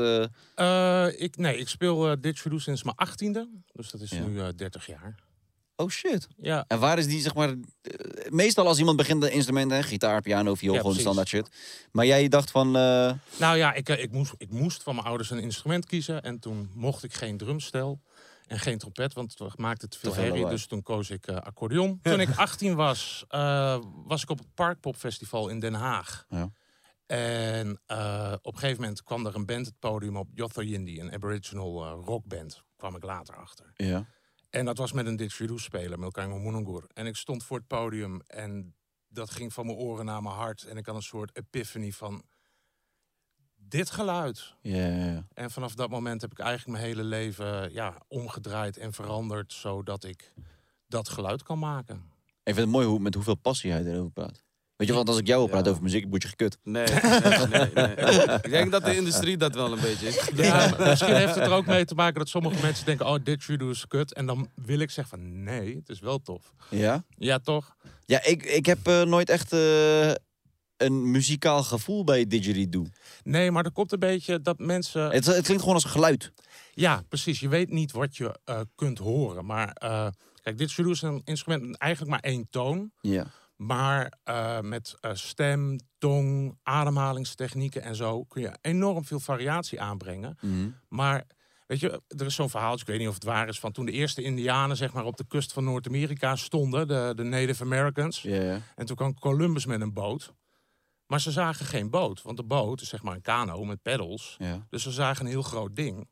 ik, 1.20 1.36
nee, 1.36 1.58
ik 1.58 1.68
speel 1.68 2.20
didgeridoo 2.20 2.58
sinds 2.58 2.82
mijn 2.82 2.96
achttiende. 2.96 3.48
Dus 3.72 3.90
dat 3.90 4.00
is 4.00 4.10
Ja. 4.10 4.26
nu 4.26 4.40
eh 4.40 4.46
30 4.56 4.86
jaar. 4.86 5.14
Oh 5.80 5.88
shit. 5.90 6.28
Ja, 6.36 6.64
En 6.68 6.78
waar 6.78 6.98
is 6.98 7.06
die, 7.06 7.20
zeg 7.20 7.34
maar... 7.34 7.48
eh, 7.48 8.30
meestal 8.30 8.66
als 8.66 8.78
iemand 8.78 8.96
begint 8.96 9.20
de 9.20 9.30
instrumenten, 9.30 9.76
hè, 9.76 9.82
gitaar, 9.82 10.20
piano, 10.20 10.54
viool, 10.54 10.74
Ja, 10.74 10.80
gewoon 10.80 10.96
precies. 10.96 11.00
standaard 11.00 11.28
shit. 11.28 11.48
Maar 11.92 12.06
jij 12.06 12.28
dacht 12.28 12.50
van... 12.50 12.66
eh, 12.76 13.12
nou 13.38 13.56
ja, 13.56 13.72
ik, 13.74 13.88
eh, 13.88 14.02
ik, 14.02 14.12
moest, 14.12 14.34
ik 14.36 14.50
moest 14.50 14.82
van 14.82 14.94
mijn 14.94 15.06
ouders 15.06 15.30
een 15.30 15.38
instrument 15.38 15.86
kiezen. 15.86 16.22
En 16.22 16.38
toen 16.38 16.70
mocht 16.74 17.02
ik 17.04 17.14
geen 17.14 17.36
drumstel 17.36 18.00
en 18.46 18.58
geen 18.58 18.78
trompet, 18.78 19.12
want 19.14 19.38
het 19.38 19.58
maakte 19.58 19.88
te 19.88 19.98
veel 19.98 20.14
herrie. 20.14 20.48
Dus 20.48 20.66
toen 20.66 20.82
koos 20.82 21.10
ik 21.10 21.26
eh, 21.26 21.36
accordeon. 21.36 21.98
Toen 22.02 22.20
ik 22.20 22.36
18 22.36 22.74
was, 22.74 23.24
was 24.06 24.22
ik 24.22 24.30
op 24.30 24.38
het 24.38 24.54
Parkpopfestival 24.54 25.48
in 25.48 25.60
Den 25.60 25.74
Haag. 25.74 26.24
Ja. 26.28 26.50
En 27.06 27.70
op 28.42 28.52
een 28.54 28.58
gegeven 28.58 28.80
moment 28.82 29.02
kwam 29.02 29.26
er 29.26 29.34
een 29.34 29.46
band 29.46 29.66
het 29.66 29.78
podium 29.78 30.16
op, 30.16 30.28
Yotho 30.34 30.62
Yindi, 30.62 31.00
een 31.00 31.12
aboriginal 31.12 31.88
rockband. 32.04 32.62
kwam 32.76 32.96
ik 32.96 33.02
later 33.04 33.36
achter. 33.36 33.72
ja. 33.76 34.06
En 34.50 34.64
dat 34.64 34.78
was 34.78 34.92
met 34.92 35.06
een 35.06 35.16
didgeridoo-speler, 35.16 35.98
Milkango 35.98 36.38
Munungur. 36.38 36.84
En 36.94 37.06
ik 37.06 37.16
stond 37.16 37.44
voor 37.44 37.56
het 37.56 37.66
podium 37.66 38.20
en 38.26 38.74
dat 39.08 39.30
ging 39.30 39.52
van 39.52 39.66
mijn 39.66 39.78
oren 39.78 40.04
naar 40.04 40.22
mijn 40.22 40.34
hart. 40.34 40.64
En 40.64 40.76
ik 40.76 40.86
had 40.86 40.94
een 40.94 41.02
soort 41.02 41.36
epiphany 41.36 41.92
van 41.92 42.22
dit 43.56 43.90
geluid. 43.90 44.54
En 45.32 45.50
vanaf 45.50 45.74
dat 45.74 45.90
moment 45.90 46.20
heb 46.20 46.30
ik 46.30 46.38
eigenlijk 46.38 46.78
mijn 46.78 46.88
hele 46.90 47.08
leven 47.08 47.72
ja, 47.72 48.02
omgedraaid 48.08 48.76
en 48.76 48.92
veranderd... 48.92 49.52
zodat 49.52 50.04
ik 50.04 50.32
dat 50.86 51.08
geluid 51.08 51.42
kan 51.42 51.58
maken. 51.58 51.96
Ik 52.26 52.54
vind 52.54 52.56
het 52.56 52.68
mooi 52.68 52.86
hoe, 52.86 52.98
met 52.98 53.14
hoeveel 53.14 53.34
passie 53.34 53.70
hij 53.70 53.84
erover 53.84 54.10
praat. 54.10 54.44
Weet 54.78 54.88
je, 54.88 54.94
want 54.94 55.08
als 55.08 55.18
ik 55.18 55.26
jou 55.26 55.50
Ja. 55.50 55.58
over 55.70 55.82
muziek, 55.82 56.06
word 56.10 56.22
je 56.22 56.28
gekut. 56.28 56.58
Nee, 56.62 56.86
nee, 56.86 57.46
nee, 57.48 57.70
nee. 57.74 57.90
Ik 58.42 58.50
denk 58.50 58.70
dat 58.70 58.84
de 58.84 58.96
industrie 58.96 59.36
dat 59.36 59.54
wel 59.54 59.72
een 59.72 59.80
beetje 59.80 60.06
is. 60.06 60.28
Ja, 60.46 60.74
misschien 60.78 61.14
heeft 61.14 61.34
het 61.34 61.44
er 61.44 61.52
ook 61.52 61.66
mee 61.66 61.84
te 61.84 61.94
maken 61.94 62.18
dat 62.18 62.28
sommige 62.28 62.62
mensen 62.62 62.84
denken... 62.84 63.06
oh, 63.06 63.14
didgeridoo 63.22 63.70
is 63.70 63.86
kut. 63.86 64.14
En 64.14 64.26
dan 64.26 64.48
wil 64.54 64.78
ik 64.78 64.90
zeggen 64.90 65.18
van 65.18 65.42
nee, 65.42 65.76
het 65.76 65.88
is 65.88 66.00
wel 66.00 66.18
tof. 66.18 66.52
Ja? 66.70 67.04
Ja, 67.16 67.38
toch? 67.38 67.76
Ja, 68.06 68.24
ik, 68.24 68.42
ik 68.42 68.66
heb 68.66 68.86
eh, 68.86 69.02
nooit 69.02 69.30
echt 69.30 69.52
eh, 69.52 70.10
een 70.76 71.10
muzikaal 71.10 71.62
gevoel 71.62 72.04
bij 72.04 72.26
didgeridoo. 72.26 72.86
Nee, 73.24 73.50
maar 73.50 73.64
er 73.64 73.72
komt 73.72 73.92
een 73.92 73.98
beetje 73.98 74.40
dat 74.40 74.58
mensen... 74.58 75.10
Het, 75.10 75.26
het 75.26 75.44
klinkt 75.44 75.62
gewoon 75.62 75.74
als 75.74 75.84
geluid. 75.84 76.32
Ja, 76.72 77.02
precies. 77.08 77.40
Je 77.40 77.48
weet 77.48 77.70
niet 77.70 77.92
wat 77.92 78.16
je 78.16 78.38
eh, 78.44 78.60
kunt 78.74 78.98
horen. 78.98 79.44
Maar 79.44 79.72
eh, 79.72 80.06
kijk, 80.42 80.58
dit 80.58 80.78
is 80.78 81.02
een 81.02 81.22
instrument 81.24 81.66
met 81.66 81.76
eigenlijk 81.76 82.10
maar 82.12 82.32
één 82.32 82.46
toon. 82.50 82.90
Ja. 83.00 83.26
Maar 83.58 84.12
eh, 84.24 84.60
met 84.60 84.94
eh, 85.00 85.10
stem, 85.14 85.78
tong, 85.98 86.58
ademhalingstechnieken 86.62 87.82
en 87.82 87.94
zo 87.94 88.24
kun 88.24 88.42
je 88.42 88.58
enorm 88.60 89.04
veel 89.04 89.20
variatie 89.20 89.80
aanbrengen. 89.80 90.38
Mhm. 90.40 90.68
Maar 90.88 91.24
weet 91.66 91.80
je, 91.80 92.02
er 92.08 92.26
is 92.26 92.34
zo'n 92.34 92.50
verhaal, 92.50 92.74
ik 92.74 92.86
weet 92.86 92.98
niet 92.98 93.08
of 93.08 93.14
het 93.14 93.24
waar 93.24 93.48
is, 93.48 93.58
van 93.60 93.72
toen 93.72 93.86
de 93.86 93.92
eerste 93.92 94.22
Indianen 94.22 94.76
zeg 94.76 94.92
maar 94.92 95.04
op 95.04 95.16
de 95.16 95.26
kust 95.28 95.52
van 95.52 95.64
Noord-Amerika 95.64 96.36
stonden, 96.36 96.88
de, 96.88 97.12
de 97.16 97.22
Native 97.22 97.62
Americans. 97.62 98.24
En 98.76 98.86
toen 98.86 98.96
kwam 98.96 99.18
Columbus 99.18 99.66
met 99.66 99.80
een 99.80 99.92
boot. 99.92 100.32
Maar 101.06 101.20
ze 101.20 101.30
zagen 101.30 101.66
geen 101.66 101.90
boot, 101.90 102.22
want 102.22 102.36
de 102.36 102.44
boot 102.44 102.80
is 102.80 102.88
zeg 102.88 103.02
maar 103.02 103.14
een 103.14 103.20
kano 103.20 103.64
met 103.64 103.82
peddels. 103.82 104.36
Dus 104.70 104.82
ze 104.82 104.90
zagen 104.90 105.24
een 105.24 105.30
heel 105.30 105.42
groot 105.42 105.76
ding. 105.76 106.08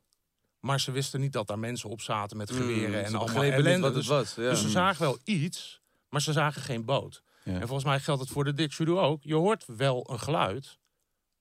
Maar 0.61 0.81
ze 0.81 0.91
wisten 0.93 1.21
niet 1.21 1.33
dat 1.33 1.47
daar 1.47 1.59
mensen 1.59 1.91
op 1.91 2.01
zaten 2.01 2.37
met 2.37 2.51
geweren 2.51 3.05
en 3.05 3.15
allemaal 3.15 3.43
ellende. 3.43 3.81
wat 3.81 3.95
het 3.95 3.95
Dus, 3.95 4.07
was. 4.07 4.35
Ja. 4.35 4.51
dus 4.51 4.61
ze 4.61 4.69
zagen 4.69 5.03
wel 5.03 5.19
iets, 5.25 5.81
maar 6.09 6.21
ze 6.23 6.33
zagen 6.33 6.63
geen 6.63 6.85
boot. 6.85 7.23
Ja. 7.47 7.53
En 7.53 7.67
volgens 7.67 7.85
mij 7.85 8.01
geldt 8.01 8.21
het 8.21 8.31
voor 8.31 8.45
de 8.45 8.55
didgeridoo 8.55 8.99
ook. 9.01 9.23
Je 9.23 9.35
hoort 9.35 9.65
wel 9.77 10.11
een 10.11 10.19
geluid, 10.21 10.79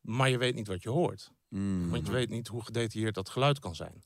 maar 0.01 0.29
je 0.29 0.37
weet 0.37 0.55
niet 0.55 0.67
wat 0.67 0.83
je 0.83 0.89
hoort. 0.89 1.31
Mm. 1.49 1.89
Want 1.89 2.05
je 2.05 2.11
weet 2.11 2.29
niet 2.29 2.47
hoe 2.47 2.63
gedetailleerd 2.63 3.15
dat 3.15 3.29
geluid 3.29 3.59
kan 3.59 3.75
zijn. 3.75 4.03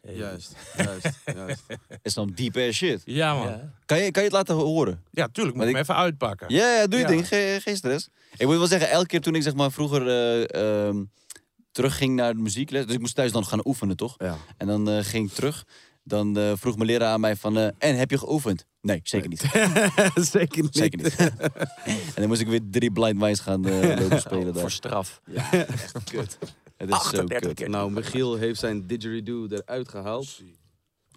Juist, 0.00 0.56
juist, 0.76 1.20
juist. 1.24 1.62
is 2.02 2.14
dan 2.14 2.30
deep 2.34 2.56
ass 2.56 2.76
shit. 2.78 3.02
Ja, 3.04 3.34
man. 3.34 3.46
Ja, 3.46 3.52
Ja. 3.52 3.72
Kan 3.86 3.98
je, 3.98 4.10
kan 4.10 4.22
je 4.22 4.28
het 4.28 4.36
laten 4.36 4.54
horen? 4.54 5.04
tuurlijk. 5.32 5.56
Moet 5.56 5.64
ik 5.64 5.72
hem 5.72 5.82
even 5.82 5.96
uitpakken. 5.96 6.52
Ja, 6.54 6.74
ja 6.74 6.86
doe 6.86 6.98
je 6.98 7.04
Ja. 7.04 7.10
ding. 7.10 7.28
Geen, 7.28 7.60
geen 7.60 7.76
stress. 7.76 8.08
Ik 8.36 8.46
moet 8.46 8.56
wel 8.56 8.66
zeggen, 8.66 8.90
elke 8.90 9.06
keer 9.06 9.20
toen 9.20 9.34
ik 9.34 9.42
zeg 9.42 9.54
maar 9.54 9.72
vroeger 9.72 10.08
eh, 10.08 10.86
ehm, 10.86 11.04
terugging 11.72 12.14
naar 12.16 12.34
de 12.34 12.40
muziekles... 12.40 12.84
Dus 12.86 12.94
ik 12.94 13.00
moest 13.00 13.14
thuis 13.14 13.32
dan 13.32 13.44
gaan 13.44 13.66
oefenen, 13.66 13.96
toch? 13.96 14.14
Ja. 14.18 14.36
En 14.56 14.66
dan 14.66 14.88
eh, 14.88 15.04
ging 15.04 15.28
ik 15.28 15.34
terug. 15.34 15.64
Dan 16.06 16.38
eh, 16.38 16.52
vroeg 16.56 16.76
mijn 16.76 16.88
leraar 16.88 17.08
aan 17.12 17.20
mij 17.20 17.36
van... 17.36 17.58
eh, 17.58 17.68
en, 17.78 17.96
heb 17.96 18.10
je 18.10 18.18
geoefend? 18.18 18.66
Nee, 18.80 19.00
zeker 19.02 19.28
niet. 19.28 19.40
Zeker 20.30 20.62
niet. 20.62 20.76
zeker 20.76 21.02
niet. 21.02 21.16
en 22.14 22.14
dan 22.14 22.28
moest 22.28 22.40
ik 22.40 22.46
weer 22.46 22.60
drie 22.70 22.90
blind 22.92 23.18
mice 23.18 23.42
gaan 23.42 23.64
eh, 23.64 23.98
lopen 24.00 24.20
spelen 24.20 24.52
daar. 24.52 24.60
Voor 24.60 24.70
straf. 24.70 25.20
Ja, 25.26 25.52
echt 25.52 26.04
kut. 26.10 26.38
Het 26.76 26.88
is 26.90 26.94
zo 26.96 27.02
38 27.06 27.38
kut. 27.40 27.54
keer. 27.54 27.70
Nou, 27.70 27.90
Michiel 27.90 28.34
heeft 28.36 28.60
zijn 28.60 28.86
didgeridoo 28.86 29.46
eruit 29.48 29.88
gehaald. 29.88 30.40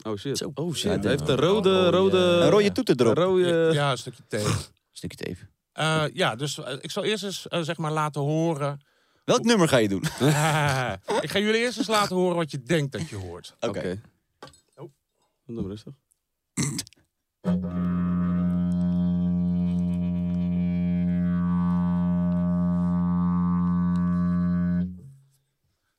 Oh 0.03 0.17
shit. 0.17 0.37
Zo. 0.37 0.51
Oh 0.53 0.73
shit. 0.73 0.91
Ja, 0.91 0.99
Hij 0.99 1.09
heeft 1.09 1.25
de 1.25 1.31
een 1.31 1.37
rode, 1.37 1.89
rode- 1.89 1.89
rode... 1.89 2.17
Een 2.17 2.49
rode 2.49 2.71
toeter 2.71 2.95
erop. 3.01 3.17
Een 3.17 3.23
rode... 3.23 3.69
Ja, 3.73 3.91
een 3.91 3.97
stukje 3.97 4.23
thee. 4.27 4.45
Stukje 4.91 5.17
tape. 5.17 5.37
Eh, 5.71 6.03
ja, 6.15 6.35
dus 6.35 6.59
ik 6.81 6.91
zal 6.91 7.03
eerst 7.03 7.23
eens 7.23 7.41
zeg 7.41 7.77
maar 7.77 7.91
laten 7.91 8.21
horen. 8.21 8.79
Welk 9.25 9.43
nummer 9.43 9.67
ga 9.67 9.77
je 9.77 9.87
doen? 9.87 10.03
ik 11.25 11.29
ga 11.31 11.39
jullie 11.39 11.57
eerst 11.61 11.77
eens 11.77 11.87
laten 11.87 12.15
horen 12.15 12.35
wat 12.35 12.51
je 12.51 12.63
denkt 12.63 12.91
dat 12.91 13.09
je 13.09 13.15
hoort. 13.15 13.55
Oké. 13.59 14.01
Doe 15.47 15.55
maar 15.55 15.65
rustig. 15.65 15.93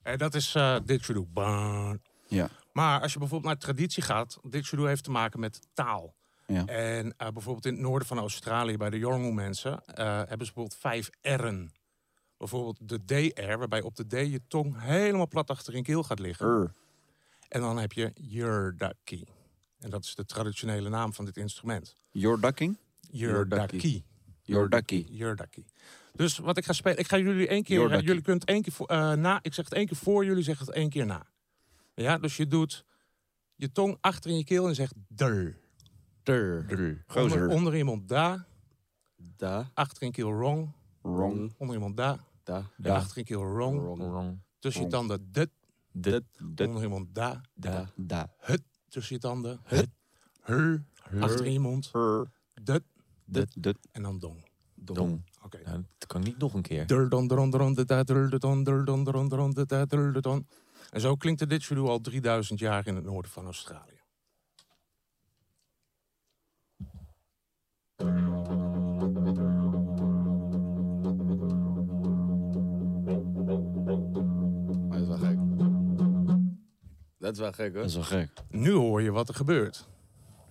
En 0.02 0.18
dat 0.18 0.34
is 0.34 0.54
eh 0.54 0.76
didgeridoo. 0.84 1.26
Baan. 1.32 2.00
Ja. 2.26 2.48
Maar 2.72 3.00
als 3.00 3.12
je 3.12 3.18
bijvoorbeeld 3.18 3.52
naar 3.52 3.62
traditie 3.62 4.02
gaat, 4.02 4.38
didgeridoo 4.42 4.86
heeft 4.86 5.04
te 5.04 5.10
maken 5.10 5.40
met 5.40 5.60
taal. 5.72 6.14
Ja. 6.46 6.66
En 6.66 7.14
eh, 7.16 7.28
bijvoorbeeld 7.28 7.66
in 7.66 7.72
het 7.72 7.82
noorden 7.82 8.08
van 8.08 8.18
Australië, 8.18 8.76
bij 8.76 8.90
de 8.90 8.98
Yolngu 8.98 9.32
mensen, 9.32 9.84
eh, 9.84 10.06
hebben 10.06 10.46
ze 10.46 10.52
bijvoorbeeld 10.52 10.76
vijf 10.80 11.10
R'en. 11.22 11.72
Bijvoorbeeld 12.36 12.88
de 12.88 13.04
DR, 13.04 13.58
waarbij 13.58 13.82
op 13.82 13.96
de 13.96 14.06
D 14.06 14.12
je 14.12 14.40
tong 14.48 14.80
helemaal 14.80 15.28
plat 15.28 15.50
achter 15.50 15.74
in 15.74 15.82
keel 15.82 16.02
gaat 16.02 16.18
liggen. 16.18 16.74
En 17.48 17.60
dan 17.60 17.78
heb 17.78 17.92
je 17.92 18.12
Yurdaki. 18.14 19.24
En 19.78 19.90
dat 19.90 20.04
is 20.04 20.14
de 20.14 20.24
traditionele 20.24 20.88
naam 20.88 21.12
van 21.12 21.24
dit 21.24 21.36
instrument. 21.36 21.94
Yurdaki. 22.10 22.76
Your 23.10 23.48
ducky. 23.48 25.06
Yurdaki. 25.10 25.64
Dus 26.12 26.38
wat 26.38 26.56
ik 26.56 26.64
ga 26.64 26.72
spelen, 26.72 26.98
ik 26.98 27.08
ga 27.08 27.18
jullie 27.18 27.48
één 27.48 27.62
keer, 27.62 28.02
jullie 28.02 28.22
kunt 28.22 28.44
één 28.44 28.62
keer 28.62 28.72
voor, 28.72 28.86
eh, 28.86 29.12
na, 29.12 29.38
ik 29.42 29.54
zeg 29.54 29.64
het 29.64 29.74
één 29.74 29.86
keer 29.86 29.96
voor, 29.96 30.24
jullie 30.24 30.42
zeggen 30.42 30.66
het 30.66 30.74
één 30.74 30.88
keer 30.90 31.06
na. 31.06 31.26
Ja, 31.94 32.18
dus 32.18 32.36
je 32.36 32.46
doet 32.46 32.84
je 33.54 33.72
tong 33.72 33.96
achter 34.00 34.30
in 34.30 34.36
je 34.36 34.44
keel 34.44 34.68
en 34.68 34.74
zegt 34.74 34.94
der. 35.08 35.56
Der. 36.22 36.60
Onder, 36.70 37.04
Gozer. 37.06 37.48
onder 37.48 37.72
in 37.72 37.78
je 37.78 37.84
mond 37.84 38.08
da, 38.08 38.46
Da. 39.36 39.70
achter 39.74 40.02
in 40.02 40.08
je 40.08 40.14
keel 40.14 40.32
wrong, 40.34 40.72
Wrong. 41.02 41.54
onder 41.58 41.74
je 41.76 41.80
mond 41.82 41.96
da, 41.96 42.18
Da. 42.44 42.70
en 42.82 42.90
achter 42.92 43.16
in 43.16 43.22
je 43.26 43.34
keel 43.34 43.52
wrong, 43.52 43.80
Wrong. 43.80 44.38
tussen 44.58 44.82
je 44.82 44.88
Wrong. 44.88 45.08
tanden 45.08 45.32
dit, 45.32 45.50
Dit. 45.92 46.22
Dit. 46.54 46.66
onder 46.68 46.82
in 46.82 46.88
je 46.88 46.94
mond 46.94 47.14
da, 47.14 47.40
Da. 47.54 47.90
Da. 47.96 48.34
hut, 48.38 48.62
tussen 48.88 49.14
je 49.14 49.20
tanden, 49.20 49.60
hut, 49.64 49.88
her, 50.40 50.84
achter 51.20 51.48
je 51.48 51.60
mond. 51.60 51.90
Dit. 53.54 53.78
en 53.92 54.02
dan 54.02 54.18
dong. 54.18 54.46
Dom. 54.74 55.24
Oké. 55.42 55.60
Nou, 55.64 55.84
dat 55.98 56.08
kan 56.08 56.22
niet 56.22 56.38
nog 56.38 56.54
een 56.54 56.62
keer. 56.62 56.86
Dur 56.86 57.08
don 57.08 57.26
don 57.26 57.50
don 57.50 57.74
don 57.74 57.74
don 58.84 59.54
don 59.88 60.20
don. 60.20 60.46
En 60.90 61.00
zo 61.00 61.16
klinkt 61.16 61.40
de 61.40 61.46
didgeridoo 61.46 61.88
al 61.88 62.00
3000 62.00 62.58
jaar 62.58 62.86
in 62.86 62.94
het 62.94 63.04
noorden 63.04 63.30
van 63.30 63.44
Australië. 63.44 63.97
Dat 77.28 77.36
is 77.36 77.42
wel 77.42 77.52
gek 77.52 77.72
hoor. 77.72 77.82
Dat 77.82 77.90
is 77.90 77.94
wel 77.94 78.20
gek. 78.20 78.30
Nu 78.50 78.72
hoor 78.72 79.02
je 79.02 79.10
wat 79.10 79.28
er 79.28 79.34
gebeurt. 79.34 79.88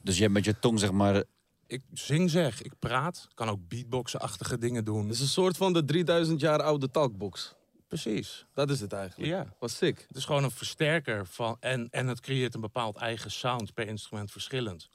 Dus 0.03 0.15
je 0.15 0.21
hebt 0.21 0.33
met 0.33 0.45
je 0.45 0.59
tong 0.59 0.79
zeg 0.79 0.91
maar... 0.91 1.23
Ik 1.67 1.81
zing 1.93 2.29
zeg, 2.29 2.61
ik 2.61 2.73
praat, 2.79 3.27
kan 3.33 3.49
ook 3.49 3.67
beatboxen-achtige 3.67 4.57
dingen 4.57 4.85
doen. 4.85 5.03
Het 5.03 5.13
is 5.13 5.21
een 5.21 5.27
soort 5.27 5.57
van 5.57 5.73
de 5.73 5.85
3000 5.85 6.39
jaar 6.39 6.61
oude 6.61 6.91
talkbox. 6.91 7.55
Precies. 7.87 8.45
Dat 8.53 8.69
is 8.69 8.79
het 8.79 8.93
eigenlijk. 8.93 9.29
Ja. 9.31 9.53
Was 9.59 9.77
sick. 9.77 10.05
Het 10.07 10.17
is 10.17 10.25
gewoon 10.25 10.43
een 10.43 10.51
versterker 10.51 11.25
van, 11.25 11.57
en, 11.59 11.87
en 11.89 12.07
het 12.07 12.19
creëert 12.19 12.55
een 12.55 12.61
bepaald 12.61 12.97
eigen 12.97 13.31
sound 13.31 13.73
per 13.73 13.87
instrument 13.87 14.31
verschillend. 14.31 14.89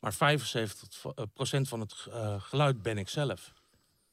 Maar 0.00 0.14
75% 0.14 0.16
van 1.60 1.80
het 1.80 2.06
eh, 2.10 2.40
geluid 2.40 2.82
ben 2.82 2.98
ik 2.98 3.08
zelf. 3.08 3.52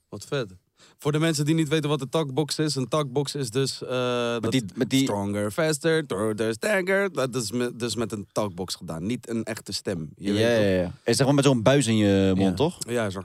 Wat 0.09 0.25
vet. 0.25 0.55
Voor 0.97 1.11
de 1.11 1.19
mensen 1.19 1.45
die 1.45 1.55
niet 1.55 1.67
weten 1.67 1.89
wat 1.89 2.01
een 2.01 2.09
talkbox 2.09 2.59
is. 2.59 2.75
Een 2.75 2.87
talkbox 2.87 3.35
is 3.35 3.49
dus... 3.49 3.81
eh, 3.83 3.89
dat 3.89 4.41
Met 4.41 4.51
die, 4.51 4.63
met 4.75 4.89
die, 4.89 5.03
Stronger, 5.03 5.51
faster, 5.51 6.03
harder, 6.07 6.53
stanker. 6.53 7.11
Dat 7.13 7.35
is 7.35 7.51
met, 7.51 7.79
dus 7.79 7.95
met 7.95 8.11
een 8.11 8.27
talkbox 8.31 8.75
gedaan. 8.75 9.05
Niet 9.05 9.29
een 9.29 9.43
echte 9.43 9.71
stem. 9.73 10.09
Je 10.15 10.33
ja, 10.33 10.49
ja, 10.49 10.59
ja. 10.81 10.91
Is 11.03 11.17
zeg 11.17 11.25
maar 11.25 11.35
met 11.35 11.43
zo'n 11.45 11.61
buis 11.61 11.87
in 11.87 11.97
je 11.97 12.31
mond, 12.35 12.49
Ja. 12.49 12.53
toch? 12.55 12.77
Ja, 12.87 13.09
zo. 13.09 13.21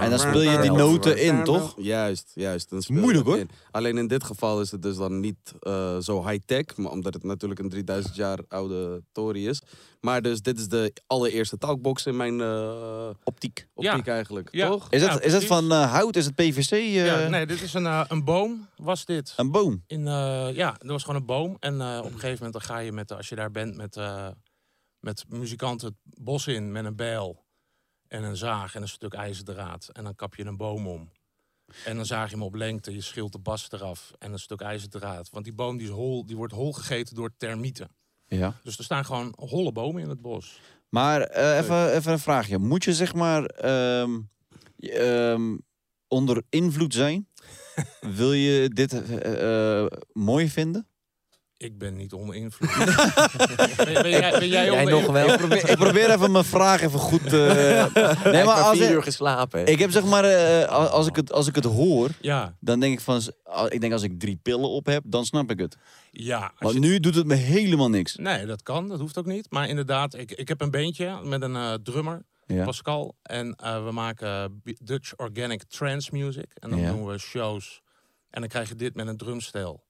En 0.00 0.10
dan 0.10 0.18
speel 0.18 0.40
je 0.40 0.58
die 0.58 0.70
noten 0.70 1.22
in, 1.22 1.44
toch? 1.44 1.74
Juist, 1.78 2.30
juist. 2.34 2.70
Dan 2.70 2.82
speel 2.82 2.96
je 2.96 3.02
Moeilijk, 3.02 3.26
hoor. 3.26 3.38
in. 3.38 3.50
Alleen 3.70 3.98
in 3.98 4.06
dit 4.06 4.24
geval 4.24 4.60
is 4.60 4.70
het 4.70 4.82
dus 4.82 4.96
dan 4.96 5.20
niet 5.20 5.36
eh, 5.60 5.98
zo 5.98 6.26
high-tech, 6.28 6.76
maar 6.76 6.90
omdat 6.90 7.14
het 7.14 7.24
natuurlijk 7.24 7.60
een 7.60 7.68
3000 7.68 8.16
jaar 8.16 8.38
oude 8.48 9.02
tory 9.12 9.46
is. 9.46 9.62
Maar 10.00 10.22
dus 10.22 10.40
dit 10.40 10.58
is 10.58 10.68
de 10.68 10.92
allereerste 11.06 11.58
talkbox 11.58 12.06
in 12.06 12.16
mijn 12.16 12.40
eh, 12.40 13.08
Optiek. 13.24 13.66
optiek 13.74 14.06
Ja. 14.06 14.12
eigenlijk, 14.12 14.48
Ja. 14.52 14.68
toch? 14.68 14.86
Is 14.90 15.02
Ja, 15.02 15.12
het, 15.14 15.24
is 15.24 15.32
het 15.32 15.44
van 15.44 15.70
hout? 15.70 16.16
Is 16.16 16.24
het 16.24 16.34
PVC? 16.34 16.70
Eh, 17.00 17.22
ja, 17.22 17.28
nee, 17.28 17.46
dit 17.46 17.62
is 17.62 17.74
een, 17.74 17.86
eh, 17.86 18.04
een 18.08 18.24
boom, 18.24 18.68
was 18.76 19.04
dit. 19.04 19.32
Een 19.36 19.50
boom? 19.50 19.82
In, 19.86 20.06
eh, 20.06 20.48
ja, 20.52 20.70
dat 20.78 20.90
was 20.90 21.02
gewoon 21.02 21.20
een 21.20 21.26
boom. 21.26 21.56
En 21.60 21.80
eh, 21.80 21.98
op 21.98 22.04
een 22.04 22.10
gegeven 22.12 22.44
moment 22.44 22.52
dan 22.52 22.62
ga 22.62 22.78
je, 22.78 22.92
met, 22.92 23.12
als 23.12 23.28
je 23.28 23.34
daar 23.34 23.50
bent 23.50 23.76
met, 23.76 23.96
eh, 23.96 24.28
met 25.00 25.24
muzikanten 25.28 25.88
het 25.88 26.24
bos 26.24 26.46
in 26.46 26.72
met 26.72 26.84
een 26.84 26.96
bijl 26.96 27.44
en 28.08 28.22
een 28.22 28.36
zaag 28.36 28.74
en 28.74 28.82
een 28.82 28.88
stuk 28.88 29.14
ijzerdraad. 29.14 29.88
En 29.92 30.04
dan 30.04 30.14
kap 30.14 30.34
je 30.34 30.44
een 30.44 30.56
boom 30.56 30.86
om. 30.86 31.10
En 31.84 31.96
dan 31.96 32.06
zaag 32.06 32.30
je 32.30 32.34
hem 32.36 32.44
op 32.44 32.54
lengte, 32.54 32.94
je 32.94 33.00
schilt 33.00 33.32
de 33.32 33.38
bast 33.38 33.72
eraf 33.72 34.12
en 34.18 34.32
een 34.32 34.38
stuk 34.38 34.60
ijzerdraad. 34.60 35.30
Want 35.30 35.44
die 35.44 35.54
boom 35.54 35.76
die 35.76 35.86
is 35.86 35.92
hol, 35.92 36.26
die 36.26 36.36
wordt 36.36 36.52
hol 36.52 36.72
gegeten 36.72 37.14
door 37.14 37.30
termieten. 37.36 37.88
Ja. 38.26 38.54
Dus 38.62 38.78
er 38.78 38.84
staan 38.84 39.04
gewoon 39.04 39.34
holle 39.36 39.72
bomen 39.72 40.02
in 40.02 40.08
het 40.08 40.20
bos. 40.20 40.60
Maar 40.88 41.20
eh, 41.20 41.58
even, 41.58 41.92
even 41.92 42.12
een 42.12 42.18
vraagje. 42.18 42.58
Moet 42.58 42.84
je 42.84 42.94
zeg 42.94 43.14
maar 43.14 43.44
ehm, 43.44 44.20
onder 46.08 46.42
invloed 46.48 46.94
zijn? 46.94 47.28
Wil 48.16 48.32
je 48.32 48.68
dit 48.68 48.92
eh, 49.02 49.80
eh, 49.82 49.86
mooi 50.12 50.48
vinden? 50.48 50.86
Ik 51.56 51.78
ben 51.78 51.96
niet 51.96 52.12
onder 52.12 52.34
invloed. 52.34 52.68
ben, 53.76 54.02
ben 54.02 54.10
jij, 54.10 54.30
ben 54.38 54.48
jij 54.48 54.68
nog 54.68 54.78
invloed? 54.78 55.10
wel? 55.12 55.28
Ik 55.32 55.36
probeer, 55.38 55.70
ik 55.70 55.76
probeer 55.76 56.10
even 56.10 56.30
mijn 56.32 56.44
vraag 56.44 56.80
even 56.82 56.98
goed... 56.98 57.24
eh 57.32 57.32
Hij 57.32 58.16
nee, 58.32 58.44
maar 58.44 58.54
als 58.62 58.76
vier 58.78 58.86
ik, 58.88 58.94
uur 58.94 59.02
geslapen. 59.02 59.66
ik 59.66 59.78
heb 59.78 59.90
zeg 59.90 60.04
maar... 60.04 60.24
eh, 60.24 60.68
als, 60.68 61.06
ik 61.06 61.16
het, 61.16 61.32
als 61.32 61.46
ik 61.46 61.54
het 61.54 61.64
hoor, 61.64 62.10
Ja, 62.20 62.56
dan 62.60 62.80
denk 62.80 62.92
ik 62.92 63.00
van... 63.00 63.20
Ik 63.68 63.80
denk 63.80 63.92
als 63.92 64.02
ik 64.02 64.20
drie 64.20 64.36
pillen 64.42 64.68
op 64.68 64.86
heb, 64.86 65.02
dan 65.06 65.24
snap 65.24 65.50
ik 65.50 65.58
het. 65.58 65.76
ja. 66.10 66.40
Als 66.40 66.52
Maar 66.58 66.72
je- 66.72 66.78
nu 66.78 67.00
doet 67.00 67.14
het 67.14 67.26
me 67.26 67.34
helemaal 67.34 67.90
niks. 67.90 68.16
Nee, 68.16 68.46
dat 68.46 68.62
kan. 68.62 68.88
Dat 68.88 69.00
hoeft 69.00 69.18
ook 69.18 69.26
niet. 69.26 69.46
Maar 69.50 69.68
inderdaad, 69.68 70.14
ik, 70.14 70.32
ik 70.32 70.48
heb 70.48 70.60
een 70.60 70.70
beentje 70.70 71.20
met 71.22 71.42
een 71.42 71.56
eh, 71.56 71.74
drummer, 71.82 72.24
Ja. 72.54 72.64
Pascal. 72.64 73.16
En 73.22 73.54
eh, 73.54 73.84
we 73.84 73.90
maken 73.92 74.60
Dutch 74.64 75.16
Organic 75.16 75.62
Trance 75.64 76.08
Music. 76.12 76.52
En 76.54 76.70
dan 76.70 76.78
Ja. 76.78 76.90
doen 76.90 77.06
we 77.06 77.18
shows. 77.18 77.82
En 78.30 78.40
dan 78.40 78.48
krijg 78.50 78.68
je 78.68 78.74
dit 78.74 78.94
met 78.94 79.06
een 79.06 79.16
drumstel. 79.16 79.86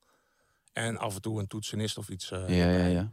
En 0.73 0.97
af 0.99 1.15
en 1.15 1.21
toe 1.21 1.39
een 1.41 1.47
toetsenist 1.47 1.99
of 1.99 2.09
iets. 2.09 2.31
eh, 2.31 2.49
Ja, 2.49 2.71
ja, 2.71 2.87
ja. 2.87 3.13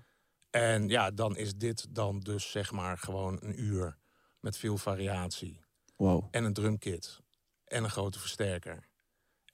En 0.50 0.88
ja, 0.88 1.12
dan 1.12 1.38
is 1.38 1.56
dit 1.56 1.96
dan 1.96 2.20
dus 2.20 2.52
zeg 2.52 2.72
maar 2.72 2.98
gewoon 2.98 3.38
een 3.42 3.62
uur 3.64 3.98
met 4.40 4.58
veel 4.58 4.78
variatie. 4.78 5.64
Wow. 5.96 6.28
En 6.32 6.44
een 6.44 6.54
drumkit. 6.54 7.22
En 7.66 7.84
een 7.84 7.90
grote 7.90 8.20
versterker. 8.20 8.88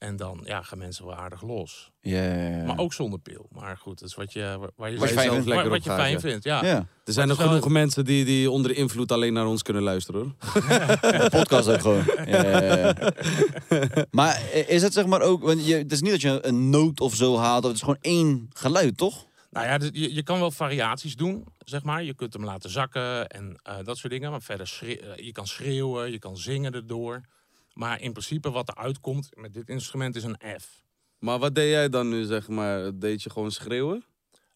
En 0.02 0.16
dan 0.16 0.40
ja, 0.44 0.62
gaan 0.62 0.78
mensen 0.78 1.04
wel 1.06 1.14
aardig 1.14 1.42
los. 1.42 1.90
Ja, 2.00 2.22
ja, 2.22 2.48
ja. 2.56 2.64
Maar 2.64 2.78
ook 2.78 2.92
zonder 2.92 3.18
pil. 3.18 3.46
Maar 3.52 3.76
goed, 3.76 3.98
dat 4.00 4.08
is 4.08 4.14
wat 4.14 4.32
je, 4.32 4.58
waar 4.76 4.90
je, 4.90 4.98
Waar 4.98 5.08
je 5.08 5.20
zelf- 5.20 5.44
lekker 5.44 5.68
wat 5.68 5.84
je 5.84 5.90
gaat, 5.90 5.98
fijn 5.98 6.20
vindt. 6.20 6.44
Ja. 6.44 6.64
Ja, 6.64 6.86
Er 7.04 7.12
zijn 7.12 7.26
wel- 7.28 7.36
genoeg 7.36 7.68
mensen 7.68 8.04
die, 8.04 8.24
die 8.24 8.50
onder 8.50 8.76
invloed 8.76 9.12
alleen 9.12 9.32
naar 9.32 9.46
ons 9.46 9.62
kunnen 9.62 9.82
luisteren 9.82 10.20
hoor. 10.20 10.60
de 11.20 11.28
podcast 11.30 11.68
ook 11.68 11.80
gewoon. 11.80 12.04
Ja, 12.26 12.46
ja, 12.46 12.76
ja. 12.76 12.94
Maar 14.10 14.42
is 14.66 14.82
het 14.82 14.92
zeg 14.92 15.06
maar 15.06 15.20
ook... 15.20 15.42
Want 15.42 15.66
je, 15.66 15.74
het 15.74 15.92
is 15.92 16.00
niet 16.00 16.10
dat 16.10 16.20
je 16.20 16.46
een 16.46 16.70
noot 16.70 17.00
of 17.00 17.14
zo 17.14 17.36
haalt. 17.36 17.64
Het 17.64 17.74
is 17.74 17.80
gewoon 17.80 17.98
één 18.00 18.48
geluid, 18.52 18.96
toch? 18.96 19.26
Nou 19.50 19.66
ja, 19.66 19.78
dus 19.78 19.90
je, 19.92 20.14
je 20.14 20.22
kan 20.22 20.38
wel 20.38 20.50
variaties 20.50 21.16
doen, 21.16 21.44
zeg 21.58 21.82
maar. 21.82 22.02
Je 22.02 22.14
kunt 22.14 22.32
hem 22.32 22.44
laten 22.44 22.70
zakken 22.70 23.28
en 23.28 23.56
eh, 23.62 23.74
dat 23.84 23.96
soort 23.96 24.12
dingen. 24.12 24.30
Maar 24.30 24.42
verder, 24.42 24.78
eh, 24.82 25.24
je 25.24 25.32
kan 25.32 25.46
schreeuwen, 25.46 26.10
je 26.10 26.18
kan 26.18 26.36
zingen 26.36 26.72
erdoor. 26.74 27.20
Maar 27.74 28.00
in 28.00 28.12
principe 28.12 28.50
wat 28.50 28.68
er 28.68 28.74
uitkomt 28.74 29.28
met 29.36 29.52
dit 29.54 29.68
instrument 29.68 30.16
is 30.16 30.24
een 30.24 30.36
F. 30.60 30.82
Maar 31.18 31.38
wat 31.38 31.54
deed 31.54 31.70
jij 31.70 31.88
dan 31.88 32.08
nu 32.08 32.24
zeg 32.24 32.48
maar? 32.48 32.98
Deed 32.98 33.22
je 33.22 33.30
gewoon 33.30 33.50
schreeuwen? 33.50 34.04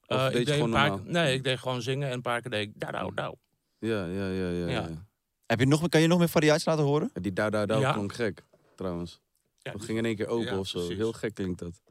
Of 0.06 0.16
Eh, 0.16 0.24
deed 0.24 0.32
je 0.32 0.38
ik 0.40 0.46
deed 0.46 0.54
gewoon 0.54 0.68
een 0.70 0.74
paar, 0.76 0.88
normaal? 0.88 1.12
nee, 1.12 1.34
ik 1.34 1.44
deed 1.44 1.58
gewoon 1.58 1.82
zingen 1.82 2.08
en 2.08 2.14
een 2.14 2.22
paar 2.22 2.40
keer 2.40 2.50
deed 2.50 2.68
ik 2.68 2.90
nou, 2.92 3.12
nou. 3.14 3.34
Ja, 3.78 4.04
ja, 4.04 4.28
ja, 4.28 4.48
ja. 4.48 4.66
Ja. 4.68 4.80
ja. 4.88 5.06
Heb 5.46 5.58
je 5.60 5.66
nog, 5.66 5.88
kan 5.88 6.00
je 6.00 6.06
nog 6.06 6.18
meer 6.18 6.28
variaties 6.28 6.64
laten 6.64 6.84
horen? 6.84 7.10
Die 7.20 7.32
douw 7.32 7.50
douw 7.50 7.80
Ja. 7.80 7.92
klonk 7.92 8.12
gek, 8.14 8.42
trouwens. 8.74 9.20
Ja, 9.58 9.72
Dat 9.72 9.84
ging 9.84 9.98
in 9.98 10.04
één 10.04 10.16
keer 10.16 10.26
open 10.26 10.46
Ja, 10.52 10.58
of 10.58 10.68
zo. 10.68 10.78
precies. 10.78 10.96
Heel 10.96 11.12
gek 11.12 11.34
klinkt 11.34 11.58
dat. 11.58 11.82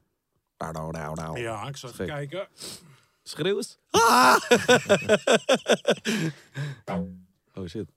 Douw 0.58 0.72
douw 0.92 1.14
douw. 1.14 1.38
Ja, 1.38 1.68
ik 1.68 1.78
zal 1.78 1.90
even 1.90 2.06
Gek. 2.06 2.16
kijken. 2.16 2.48
Schreeuw 3.24 3.58
eens. 3.58 3.78
Ah! 3.90 4.38
oh 7.56 7.66
shit. 7.68 7.90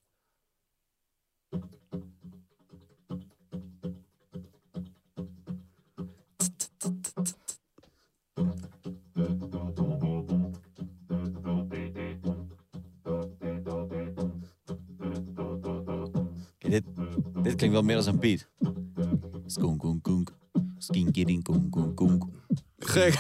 Dit, 16.71 16.85
dit 17.43 17.55
klinkt 17.55 17.75
wel 17.75 17.83
meer 17.83 17.97
als 17.97 18.07
een 18.07 18.19
beat. 18.21 18.49
Koen 19.61 20.01
koen. 20.03 20.27
Skinkiring 20.79 21.45
koen 21.45 21.69
koen 21.71 21.95
koen. 21.95 22.33
Gek. 22.79 23.19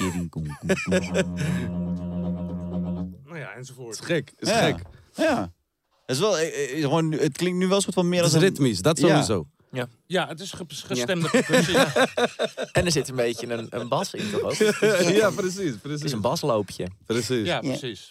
Nou 3.25 3.39
ja, 3.39 3.47
Het 3.49 3.57
enzovoort. 3.57 3.95
is 3.95 4.01
gek. 4.01 4.33
Het 4.37 4.49
is 4.49 4.55
Ja. 4.55 4.65
gek. 4.67 4.83
Ja. 5.15 5.53
Het, 6.07 6.17
is 6.17 6.19
wel, 6.19 6.39
eh, 6.39 6.73
eh, 6.77 6.81
gewoon, 6.83 7.13
het 7.13 7.37
klinkt 7.37 7.59
nu 7.59 7.67
wel 7.67 7.77
een 7.77 7.83
soort 7.83 7.95
van 7.95 8.09
meer 8.09 8.23
Het 8.23 8.25
als 8.25 8.35
is 8.35 8.43
een... 8.43 8.49
ritmisch, 8.49 8.81
dat 8.83 8.99
Ja. 9.01 9.09
sowieso. 9.09 9.47
Ja, 10.07 10.29
het 10.29 10.41
is 10.41 10.53
ge- 10.53 10.65
gestemde 10.69 11.29
percussie. 11.31 11.77
En 12.73 12.85
er 12.85 12.93
zit 12.93 13.09
een 13.09 13.17
beetje 13.17 13.53
een, 13.53 13.67
een 13.71 13.89
bas 13.89 14.15
in 14.15 14.31
toch 14.31 14.41
ook? 14.41 14.53
ja, 15.23 15.31
precies. 15.31 15.71
Het 15.71 15.83
precies. 15.83 16.03
is 16.05 16.13
een 16.13 16.21
basloopje. 16.21 16.87
Precies. 17.07 17.47
Ja, 17.47 17.61
precies. 17.61 18.11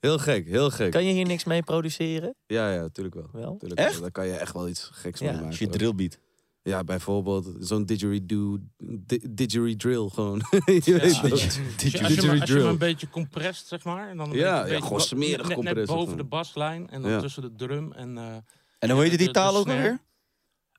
Heel 0.00 0.18
gek, 0.18 0.46
heel 0.46 0.70
gek. 0.70 0.90
Kan 0.90 1.04
je 1.04 1.12
hier 1.12 1.26
niks 1.26 1.44
mee 1.44 1.62
produceren? 1.62 2.34
Ja, 2.46 2.72
ja, 2.72 2.88
tuurlijk 2.88 3.14
wel. 3.16 3.28
Wel? 3.32 3.56
Tuurlijk 3.56 3.80
Echt? 3.80 3.92
wel. 3.92 4.00
Daar 4.00 4.10
kan 4.10 4.26
je 4.26 4.32
echt 4.36 4.52
wel 4.52 4.68
iets 4.68 4.88
geks 4.92 5.18
Ja. 5.18 5.24
mee 5.24 5.34
maken. 5.34 5.48
Als 5.48 5.58
je 5.58 5.68
drillbeat. 5.68 6.18
Ja, 6.62 6.84
bijvoorbeeld 6.84 7.48
zo'n 7.60 7.84
didgeridoo, 7.84 8.58
di- 8.78 9.26
didgeridrill 9.30 10.08
gewoon. 10.08 10.38
je 10.50 10.80
Ja. 10.84 10.92
weet 10.98 11.02
Als 11.02 11.20
je, 11.20 11.30
als, 11.30 11.42
je, 11.54 11.60
me- 11.60 11.68
als 12.04 12.14
je 12.14 12.20
Didgeridoo. 12.20 12.64
me 12.64 12.70
een 12.70 12.78
beetje 12.78 13.08
comprest, 13.08 13.66
zeg 13.66 13.84
maar. 13.84 14.08
En 14.08 14.16
dan 14.16 14.30
een 14.30 14.36
Ja, 14.36 14.60
beetje- 14.62 14.74
ja, 14.76 14.80
gewoon 14.82 15.00
smerig 15.00 15.56
net, 15.56 15.86
boven 15.86 16.16
de 16.16 16.24
baslijn 16.24 16.90
en 16.90 17.02
dan 17.02 17.10
Ja. 17.10 17.20
tussen 17.20 17.42
de 17.42 17.52
drum 17.56 17.92
en... 17.92 18.18
eh, 18.18 18.36
En 18.78 18.90
hoe 18.90 19.02
heet 19.02 19.10
de- 19.10 19.16
die 19.16 19.26
de 19.26 19.32
taal 19.32 19.56
ook 19.56 19.68
alweer? 19.68 20.02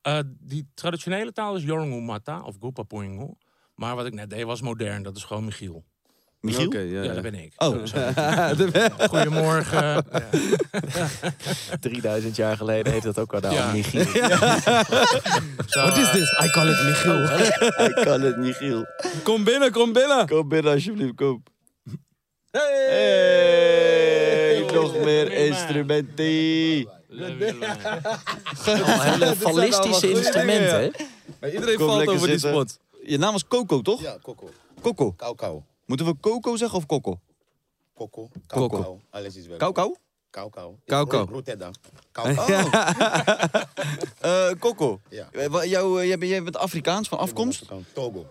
eh, 0.01 0.19
die 0.39 0.67
traditionele 0.73 1.31
taal 1.31 1.55
is 1.55 1.63
Yorngu 1.63 2.01
Mata 2.01 2.41
of 2.43 2.55
Gupapoingu. 2.59 3.33
Maar 3.75 3.95
wat 3.95 4.05
ik 4.05 4.13
net 4.13 4.29
deed 4.29 4.43
was 4.43 4.61
modern, 4.61 5.03
dat 5.03 5.15
is 5.17 5.23
gewoon 5.23 5.45
Michiel. 5.45 5.85
Michiel? 6.39 6.65
Oké, 6.65 6.79
Ja, 6.79 7.03
ja, 7.03 7.13
dat 7.13 7.21
ben 7.21 7.35
ik. 7.35 7.53
Oh. 7.57 7.75
Goedemorgen. 9.09 9.81
Ja. 9.83 10.03
3000 11.79 12.35
jaar 12.43 12.57
geleden 12.57 12.93
heet 12.93 13.03
dat 13.03 13.19
ook 13.19 13.33
al 13.33 13.51
Ja. 13.51 13.71
Michiel. 13.71 14.03
What 15.83 15.97
is 15.97 16.05
eh, 16.07 16.11
this? 16.13 16.31
I 16.43 16.49
call 16.51 16.69
it 16.69 16.83
Michiel. 16.83 17.23
Ik 17.87 17.95
kan 18.05 18.21
het, 18.21 18.37
Michiel. 18.37 18.85
kom 19.23 19.43
binnen, 19.43 19.71
kom 19.71 19.93
binnen. 19.93 20.27
Kom 20.27 20.47
binnen 20.49 20.73
alsjeblieft, 20.73 21.15
kom. 21.15 21.43
Hey! 22.51 22.61
Hey, 22.89 24.47
Oh, 24.69 24.75
nog 24.75 25.03
meer 25.03 25.31
instrumenten. 25.31 26.25
Hele 28.65 29.35
fallistische 29.37 29.91
goede 30.07 30.09
instrumenten, 30.09 30.79
hè? 30.81 30.89
Maar 31.39 31.49
iedereen 31.49 31.77
Kom 31.77 31.87
valt 31.87 32.07
over 32.07 32.27
die 32.27 32.39
zitten. 32.39 32.49
spot. 32.49 32.79
Je 33.03 33.17
naam 33.17 33.31
was 33.31 33.47
Coco, 33.47 33.81
toch? 33.81 34.01
Ja, 34.01 34.17
Coco. 34.21 34.49
Coco. 34.81 35.11
Kou 35.11 35.35
kou. 35.35 35.61
Moeten 35.89 36.05
we 36.07 36.15
Coco 36.19 36.55
zeggen 36.55 36.77
of 36.77 36.85
Coco? 36.85 37.19
Coco. 37.95 38.29
Coco. 38.47 38.67
Kou 38.67 38.81
kou. 38.83 38.99
Alles 39.09 39.35
is 39.35 39.47
wel. 39.47 39.57
Kou. 39.57 39.95
Kou 40.29 40.49
kou. 41.07 41.29
Rotterdam. 41.31 41.71
Kou 42.11 42.33
kou. 42.35 42.69
Eh, 44.19 44.49
Coco. 44.59 44.99
Ja. 45.09 45.27
Eh, 45.31 45.47
wa- 45.47 45.65
jou, 45.65 46.01
eh, 46.01 46.07
jij, 46.07 46.17
bent, 46.17 46.31
jij 46.31 46.43
bent 46.43 46.57
Afrikaans 46.57 47.07
van 47.07 47.17
afkomst? 47.17 47.65
Togo. 47.93 48.25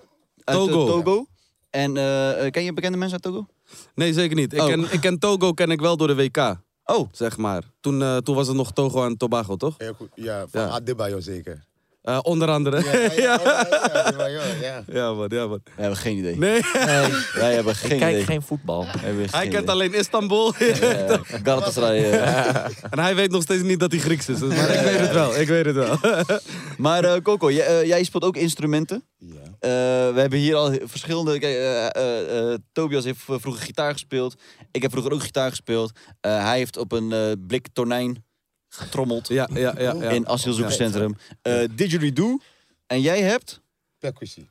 Uit, 0.45 0.59
eh, 0.59 0.65
Togo. 0.65 0.87
Togo. 0.87 1.27
En 1.71 1.97
eh, 1.97 2.45
eh, 2.47 2.51
ken 2.53 2.63
je 2.65 2.73
bekende 2.73 2.99
mensen 2.99 3.21
uit 3.23 3.35
Togo? 3.35 3.47
Nee, 3.95 4.13
zeker 4.13 4.37
niet. 4.37 4.53
Ik, 4.53 4.61
Oh. 4.61 4.67
ken, 4.67 4.93
ik 4.93 5.01
ken 5.01 5.19
Togo 5.19 5.53
ken 5.53 5.71
ik 5.71 5.81
wel 5.81 5.97
door 5.97 6.07
de 6.07 6.15
WK, 6.15 6.57
Oh, 6.85 7.09
zeg 7.13 7.37
maar. 7.37 7.63
Toen, 7.81 8.03
eh, 8.03 8.17
toen 8.17 8.35
was 8.35 8.47
het 8.47 8.57
nog 8.57 8.73
Togo 8.73 9.05
en 9.05 9.17
Tobago, 9.17 9.57
toch? 9.57 9.75
Heel 9.79 9.95
goed. 9.95 10.09
Ja, 10.15 10.47
van 10.49 10.61
Ja. 10.61 10.69
Adebayo 10.69 11.21
zeker. 11.21 11.65
Eh, 12.09 12.19
onder 12.23 12.49
andere. 12.49 12.85
Ja, 12.85 12.93
ja, 12.93 13.13
ja, 13.17 13.41
ja, 13.71 14.03
Adebayo, 14.03 14.41
ja. 14.61 14.83
Ja, 14.93 15.13
man, 15.13 15.27
ja, 15.29 15.47
man. 15.47 15.61
we 15.65 15.81
hebben 15.83 15.97
geen 15.99 16.17
idee. 16.17 16.37
Nee, 16.39 16.61
Wij 17.35 17.55
hebben 17.55 17.75
geen 17.75 17.91
Ik 17.91 17.99
kijk 17.99 18.13
idee. 18.13 18.25
geen 18.25 18.43
voetbal. 18.43 18.87
Hij 18.87 19.49
kent 19.49 19.55
idee. 19.63 19.69
alleen 19.69 19.95
Istanbul. 19.95 20.53
Galatasaray. 21.45 22.11
eh. 22.11 22.65
en 22.93 22.99
hij 22.99 23.15
weet 23.15 23.31
nog 23.31 23.43
steeds 23.43 23.63
niet 23.63 23.81
dat 23.81 23.91
hij 23.91 24.01
Grieks 24.01 24.29
is. 24.29 24.39
dus- 24.39 24.55
Maar 24.55 24.71
ik 24.71 24.81
weet 24.85 24.99
het 25.01 25.13
wel, 25.13 25.37
ik 25.37 25.49
weet 25.49 25.65
het 25.65 25.75
wel. 25.75 25.99
Maar 26.79 27.05
eh, 27.05 27.21
Coco, 27.23 27.51
jij, 27.51 27.87
jij 27.87 28.05
speelt 28.05 28.25
ook 28.25 28.37
instrumenten. 28.37 29.05
Ja. 29.19 29.35
Eh, 29.59 29.71
we 30.15 30.21
hebben 30.21 30.39
hier 30.39 30.55
al 30.55 30.73
verschillende. 30.85 31.39
Kijk, 31.39 31.55
eh, 31.57 31.87
eh, 31.87 32.53
eh, 32.53 32.59
Tobias 32.73 33.05
heeft 33.05 33.19
vroeger 33.25 33.63
gitaar 33.63 33.93
gespeeld. 33.93 34.35
Ik 34.71 34.83
heb 34.83 34.91
vroeger 34.91 35.13
ook 35.13 35.23
gitaar 35.23 35.51
gespeeld. 35.51 35.93
Eh, 36.21 36.45
hij 36.45 36.57
heeft 36.59 36.77
op 36.77 36.93
een 36.93 37.13
eh, 37.13 37.21
blik 37.47 37.67
tonijn 37.73 38.25
getrommeld 38.79 39.29
ja, 39.29 39.49
ja, 39.53 39.75
ja. 39.79 39.93
ja. 39.95 40.11
in 40.11 40.29
asielzoekerscentrum. 40.29 41.17
Eh 41.43 41.61
Didgeridoo. 41.75 42.39
En 42.87 43.01
jij 43.01 43.23
hebt 43.23 43.61
Percussie. 43.99 44.49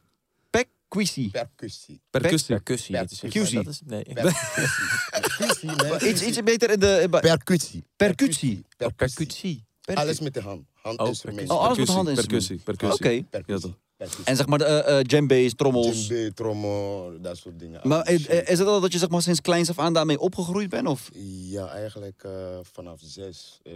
Percussie. 0.50 1.30
Percussie. 1.32 2.02
Percussie. 2.10 2.96
dat 2.96 3.12
is- 3.12 3.20
Percussie. 3.20 3.64
Dat 3.64 3.74
is, 3.74 3.82
nee. 3.86 4.04
Percussie. 4.04 5.70
nee. 5.72 6.10
Iets, 6.12 6.22
iets 6.22 6.44
beter 6.44 6.70
in 6.72 6.80
de... 6.80 7.08
Percussie. 7.22 7.84
Percussie. 7.96 8.66
Percussie. 8.78 9.66
Alles 9.94 10.20
met 10.20 10.34
de 10.34 10.42
hand. 10.42 10.66
Handinstrumenten. 10.74 11.56
Oh, 11.56 11.62
alles 11.62 11.78
met 11.78 11.86
Percussie, 11.86 11.96
handinstrumenten. 11.96 12.64
percussie, 12.64 13.24
percussie. 13.34 13.70
Oké. 13.70 13.87
En 14.24 14.36
zeg 14.36 14.48
maar, 14.48 14.62
eh 14.62 14.98
eh 15.00 15.04
djembe's, 15.06 15.54
trommels. 15.56 16.08
Djembe, 16.08 16.34
trommel, 16.34 17.12
dat 17.22 17.38
soort 17.38 17.60
dingen. 17.60 17.80
Maar 17.84 18.02
eh, 18.02 18.48
is 18.52 18.60
het 18.60 18.68
al 18.68 18.80
dat 18.82 18.92
je 18.92 18.98
zeg 18.98 19.10
maar, 19.10 19.22
sinds 19.22 19.42
kleins 19.42 19.70
af 19.70 19.80
aan 19.80 19.94
daarmee 19.94 20.20
opgegroeid 20.20 20.70
bent? 20.70 20.88
Of? 20.88 21.10
Ja, 21.50 21.68
eigenlijk 21.68 22.24
eh, 22.24 22.32
vanaf 22.62 23.00
zes. 23.04 23.60
eh, 23.64 23.74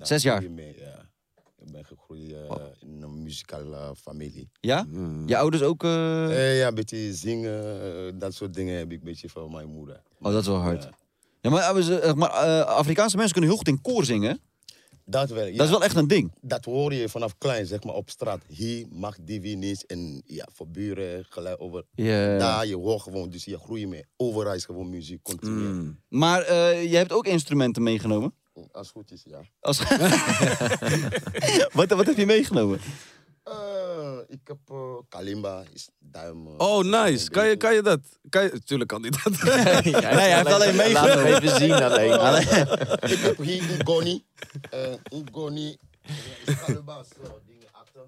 Zes 0.00 0.22
jaar? 0.22 0.50
mee, 0.50 0.74
ja. 0.78 1.10
Ik 1.64 1.72
ben 1.72 1.84
gegroeid 1.84 2.32
eh, 2.32 2.56
in 2.80 3.02
een 3.02 3.22
muzikale 3.22 3.94
familie. 4.02 4.48
Ja? 4.60 4.86
Je 5.26 5.36
ouders 5.36 5.62
ook... 5.62 5.82
ja, 5.82 6.66
een 6.66 6.74
beetje 6.74 7.14
zingen, 7.14 8.18
dat 8.18 8.34
soort 8.34 8.54
dingen 8.54 8.78
heb 8.78 8.92
ik 8.92 8.98
een 8.98 9.04
beetje 9.04 9.28
van 9.28 9.50
mijn 9.50 9.68
moeder. 9.68 10.02
Oh, 10.20 10.32
dat 10.32 10.40
is 10.40 10.46
wel 10.46 10.56
hard. 10.56 10.82
Ja. 10.82 10.90
Ja, 11.40 11.50
maar, 11.50 12.16
maar 12.16 12.30
Afrikaanse 12.64 13.16
mensen 13.16 13.32
kunnen 13.32 13.50
heel 13.50 13.58
goed 13.58 13.68
in 13.68 13.80
koor 13.80 14.04
zingen. 14.04 14.40
Dat 15.04 15.30
wel, 15.30 15.46
ja. 15.46 15.56
Dat 15.56 15.66
is 15.66 15.72
wel 15.72 15.84
echt 15.84 15.96
een 15.96 16.08
ding. 16.08 16.32
Dat 16.40 16.64
hoor 16.64 16.94
je 16.94 17.08
vanaf 17.08 17.38
klein, 17.38 17.66
zeg 17.66 17.84
maar, 17.84 17.94
op 17.94 18.10
straat. 18.10 18.42
Hier 18.48 18.86
mag 18.90 19.16
die 19.20 19.40
wie 19.40 19.56
niet. 19.56 19.86
En 19.86 20.22
ja, 20.26 20.48
voor 20.52 20.68
buren, 20.68 21.26
gelijk 21.28 21.60
over. 21.60 21.84
Daar, 21.94 22.66
je 22.66 22.76
hoort 22.76 23.02
gewoon, 23.02 23.30
dus 23.30 23.44
je 23.44 23.58
groeit 23.58 23.88
mee. 23.88 24.04
Overal 24.16 24.54
is 24.54 24.64
gewoon 24.64 24.90
muziek, 24.90 25.22
continu. 25.22 25.68
Mm. 25.68 25.98
Maar 26.08 26.42
eh, 26.42 26.90
je 26.90 26.96
hebt 26.96 27.12
ook 27.12 27.26
instrumenten 27.26 27.82
meegenomen. 27.82 28.34
Als 28.52 28.86
het 28.86 28.96
goed 28.96 29.12
is, 29.12 29.22
ja. 29.24 29.40
Als... 29.60 29.78
wat, 31.78 31.90
wat 31.90 32.06
heb 32.06 32.16
je 32.16 32.26
meegenomen? 32.26 32.80
Eh, 33.98 34.18
ik 34.28 34.40
heb 34.44 34.58
eh, 34.66 34.94
kalimba, 35.08 35.64
is 35.72 35.88
duim. 35.98 36.46
Oh, 36.46 36.84
nice. 36.84 37.30
Kan 37.30 37.48
je, 37.48 37.56
kan 37.56 37.74
je 37.74 37.82
dat? 37.82 38.00
Kan 38.28 38.42
je... 38.42 38.62
Tuurlijk 38.64 38.88
kan 38.90 39.02
hij 39.02 39.10
dat. 39.10 39.42
nee, 39.82 39.94
hij 39.94 40.34
heeft 40.36 40.46
alleen 40.46 40.76
meegenomen. 40.76 41.16
Laat 41.16 41.24
hem 41.24 41.34
even 41.42 41.56
zien 41.60 41.72
alleen. 41.72 42.12
ik 43.10 43.18
heb 43.18 43.36
hier 43.36 43.70
een 43.78 43.86
goni. 43.86 44.24
eh 44.70 44.92
een 45.02 45.28
goni. 45.32 45.76
is 46.46 46.54
kalimba, 46.66 47.02
zo, 47.02 47.40
dingen 47.46 47.68
achter. 47.72 48.02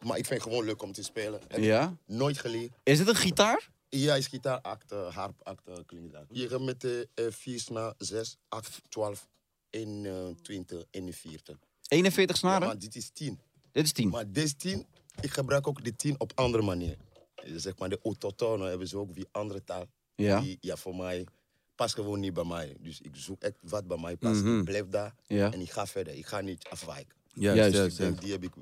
Maar 0.00 0.18
ik 0.18 0.26
vind 0.26 0.42
het 0.42 0.50
gewoon 0.52 0.64
leuk 0.66 0.82
om 0.82 0.92
te 0.92 1.02
spelen. 1.02 1.40
Heb 1.48 1.60
Ja. 1.60 1.96
Nooit 2.06 2.38
geleerd. 2.38 2.72
Is 2.82 2.98
het 2.98 3.08
een 3.08 3.16
gitaar? 3.16 3.68
Ja, 3.88 4.14
is 4.14 4.26
gitaar, 4.26 4.60
act, 4.60 4.92
eh, 4.92 5.14
harp, 5.14 5.34
act, 5.42 5.62
klinkt 5.86 6.12
dat. 6.12 6.24
Je 6.30 6.48
gaat 6.48 6.60
met 6.60 6.80
de 6.80 7.08
uh, 7.14 7.26
4 7.30 7.60
snaar, 7.60 7.94
6, 7.98 8.36
8, 8.48 8.80
12, 8.88 9.28
21, 9.70 10.84
41. 10.90 11.56
41 11.88 12.34
Ja, 12.36 12.40
snaren? 12.40 12.66
maar 12.66 12.78
dit 12.78 12.96
is 12.96 13.10
10. 13.12 13.40
Dit 13.72 13.84
is 13.84 13.92
10. 13.92 14.08
Maar 14.08 14.32
deze 14.32 14.56
10, 14.56 14.86
ik 15.20 15.30
gebruik 15.30 15.66
ook 15.66 15.84
de 15.84 15.96
10 15.96 16.14
op 16.20 16.32
andere 16.34 16.62
manier. 16.62 16.96
Eh, 17.34 17.52
Zeg 17.56 17.78
maar, 17.78 17.88
de 17.88 17.98
autotonen 18.02 18.68
hebben 18.68 18.88
ze 18.88 18.98
ook 18.98 19.14
wie 19.14 19.26
andere 19.30 19.64
taal. 19.64 19.84
Ja. 20.14 20.40
Die, 20.40 20.58
ja, 20.60 20.76
voor 20.76 20.96
mij 20.96 21.26
past 21.74 21.94
gewoon 21.94 22.20
niet 22.20 22.34
bij 22.34 22.44
mij. 22.44 22.76
Dus 22.80 23.00
ik 23.00 23.10
zoek 23.16 23.42
echt 23.42 23.54
wat 23.60 23.86
bij 23.86 23.98
mij 23.98 24.16
past. 24.16 24.42
Mhm. 24.42 24.58
Ik 24.58 24.64
blijf 24.64 24.86
daar 24.88 25.14
Ja. 25.26 25.52
en 25.52 25.60
ik 25.60 25.70
ga 25.70 25.86
verder. 25.86 26.14
Ik 26.14 26.26
ga 26.26 26.40
niet 26.40 26.66
afwijken. 26.70 27.14
Juist, 27.32 27.56
Juist. 27.58 27.74
juist, 27.76 27.98
Ik 27.98 28.04
denk, 28.04 28.10
juist. 28.22 28.22
die 28.22 28.32
heb 28.32 28.44
ik. 28.44 28.52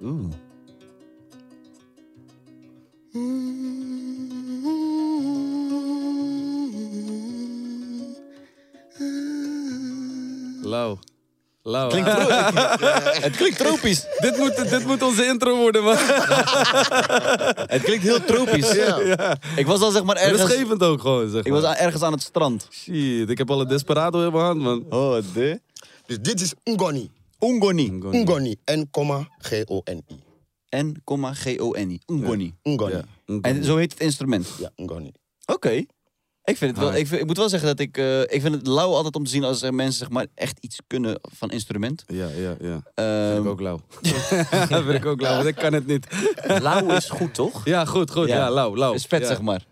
Oeh. 0.00 0.32
Klinkt 11.88 12.10
tro- 12.10 12.28
het 13.26 13.36
klinkt 13.36 13.58
tropisch. 13.58 14.06
dit, 14.18 14.36
moet, 14.38 14.70
dit 14.70 14.86
moet 14.86 15.02
onze 15.02 15.26
intro 15.26 15.56
worden, 15.56 15.82
man. 15.84 15.96
Het 17.74 17.82
klinkt 17.82 18.02
heel 18.04 18.24
tropisch. 18.24 18.74
Ik 19.56 19.66
was 19.66 19.80
al 19.80 19.90
zeg 19.90 20.04
maar 20.04 20.16
ergens... 20.16 20.40
Rustgevend 20.42 20.82
ook 20.82 21.00
gewoon, 21.00 21.30
zeg 21.30 21.44
Ik 21.44 21.52
was 21.52 21.62
ergens 21.74 22.02
aan 22.02 22.12
het 22.12 22.22
strand. 22.22 22.68
Shit, 22.70 23.30
ik 23.30 23.38
heb 23.38 23.50
al 23.50 23.60
een 23.60 23.68
Desperado 23.68 24.26
in 24.26 24.32
mijn 24.32 24.44
hand, 24.44 24.60
man. 24.60 24.84
Oh, 24.90 25.16
de... 25.34 25.60
Dus 26.06 26.20
dit 26.20 26.40
is 26.40 26.54
Ngoni. 26.64 27.10
Ungoni. 27.40 27.90
Ngoni. 27.90 28.56
N-G-O-N-I. 28.72 30.24
N, 30.76 31.02
G-O-N-I. 31.32 32.00
Ungoni. 32.06 32.54
Ngoni. 32.62 32.92
Ja. 32.92 33.04
Ja, 33.26 33.38
En 33.42 33.64
zo 33.64 33.76
heet 33.76 33.92
het 33.92 34.00
instrument. 34.00 34.46
Ngoni. 34.76 35.12
Oké. 35.46 35.84
Ik, 36.46 36.56
vind 36.56 36.76
het 36.76 36.80
wel, 36.84 36.94
ik, 36.94 37.06
vind- 37.06 37.20
ik 37.20 37.26
moet 37.26 37.36
wel 37.36 37.48
zeggen 37.48 37.68
dat 37.68 37.80
ik... 37.80 37.98
eh, 37.98 38.20
ik 38.20 38.40
vind 38.40 38.54
het 38.54 38.66
lauw 38.66 38.92
altijd 38.94 39.14
om 39.16 39.24
te 39.24 39.30
zien 39.30 39.44
als 39.44 39.62
er 39.62 39.74
mensen 39.74 39.98
zeg 39.98 40.10
maar, 40.10 40.26
echt 40.34 40.58
iets 40.60 40.78
kunnen 40.86 41.18
van 41.22 41.50
instrument. 41.50 42.04
Ja, 42.06 42.26
ja, 42.36 42.54
ja. 42.60 42.82
Ehm, 42.94 43.32
Vind 43.32 43.44
ik 43.44 43.50
ook 43.50 43.60
lauw. 43.60 43.80
vind 44.84 44.94
ik 44.94 45.06
ook 45.06 45.20
lauw, 45.20 45.34
want 45.34 45.46
ik 45.46 45.54
kan 45.54 45.72
het 45.72 45.86
niet. 45.86 46.06
Lauw 46.60 46.86
is 46.90 47.08
goed, 47.08 47.34
toch? 47.34 47.64
Ja, 47.64 47.84
goed, 47.84 48.10
goed. 48.10 48.28
Ja. 48.28 48.36
Ja, 48.36 48.50
lauw, 48.50 48.76
lauw. 48.76 48.92
is 48.94 49.04
vet, 49.04 49.20
Ja. 49.20 49.26
zeg 49.26 49.40
maar. 49.40 49.64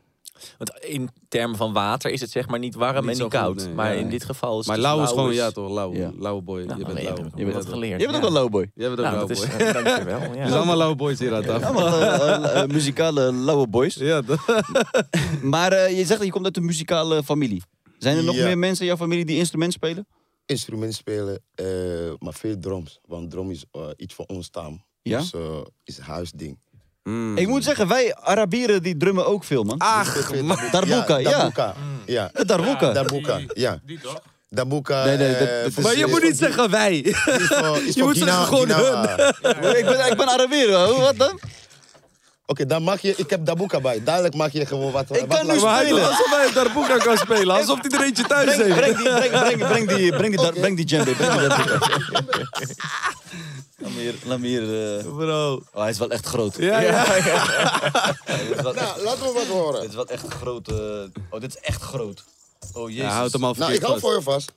Want 0.58 0.84
in 0.84 1.08
termen 1.28 1.56
van 1.56 1.72
water 1.72 2.10
is 2.10 2.20
het 2.20 2.30
zeg 2.30 2.48
maar 2.48 2.58
niet 2.58 2.74
warm 2.74 3.06
Niet 3.06 3.16
en 3.16 3.22
niet 3.22 3.32
koud. 3.32 3.52
goed, 3.58 3.66
nee, 3.66 3.74
maar 3.74 3.94
ja. 3.94 4.00
in 4.00 4.08
dit 4.10 4.24
geval 4.24 4.60
is 4.60 4.66
Maar 4.66 4.76
het 4.76 4.84
lauw 4.84 5.02
is 5.02 5.08
gewoon, 5.08 5.34
ja 5.34 5.50
toch, 5.50 5.70
lauw. 5.70 5.92
Ja. 5.94 6.12
Lauwe 6.18 6.42
boy. 6.42 6.62
Nou, 6.62 6.78
je 6.78 6.84
bent 6.84 6.98
je 6.98 7.04
lauw. 7.04 7.16
hebt- 7.16 7.30
Je 7.36 7.42
bent 7.44 7.54
dat 7.56 7.66
geleerd. 7.68 8.00
Je 8.00 8.06
bent 8.06 8.18
ook 8.18 8.24
ja. 8.24 8.32
wel 8.32 8.42
lowboy. 8.42 8.70
Jij 8.74 8.86
bent 8.88 8.98
ook 8.98 9.04
Nou, 9.04 9.16
lauw 9.16 9.26
dat 9.26 9.36
is, 9.36 9.46
boy. 9.46 9.72
dankjewel. 9.82 10.20
Ja. 10.20 10.28
Het 10.38 10.48
is 10.48 10.54
allemaal 10.54 10.76
lauwe 10.76 10.96
boys 10.96 11.18
hier 11.18 11.34
aan 11.34 11.42
tafel. 11.42 11.66
Allemaal 11.68 12.00
eh, 12.00 12.34
eh, 12.54 12.62
eh, 12.62 12.68
muzikale 12.68 13.32
lauwe 13.32 13.66
boys. 13.66 13.94
Ja, 13.94 14.22
Maar 15.42 15.72
eh, 15.72 15.90
je 15.90 16.04
zegt 16.04 16.08
dat 16.18 16.24
je 16.24 16.30
komt 16.30 16.44
uit 16.44 16.56
een 16.56 16.64
muzikale 16.64 17.22
familie. 17.22 17.62
Zijn 17.98 18.16
er 18.16 18.24
nog 18.24 18.34
meer 18.36 18.58
mensen 18.58 18.80
in 18.80 18.86
jouw 18.86 18.96
familie 18.96 19.24
die 19.24 19.36
instrument 19.38 19.72
spelen? 19.72 20.06
Instrument 20.46 20.94
spelen, 20.94 21.40
eh, 21.54 21.66
maar 22.18 22.34
veel 22.34 22.58
drums. 22.58 23.00
Want 23.06 23.30
drum 23.30 23.50
is 23.50 23.64
iets 23.96 24.14
van 24.14 24.24
ons 24.28 24.48
taam. 24.48 24.84
Ja? 25.02 25.18
Dus 25.18 25.32
eh, 25.32 25.60
is 25.84 25.98
een 25.98 26.04
huisding. 26.04 26.58
Mm. 27.04 27.36
Ik 27.38 27.48
moet 27.48 27.64
zeggen, 27.64 27.88
wij 27.88 28.14
Arabieren 28.14 28.82
die 28.82 28.96
drummen 28.96 29.26
ook 29.26 29.44
veel, 29.44 29.62
man. 29.62 29.78
Ach, 29.78 30.30
man. 30.42 30.58
Darbuka, 30.70 31.16
ja. 31.16 31.30
Darbuka. 31.30 31.74
Ja. 32.06 32.30
Darbuka. 32.92 33.40
Ja. 33.54 33.78
Die 33.86 34.00
toch? 34.00 34.20
Darbuka. 34.48 35.04
Nee, 35.04 35.16
nee, 35.16 35.32
eh, 35.34 35.38
dat- 35.38 35.48
dat 35.48 35.66
is- 35.66 35.74
voor- 35.74 35.82
Maar 35.82 35.96
je 35.96 36.04
is 36.04 36.10
moet 36.10 36.22
niet 36.22 36.38
zeggen 36.38 36.70
wij. 36.70 36.96
is 36.98 37.16
voor- 37.16 37.78
is 37.86 37.94
Je 37.94 38.02
moet 38.02 38.12
Gina- 38.12 38.26
zeggen 38.26 38.44
gewoon 38.46 38.70
Gina- 38.70 39.28
ik, 39.78 39.84
ben, 39.84 40.06
ik 40.10 40.16
ben 40.16 40.28
Arabier, 40.28 40.74
hoor. 40.74 41.00
wat 41.00 41.16
dan? 41.16 41.38
Oké, 42.46 42.66
dan 42.66 42.82
mag 42.82 43.00
je... 43.00 43.14
Ik 43.16 43.30
heb 43.30 43.44
Darbuka 43.46 43.80
bij. 43.80 44.02
Dadelijk 44.04 44.34
mag 44.34 44.52
je 44.52 44.66
gewoon 44.66 44.92
wat... 44.92 45.16
Ik 45.16 45.24
wat 45.26 45.28
kan 45.38 45.46
nu 45.46 45.58
spelen. 45.58 46.06
alsof 46.08 46.30
hij 46.30 46.52
Darbuka 46.52 46.96
kan 46.96 47.16
spelen. 47.16 47.56
Alsof 47.56 47.78
hij 47.80 47.90
er 47.98 48.04
eentje 48.04 48.24
thuis 48.24 48.56
Breng, 48.56 48.74
heeft. 48.74 48.76
breng, 48.76 48.96
die, 48.96 49.08
breng, 49.28 49.30
breng, 49.30 49.58
breng 49.58 49.88
die, 49.88 50.12
breng 50.16 50.36
die, 50.40 50.52
breng 50.60 50.76
die 50.76 50.84
djembe, 50.84 51.10
breng 51.12 51.40
die. 51.40 51.48
Laat 53.78 53.92
me 53.94 54.00
hier, 54.00 54.14
laat 54.24 54.38
me 54.38 54.46
hier 54.46 54.98
eh. 54.98 55.04
Bro. 55.16 55.62
Oh, 55.72 55.80
hij 55.80 55.90
is 55.90 55.98
wel 55.98 56.10
echt 56.10 56.26
groot. 56.26 56.56
Ja, 56.56 56.80
ja. 56.80 57.04
Echt, 57.14 58.62
Nou, 58.62 58.74
laten 59.02 59.26
we 59.26 59.32
wat 59.34 59.46
horen. 59.46 59.80
dit 59.80 59.88
is 59.90 59.94
wel 59.96 60.06
echt 60.08 60.26
groot. 60.28 60.68
eh. 60.68 60.74
Oh, 61.30 61.40
dit 61.40 61.54
is 61.56 61.60
echt 61.60 61.82
groot. 61.82 62.24
Oh, 62.72 62.88
jezus. 62.90 63.04
Ja, 63.04 63.10
houd 63.10 63.32
hem 63.32 63.44
al 63.44 63.54
Nou, 63.58 63.72
ik 63.72 63.80
hou 63.80 63.92
vast. 63.92 64.04
voor 64.04 64.14
je 64.14 64.22
vast. 64.22 64.52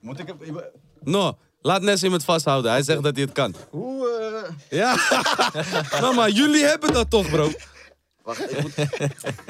Moet 0.00 0.18
ik 0.18 0.26
hem... 0.26 0.60
No, 1.00 1.36
laat 1.60 1.82
Nessim 1.82 2.12
het 2.12 2.24
vasthouden. 2.24 2.70
Hij 2.70 2.82
zegt 2.82 3.02
dat 3.02 3.14
hij 3.14 3.24
het 3.24 3.32
kan. 3.32 3.54
Hoe... 3.70 4.08
eh, 4.44 4.78
Ja. 4.78 4.96
nou, 6.00 6.14
maar 6.14 6.30
jullie 6.30 6.64
hebben 6.64 6.92
dat 6.92 7.10
toch, 7.10 7.30
bro? 7.30 7.52
Wacht, 8.22 8.50
ik 8.50 8.60
moet... 8.60 8.74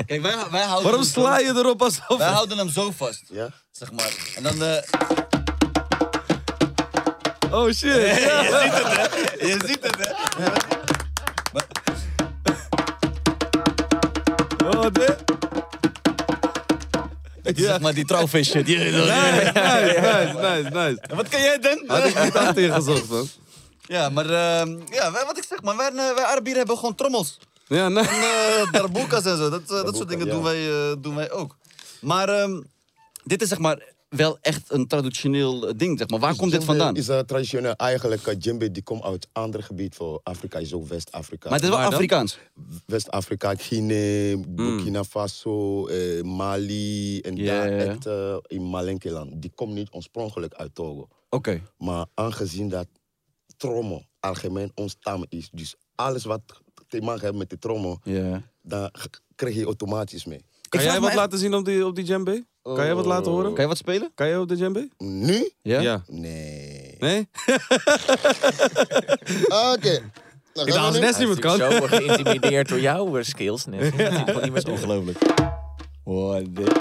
Kijk, 0.06 0.22
wij, 0.22 0.36
wij 0.50 0.62
houden 0.62 0.82
Waarom 0.82 1.02
sla 1.04 1.38
je 1.38 1.48
erop 1.48 1.82
alsof... 1.82 2.18
Wij 2.18 2.28
houden 2.28 2.58
hem 2.58 2.68
zo 2.68 2.90
vast, 2.96 3.22
Ja? 3.30 3.48
zeg 3.70 3.92
maar. 3.92 4.14
En 4.36 4.42
dan... 4.42 4.62
eh, 4.62 4.82
Oh, 7.52 7.64
shit. 7.66 7.82
Je 9.48 9.56
ziet 9.66 9.78
het, 9.82 9.96
hè? 9.98 10.12
Oh, 14.66 14.82
dit? 14.92 15.08
Het 15.08 15.30
is 15.39 15.39
zeg 17.58 17.80
maar 17.80 17.94
die 17.94 18.04
trouwvisje. 18.04 18.58
Nice, 18.58 18.80
nice, 19.54 20.34
nice, 20.40 20.68
nice. 20.72 21.00
Wat 21.14 21.28
kan 21.28 21.40
jij 21.40 21.58
dan? 21.58 21.84
Had 21.86 22.06
ik 22.06 22.22
niet 22.24 22.34
achter 22.36 22.62
je 22.62 22.72
gezocht, 22.72 23.08
man. 23.08 23.28
Ja, 23.80 24.08
maar 24.08 24.24
ehm, 24.30 24.78
ja, 24.90 25.10
wat 25.10 25.38
ik 25.38 25.44
zeg, 25.48 25.62
man, 25.62 25.76
wij, 25.76 25.88
eh, 25.88 25.94
wij 26.14 26.24
Arabieren 26.24 26.58
hebben 26.58 26.76
gewoon 26.78 26.94
trommels. 26.94 27.38
Ja, 27.66 27.84
En 27.84 27.92
nice. 27.92 28.08
eh 28.08 28.72
darboekas 28.72 29.24
en 29.24 29.36
zo, 29.36 29.50
dat, 29.50 29.60
eh, 29.60 29.84
dat 29.84 29.96
soort 29.96 30.08
dingen 30.08 30.26
ja. 30.26 30.32
doen, 30.32 30.42
wij, 30.42 30.68
doen 30.98 31.14
wij 31.14 31.30
ook. 31.30 31.56
Maar 32.00 32.28
ehm, 32.28 32.60
dit 33.24 33.42
is 33.42 33.48
zeg 33.48 33.58
maar 33.58 33.78
wel 34.10 34.38
echt 34.40 34.72
een 34.72 34.86
traditioneel 34.86 35.68
eh, 35.68 35.74
ding, 35.76 35.98
zeg 35.98 36.08
maar. 36.08 36.18
Waar 36.20 36.36
komt 36.36 36.52
dit 36.52 36.64
vandaan? 36.64 36.96
is 36.96 37.08
uh, 37.08 37.18
traditioneel 37.18 37.72
eigenlijk, 37.74 38.26
uh, 38.26 38.34
djembe 38.38 38.70
die 38.70 38.82
komt 38.82 39.02
uit 39.02 39.24
een 39.32 39.42
ander 39.42 39.62
gebied 39.62 39.94
voor 39.94 40.20
Afrika, 40.22 40.58
is 40.58 40.72
ook 40.72 40.86
West-Afrika. 40.88 41.48
Maar 41.48 41.58
het 41.58 41.68
is 41.68 41.74
wel? 41.74 41.78
Afrikaans. 41.78 42.38
West-Afrika, 42.86 43.54
Guinea, 43.54 44.36
Burkina 44.48 45.04
Faso, 45.04 45.86
eh, 45.86 46.22
Mali 46.22 47.20
en 47.20 47.44
daar 47.44 47.68
echt 47.72 48.06
uh, 48.06 48.36
in 48.46 48.62
Malenkeland. 48.70 49.42
Die 49.42 49.52
komt 49.54 49.74
niet 49.74 49.88
oorspronkelijk 49.90 50.54
uit 50.54 50.74
Togo. 50.74 51.08
Oké. 51.28 51.62
Maar 51.78 52.06
aangezien 52.14 52.68
dat 52.68 52.86
trommel 53.56 54.04
algemeen 54.20 54.72
ons 54.74 54.96
taal 55.00 55.24
is, 55.28 55.48
dus 55.52 55.74
alles 55.94 56.24
wat 56.24 56.40
te 56.88 57.00
maken 57.00 57.20
heeft 57.22 57.34
met 57.34 57.50
de 57.50 57.58
trommel, 57.58 58.00
g- 58.92 59.06
krijg 59.34 59.54
je 59.54 59.64
automatisch 59.64 60.24
mee. 60.24 60.44
Kan 60.70 60.82
jij 60.82 61.00
wat 61.00 61.14
laten 61.14 61.38
zien 61.38 61.54
op 61.54 61.64
die, 61.64 61.86
op 61.86 61.94
die 61.94 62.04
djembe? 62.04 62.44
Kan 62.62 62.84
jij 62.84 62.94
wat 62.94 63.06
laten 63.06 63.32
horen? 63.32 63.52
Kan 63.52 63.62
je 63.62 63.68
wat 63.68 63.76
spelen? 63.76 64.10
Kan 64.14 64.26
jij 64.28 64.38
op 64.38 64.48
de 64.48 64.56
djembe? 64.56 64.88
Nu? 64.98 65.50
Ja? 65.62 65.80
Ja. 65.80 66.02
Nee. 66.06 66.96
Nee? 66.98 67.28
Oké. 69.74 70.02
Dan 70.52 70.66
Ik 70.66 70.72
gaan 70.72 70.82
dacht, 70.82 70.86
als 70.86 70.98
Nessim 70.98 71.30
het 71.30 71.38
kan. 71.38 71.56
Zo 71.56 71.70
geïntimideerd 71.70 72.68
door 72.68 72.80
jouw 72.80 73.22
skills. 73.22 73.64
Dat 73.64 73.74
gewoon 73.94 74.42
niet 74.42 74.52
meer 74.52 74.64
doen. 74.64 74.74
Ongelooflijk. 74.74 75.18
Wow, 76.04 76.46
dit. 76.50 76.72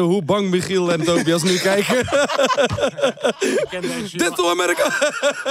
Hoe 0.00 0.22
bang 0.22 0.50
Michiel 0.50 0.92
en 0.92 1.04
Tobias 1.04 1.42
nu 1.42 1.58
kijken. 1.58 1.98
Ik 3.40 3.66
ken 3.70 3.80
deze 3.80 4.16
Dit 4.16 4.32
jongen, 4.36 4.50
Amerika. 4.50 4.86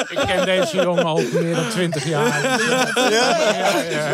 ik 0.09 0.19
ken 0.27 0.45
deze 0.45 0.75
jongen 0.75 1.03
al 1.03 1.21
meer 1.33 1.55
dan 1.55 1.69
20 1.69 2.05
jaar. 2.07 2.41
Ja, 2.95 3.09
ja, 3.09 3.81
ja. 3.89 4.09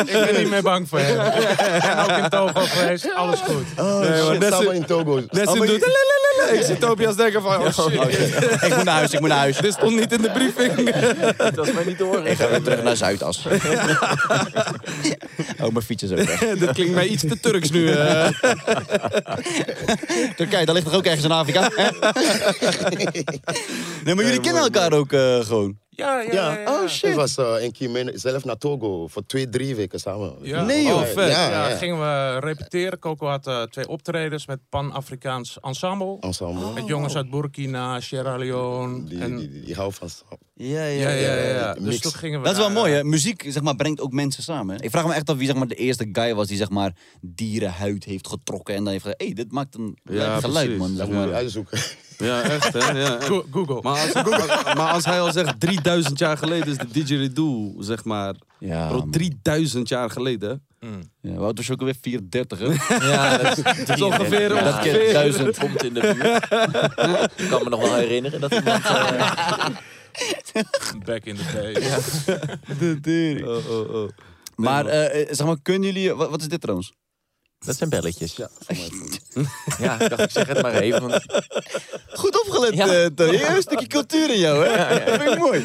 Ik 0.00 0.24
ben 0.26 0.34
niet 0.38 0.50
meer 0.50 0.62
bang 0.62 0.88
voor 0.88 0.98
hem. 0.98 1.20
Ik 1.20 1.82
ben 1.82 1.98
ook 1.98 2.22
in 2.22 2.28
Togo 2.28 2.60
geweest, 2.60 3.14
alles 3.14 3.40
goed. 3.40 3.64
Oh, 3.78 3.98
Nee, 4.00 4.38
maar 4.38 4.52
shit, 4.52 4.72
in 4.72 4.84
Togo. 4.84 5.20
Maar 5.30 5.66
doet... 5.66 5.80
Ik 6.52 6.62
zie 6.64 6.78
Tobias 6.78 7.16
denken 7.16 7.42
van... 7.42 7.56
Oh 7.56 7.72
shit, 7.72 8.62
Ik 8.62 8.74
moet 8.76 8.84
naar 8.84 8.94
huis, 8.94 9.12
ik 9.12 9.20
moet 9.20 9.28
naar 9.28 9.38
huis. 9.38 9.56
dit 9.56 9.72
stond 9.72 9.96
niet 9.96 10.12
in 10.12 10.22
de 10.22 10.30
briefing. 10.30 10.90
Dat 11.36 11.54
was 11.54 11.72
mij 11.72 11.84
niet 11.84 11.98
door. 11.98 12.26
Ik 12.26 12.36
ga 12.36 12.48
weer 12.48 12.62
terug 12.62 12.82
naar 12.82 12.96
Zuidas. 12.96 13.46
oh, 15.60 15.68
mijn 15.72 15.82
fiets 15.84 16.02
is 16.02 16.10
ook 16.10 16.16
weg. 16.22 16.38
dit 16.58 16.72
klinkt 16.72 16.94
mij 16.94 17.06
iets 17.06 17.22
te 17.22 17.40
Turks 17.40 17.70
nu. 17.70 17.90
eh. 17.90 18.28
Turkije, 20.36 20.64
daar 20.66 20.74
ligt 20.74 20.86
toch 20.86 20.94
ook 20.94 21.04
ergens 21.04 21.24
in 21.24 21.30
Afrika? 21.32 21.70
hè? 21.74 21.88
nee, 24.04 24.14
maar 24.14 24.24
jullie 24.24 24.40
kennen 24.40 24.62
elkaar 24.62 24.92
ook 24.92 25.12
eh, 25.12 25.40
gewoon. 25.40 25.78
Ja, 25.94 26.20
ja, 26.20 26.32
Ja, 26.32 26.52
ja. 26.52 26.58
ja. 26.60 26.82
oh 26.82 26.88
shit. 26.88 27.10
Ik 27.10 27.14
was 27.16 27.36
eh, 27.36 27.54
een 27.58 27.72
keer 27.72 27.90
mee, 27.90 28.18
zelf 28.18 28.44
naar 28.44 28.56
Togo 28.56 29.06
voor 29.08 29.26
twee, 29.26 29.48
drie 29.48 29.74
weken 29.76 30.00
samen. 30.00 30.34
Ja. 30.42 30.64
Nee, 30.64 30.84
joh, 30.86 31.02
vet. 31.02 31.30
Ja, 31.30 31.50
Ja, 31.50 31.68
ja. 31.68 31.76
gingen 31.76 31.98
we 31.98 32.38
repeteren. 32.40 32.98
Coco 32.98 33.26
had 33.26 33.46
eh, 33.46 33.62
twee 33.62 33.88
optredens 33.88 34.46
met 34.46 34.58
Pan-Afrikaans 34.68 35.58
ensemble. 35.60 36.16
Ensemble. 36.20 36.72
Met 36.72 36.86
jongens 36.86 37.16
uit 37.16 37.30
Burkina, 37.30 38.00
Sierra 38.00 38.36
Leone. 38.36 39.04
Die, 39.04 39.20
en, 39.20 39.36
die, 39.36 39.50
die, 39.50 39.62
die 39.62 39.74
hou 39.74 39.92
van... 39.92 40.08
Ja, 40.54 40.84
ja, 40.84 41.08
ja, 41.10 41.32
ja, 41.34 41.34
ja. 41.54 41.74
Dus 41.74 41.82
mix. 41.82 42.00
toen 42.00 42.12
gingen 42.12 42.38
we 42.38 42.44
Dat 42.44 42.54
is 42.56 42.60
wel 42.60 42.70
mooi, 42.70 42.92
eh, 42.92 42.98
hè? 42.98 43.04
Muziek 43.04 43.44
zeg 43.48 43.62
maar, 43.62 43.76
brengt 43.76 44.00
ook 44.00 44.12
mensen 44.12 44.42
samen. 44.42 44.76
hè? 44.76 44.82
Ik 44.82 44.90
vraag 44.90 45.06
me 45.06 45.14
echt 45.14 45.30
af 45.30 45.36
wie 45.36 45.46
zeg 45.46 45.56
maar, 45.56 45.66
de 45.68 45.74
eerste 45.74 46.08
guy 46.12 46.34
was 46.34 46.46
die 46.48 46.56
zeg 46.56 46.70
maar, 46.70 46.92
dierenhuid 47.20 48.04
heeft 48.04 48.28
getrokken. 48.28 48.74
En 48.74 48.82
dan 48.84 48.92
heeft 48.92 49.04
gezegd, 49.04 49.20
hé, 49.20 49.26
hey, 49.26 49.34
dit 49.34 49.52
maakt 49.52 49.74
een 49.74 49.98
geluid, 50.04 50.40
precies. 50.40 50.78
man. 50.78 50.88
Zeg 50.88 50.96
Dat 50.98 51.08
moet 51.08 51.16
je 51.22 51.26
maar. 51.26 51.34
uitzoeken. 51.34 51.78
Ja, 52.22 52.42
echt 52.42 52.72
hè. 52.72 52.78
Ja, 52.90 53.14
echt. 53.16 53.24
Go- 53.24 53.46
Google. 53.50 53.78
Maar 53.82 54.00
als, 54.00 54.12
maar 54.78 54.90
als 54.92 55.04
hij 55.04 55.20
al 55.20 55.32
zegt 55.32 55.60
3000 55.60 56.18
jaar 56.18 56.38
geleden 56.38 56.68
is 56.68 56.76
de 56.78 56.86
didgeridoo, 56.92 57.74
zeg 57.78 58.04
maar. 58.04 58.34
Ja, 58.58 58.88
Bro, 58.88 58.98
man. 58.98 59.10
3000 59.10 59.88
jaar 59.88 60.10
geleden. 60.10 60.66
Ja, 61.20 61.34
wat 61.34 61.56
was 61.56 61.66
je 61.66 61.72
ook 61.72 61.78
alweer? 61.78 61.96
34, 62.00 62.58
hè? 62.58 62.66
Ja, 63.10 63.36
dat 63.38 63.58
is, 63.58 63.64
Dat 63.86 63.96
is 63.96 64.02
ongeveer, 64.02 64.54
Ja, 64.54 64.66
ongeveer. 64.68 65.12
duizend 65.12 65.58
komt 65.58 65.84
in 65.84 65.94
de 65.94 66.00
buurt. 66.00 66.44
Ik 67.44 67.48
kan 67.48 67.62
me 67.64 67.68
nog 67.70 67.80
wel 67.80 67.94
herinneren 67.94 68.40
dat 68.40 68.52
iemand... 68.52 68.84
eh, 68.84 69.66
Back 71.04 71.24
in 71.24 71.36
the 71.36 71.44
days. 71.54 72.24
De 72.78 72.98
tering. 73.00 73.46
Oh, 73.46 73.70
oh, 73.70 73.94
oh. 73.94 74.08
Maar, 74.56 74.86
eh, 74.86 75.20
eh, 75.20 75.28
zeg 75.30 75.46
maar, 75.46 75.56
kunnen 75.62 75.92
jullie... 75.92 76.14
Wat, 76.14 76.30
wat 76.30 76.40
is 76.40 76.48
dit 76.48 76.60
trouwens? 76.60 76.92
dat 77.58 77.76
zijn 77.76 77.90
belletjes. 77.90 78.36
Ja, 78.36 78.48
voor 78.60 78.76
mij. 78.76 79.11
Ja, 79.78 80.00
ik 80.00 80.08
dacht, 80.08 80.22
ik 80.22 80.30
zeg 80.30 80.46
het 80.46 80.62
maar 80.62 80.74
even. 80.74 81.08
Want, 81.08 81.24
Goed 82.12 82.40
opgelet, 82.46 82.74
Ja. 82.74 82.86
eh, 82.88 83.06
Tony. 83.06 83.42
Een 83.42 83.62
stukje 83.62 83.86
cultuur 83.86 84.30
in 84.30 84.38
jou, 84.38 84.66
hè? 84.66 85.04
Dat 85.04 85.20
vind 85.20 85.32
ik 85.32 85.38
mooi. 85.38 85.64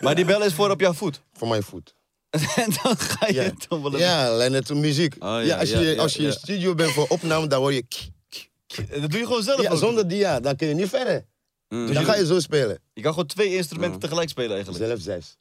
Maar 0.00 0.14
die 0.14 0.24
bel 0.24 0.42
is 0.42 0.52
voor 0.52 0.70
op 0.70 0.80
jouw 0.80 0.92
voet. 0.92 1.20
Voor 1.32 1.48
mijn 1.48 1.62
voet. 1.62 1.94
en 2.30 2.70
dan 2.82 2.96
ga 2.98 3.26
je 3.26 3.32
Ja, 3.34 3.50
dan 3.68 3.82
wel 3.82 3.98
ja 3.98 4.28
alleen 4.28 4.52
het 4.52 4.74
muziek. 4.74 5.14
Oh, 5.14 5.20
ja, 5.28 5.40
ja, 5.40 5.58
als 5.58 5.70
je, 5.70 5.94
als 5.98 6.14
je 6.14 6.22
in 6.22 6.32
studio 6.32 6.74
bent 6.74 6.90
voor 6.92 7.06
opname, 7.08 7.46
dan 7.46 7.60
hoor 7.60 7.72
je... 7.72 7.84
Dat 9.00 9.10
doe 9.10 9.20
je 9.20 9.26
gewoon 9.26 9.42
zelf 9.42 9.62
Ja, 9.62 9.70
ook. 9.70 9.78
zonder 9.78 10.08
die 10.08 10.18
ja, 10.18 10.40
dan 10.40 10.56
kun 10.56 10.68
je 10.68 10.74
niet 10.74 10.88
verder. 10.88 11.24
Mm. 11.68 11.92
dan 11.94 12.04
ga 12.04 12.14
je 12.14 12.26
zo 12.26 12.40
spelen. 12.40 12.78
Je 12.92 13.02
kan 13.02 13.12
gewoon 13.12 13.26
twee 13.28 13.54
instrumenten 13.56 13.94
Ja. 14.00 14.00
tegelijk 14.06 14.28
spelen 14.28 14.54
eigenlijk. 14.54 14.84
Zelf 14.84 15.00
zes. 15.00 15.36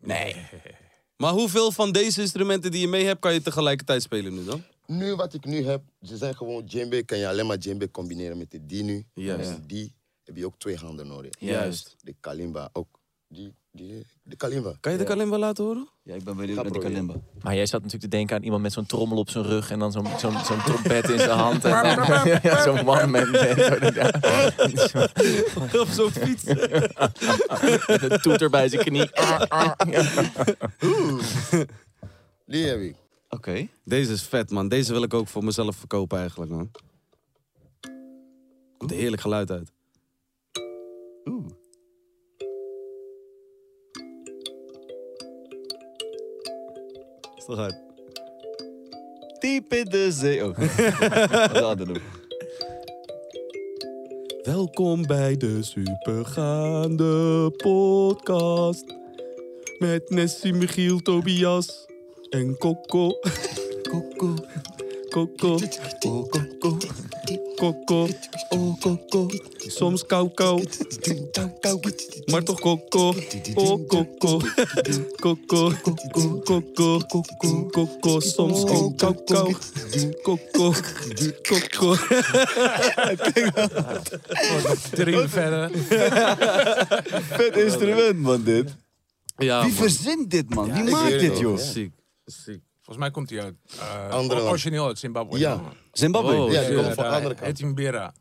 Nee. 0.00 0.36
Maar 1.16 1.32
hoeveel 1.32 1.72
van 1.72 1.92
deze 1.92 2.20
instrumenten 2.20 2.70
die 2.70 2.80
je 2.80 2.88
mee 2.88 3.04
hebt, 3.04 3.20
kan 3.20 3.32
je 3.32 3.42
tegelijkertijd 3.42 4.02
spelen 4.02 4.34
nu 4.34 4.44
dan? 4.44 4.64
Nu 4.86 5.14
wat 5.14 5.34
ik 5.34 5.44
nu 5.44 5.66
heb, 5.66 5.82
ze 6.02 6.16
zijn 6.16 6.36
gewoon 6.36 6.64
djembe. 6.66 7.02
Kan 7.02 7.18
je 7.18 7.28
alleen 7.28 7.46
maar 7.46 7.58
djembe 7.58 7.90
combineren 7.90 8.38
met 8.38 8.50
de 8.50 8.66
die 8.66 8.82
nu. 8.82 9.06
Juist. 9.14 9.50
En 9.50 9.64
die 9.66 9.94
heb 10.24 10.36
je 10.36 10.46
ook 10.46 10.58
twee 10.58 10.76
handen 10.76 11.06
nodig. 11.06 11.32
Juist. 11.38 11.96
De 12.00 12.14
kalimba 12.20 12.68
ook. 12.72 12.88
Die, 13.28 13.54
die, 13.72 14.06
de 14.22 14.36
kalimba. 14.36 14.76
Kan 14.80 14.92
je 14.92 14.98
de 14.98 15.04
kalimba 15.04 15.38
laten 15.38 15.64
horen? 15.64 15.88
Ja, 16.02 16.14
ik 16.14 16.24
ben 16.24 16.36
benieuwd 16.36 16.54
naar 16.54 16.64
die 16.64 16.72
proberen. 16.72 17.06
kalimba. 17.06 17.26
maar 17.42 17.54
jij 17.54 17.66
zat 17.66 17.82
natuurlijk 17.82 18.10
te 18.10 18.16
denken 18.16 18.36
aan 18.36 18.42
iemand 18.42 18.62
met 18.62 18.72
zo'n 18.72 18.86
trommel 18.86 19.18
op 19.18 19.30
zijn 19.30 19.44
rug 19.44 19.70
en 19.70 19.78
dan 19.78 19.92
zo'n 19.92 20.06
zo'n 20.18 20.44
zo'n 20.44 20.62
trompet 20.64 21.08
in 21.10 21.18
zijn 21.18 21.30
hand. 21.38 21.64
En, 21.64 21.70
ja, 22.42 22.62
zo'n 22.62 22.84
man 22.84 23.10
met, 23.10 23.28
Op 25.80 25.88
zo'n 25.88 26.10
fiets. 26.10 26.44
met 27.86 28.02
een 28.10 28.20
toeter 28.20 28.50
bij 28.50 28.68
zijn 28.68 28.84
knie. 28.84 29.10
Die 32.46 32.64
heb 32.64 32.80
ik. 32.80 32.94
Oké. 33.36 33.68
Deze 33.84 34.12
is 34.12 34.22
vet, 34.22 34.50
man. 34.50 34.68
Deze 34.68 34.92
wil 34.92 35.02
ik 35.02 35.14
ook 35.14 35.28
voor 35.28 35.44
mezelf 35.44 35.76
verkopen 35.76 36.18
eigenlijk, 36.18 36.50
man. 36.50 36.70
Komt 38.78 38.90
een 38.90 38.96
heerlijk 38.96 39.22
geluid 39.22 39.50
uit. 39.50 39.72
Oeh. 41.24 41.46
Is 47.36 47.44
toch 47.44 47.56
hard? 47.56 47.76
Diep 49.38 49.72
in 49.72 49.84
de 49.84 50.12
zee. 50.12 50.44
Oh. 50.44 50.58
Wat 51.60 51.78
doen. 51.78 51.98
Welkom 54.42 55.06
bij 55.06 55.36
de 55.36 55.62
Supergaande 55.62 57.50
Podcast. 57.56 58.94
Met 59.78 60.10
Nessie, 60.10 60.52
Michiel, 60.52 60.98
Tobias 60.98 61.86
en 62.30 62.56
Coco. 62.58 63.20
Coco. 63.90 64.34
Coco. 65.10 65.58
Oh, 66.04 66.28
Coco. 66.28 66.76
Coco. 67.56 68.08
Oh, 68.50 68.76
Coco. 68.80 69.28
Soms 69.68 70.06
kou 70.06 70.28
kou. 70.34 70.62
Maar 72.30 72.42
toch 72.42 72.60
Coco. 72.60 73.14
Oh, 73.54 73.86
Coco. 73.86 74.40
Coco. 75.20 75.72
Coco. 76.44 77.00
Coco. 77.70 78.20
Soms 78.20 78.64
ook 78.64 78.98
kou 78.98 79.14
kou. 79.24 79.54
Coco. 80.22 80.74
Coco. 81.42 81.96
Drie 84.90 85.28
verder. 85.28 85.70
Vet 87.30 87.56
instrument, 87.56 88.20
man, 88.20 88.42
dit. 88.44 88.74
Ja, 89.36 89.60
Wie 89.64 89.72
man. 89.72 89.80
verzint 89.80 90.30
dit, 90.30 90.54
man? 90.54 90.72
Wie 90.72 90.82
ik 90.82 90.90
maakt 90.90 91.20
dit, 91.20 91.38
joh? 91.38 91.58
Ziek. 91.58 91.92
Ziek. 92.26 92.60
Volgens 92.82 93.06
mij 93.06 93.10
komt 93.14 93.30
hij 93.30 93.42
uit. 93.42 93.54
eh, 93.80 94.08
Andere 94.10 94.38
land. 94.40 94.50
origineel 94.50 94.86
uit 94.86 94.98
Zimbabwe. 94.98 95.38
Ja. 95.38 95.60
Zimbabwe? 95.92 96.34
Oh, 96.34 96.52
Ja, 96.52 96.62
van 96.62 97.04
de 97.04 97.10
andere 97.10 97.34
kant. 97.34 97.46
Etimbera. 97.48 98.14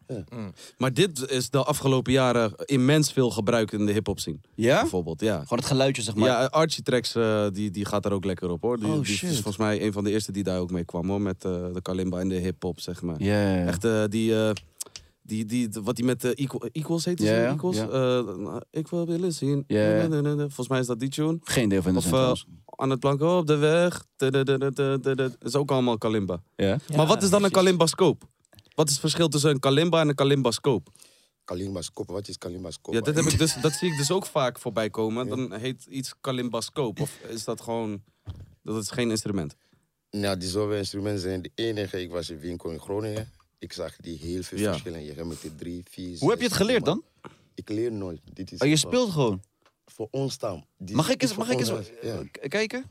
Maar 0.77 0.93
dit 0.93 1.29
is 1.31 1.49
de 1.49 1.63
afgelopen 1.63 2.13
jaren 2.13 2.53
immens 2.65 3.11
veel 3.13 3.29
gebruikt 3.31 3.73
in 3.73 3.85
de 3.85 3.91
hip-hop 3.91 4.19
scene. 4.19 4.37
Ja? 4.55 4.79
Bijvoorbeeld, 4.81 5.21
ja. 5.21 5.33
Gewoon 5.39 5.57
het 5.57 5.67
geluidje, 5.67 6.01
zeg 6.01 6.15
maar. 6.15 6.27
Ja, 6.29 6.45
Archie 6.45 6.83
Tracks, 6.83 7.15
eh, 7.15 7.47
die, 7.51 7.71
die 7.71 7.85
gaat 7.85 8.05
er 8.05 8.11
ook 8.13 8.25
lekker 8.25 8.49
op 8.49 8.61
hoor. 8.61 8.77
Die, 8.79 8.87
Oh, 8.87 8.93
die 8.95 9.05
shit. 9.05 9.29
is 9.29 9.35
volgens 9.35 9.57
mij 9.57 9.81
een 9.81 9.93
van 9.93 10.03
de 10.03 10.11
eerste 10.11 10.31
die 10.31 10.43
daar 10.43 10.59
ook 10.59 10.71
mee 10.71 10.85
kwam 10.85 11.09
hoor. 11.09 11.21
Met 11.21 11.45
eh, 11.45 11.51
de 11.73 11.81
kalimba 11.81 12.19
en 12.19 12.27
de 12.29 12.35
hip-hop, 12.35 12.79
zeg 12.79 13.01
maar. 13.01 13.21
Ja. 13.21 13.65
Echt 13.65 13.83
eh, 13.83 14.03
die, 14.09 14.35
eh, 14.45 14.49
die, 15.25 15.45
die, 15.45 15.69
wat 15.83 15.95
die 15.95 16.05
met 16.05 16.21
de 16.21 16.33
equal, 16.35 16.69
Equals 16.71 17.05
heet 17.05 17.21
Ja, 17.21 17.51
Equals? 17.51 17.77
Eh, 17.77 17.87
nou, 17.87 18.61
ik 18.71 18.87
wil 18.87 19.05
willen 19.05 19.33
zien. 19.33 19.63
Ja. 19.67 20.09
Volgens 20.37 20.67
mij 20.67 20.79
is 20.79 20.85
dat 20.85 20.99
die 20.99 21.09
tune. 21.09 21.37
Geen 21.43 21.69
deel 21.69 21.81
van 21.81 21.93
de 21.93 21.97
Of 21.97 22.11
eh, 22.11 22.31
aan 22.65 22.89
het 22.89 22.99
planken 22.99 23.37
op 23.37 23.47
de 23.47 23.55
weg. 23.55 24.05
Dat 24.15 25.37
is 25.41 25.55
ook 25.55 25.71
allemaal 25.71 25.97
kalimba. 25.97 26.41
Ja? 26.55 26.77
maar 26.95 27.05
wat 27.05 27.23
is 27.23 27.29
dan 27.29 27.43
een 27.43 27.49
precies. 27.49 27.51
kalimba 27.51 27.85
scope? 27.85 28.25
Wat 28.75 28.85
is 28.85 28.91
het 28.91 29.01
verschil 29.01 29.27
tussen 29.27 29.49
een 29.49 29.59
kalimba 29.59 30.01
en 30.01 30.07
een 30.07 30.15
kalimba 30.15 30.51
scope? 30.51 30.91
Kalimba's 31.45 31.91
kop. 31.91 32.07
Wat 32.07 32.27
is 32.27 32.37
Kalimba's 32.37 32.81
kop? 32.81 32.93
Ja, 32.93 33.01
dat, 33.01 33.15
heb 33.15 33.25
ik 33.25 33.37
dus, 33.37 33.61
dat 33.61 33.71
zie 33.73 33.91
ik 33.91 33.97
dus 33.97 34.11
ook 34.11 34.25
vaak 34.25 34.59
voorbij 34.59 34.89
komen. 34.89 35.27
Dan 35.27 35.53
heet 35.53 35.85
iets 35.85 36.13
kalimbascoop. 36.21 36.99
Of 36.99 37.19
is 37.27 37.43
dat 37.43 37.61
gewoon... 37.61 38.03
Dat 38.63 38.81
is 38.81 38.89
geen 38.89 39.09
instrument. 39.09 39.55
Nou, 40.11 40.37
die 40.37 40.49
zoveel 40.49 40.77
instrumenten 40.77 41.21
zijn 41.21 41.41
de 41.41 41.51
enige. 41.55 42.01
Ik 42.01 42.11
was 42.11 42.29
in 42.29 42.39
winkel 42.39 42.69
in 42.71 42.79
Groningen. 42.79 43.31
Ik 43.59 43.73
zag 43.73 43.95
die 43.95 44.17
heel 44.17 44.43
veel 44.43 44.57
Ja. 44.57 44.71
verschillen. 44.71 45.03
Je 45.03 45.13
gaat 45.13 45.25
met 45.25 45.41
die 45.41 45.55
drie, 45.55 45.83
vier, 45.89 46.17
Hoe 46.19 46.29
heb 46.29 46.39
je 46.39 46.45
het 46.45 46.53
geleerd 46.55 46.85
dan? 46.85 47.03
Ik 47.53 47.69
leer 47.69 47.91
nooit. 47.91 48.21
Dit 48.33 48.51
is 48.51 48.59
Oh, 48.59 48.67
je 48.67 48.77
voor- 48.77 48.89
speelt 48.91 49.11
gewoon. 49.11 49.41
Voor 49.85 50.07
ons 50.11 50.33
staan. 50.33 50.65
Die 50.77 50.95
Mag 50.95 51.09
ik 51.09 51.23
is 51.23 51.29
eens, 51.29 51.37
mag 51.37 51.49
ik 51.49 51.59
eens 51.59 51.67
Ja. 52.01 52.19
eh, 52.41 52.49
kijken? 52.49 52.89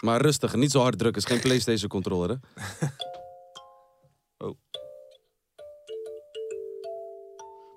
Maar 0.00 0.20
rustig, 0.20 0.54
niet 0.54 0.70
zo 0.70 0.80
hard 0.80 0.98
drukken. 0.98 1.22
Het 1.22 1.30
is 1.30 1.36
geen 1.36 1.44
PlayStation 1.46 1.88
controller, 1.88 2.28
hè? 2.30 2.36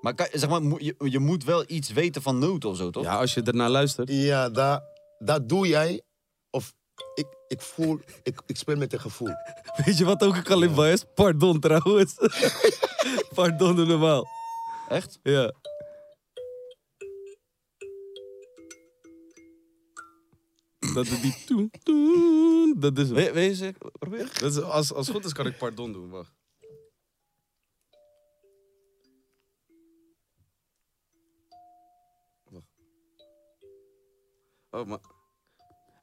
Maar 0.02 0.14
kan- 0.16 0.28
zeg 0.32 0.50
maar, 0.50 0.82
je, 0.84 0.96
je 0.98 1.20
moet 1.20 1.44
wel 1.44 1.64
iets 1.68 1.90
weten 1.92 2.22
van 2.22 2.40
noten 2.40 2.70
of 2.70 2.78
zo, 2.78 2.90
toch? 2.90 3.04
Ja, 3.04 3.20
als 3.20 3.34
je 3.34 3.42
ernaar 3.42 3.70
luistert. 3.70 4.10
Ja, 4.12 4.50
dat, 4.50 4.84
dat 5.20 5.50
doe 5.50 5.68
jij. 5.68 6.02
Of 6.50 6.74
ik, 7.16 7.28
ik 7.48 7.62
voel, 7.62 8.00
ik, 8.24 8.42
ik 8.46 8.58
speel 8.58 8.76
met 8.76 8.94
een 8.94 9.00
gevoel. 9.00 9.34
Weet 9.86 9.98
je 9.98 10.06
wat 10.06 10.24
ook 10.24 10.36
een 10.36 10.44
kalimba 10.44 10.88
is? 10.88 11.06
Pardon 11.14 11.60
trouwens. 11.60 12.16
Pardon, 13.36 13.76
doe 13.76 13.86
normaal. 13.86 14.28
Echt? 14.90 15.20
Ja. 15.24 15.54
Dat 20.94 21.06
is 21.06 21.22
die 21.22 21.44
toen, 21.46 21.72
toen. 21.84 22.76
Dat 22.80 22.98
is 22.98 23.08
hem. 23.08 23.16
We, 23.16 23.32
wees 23.32 23.60
ik, 23.60 23.78
probeer. 24.00 24.40
Dat 24.40 24.52
is, 24.52 24.62
als, 24.62 24.94
als 24.94 25.10
goed 25.10 25.26
is, 25.26 25.34
kan 25.34 25.46
ik 25.46 25.58
pardon 25.58 25.92
doen. 25.92 26.10
Wacht. 26.10 26.34
Wacht. 32.44 32.68
Oh, 34.70 34.86
maar... 34.86 35.15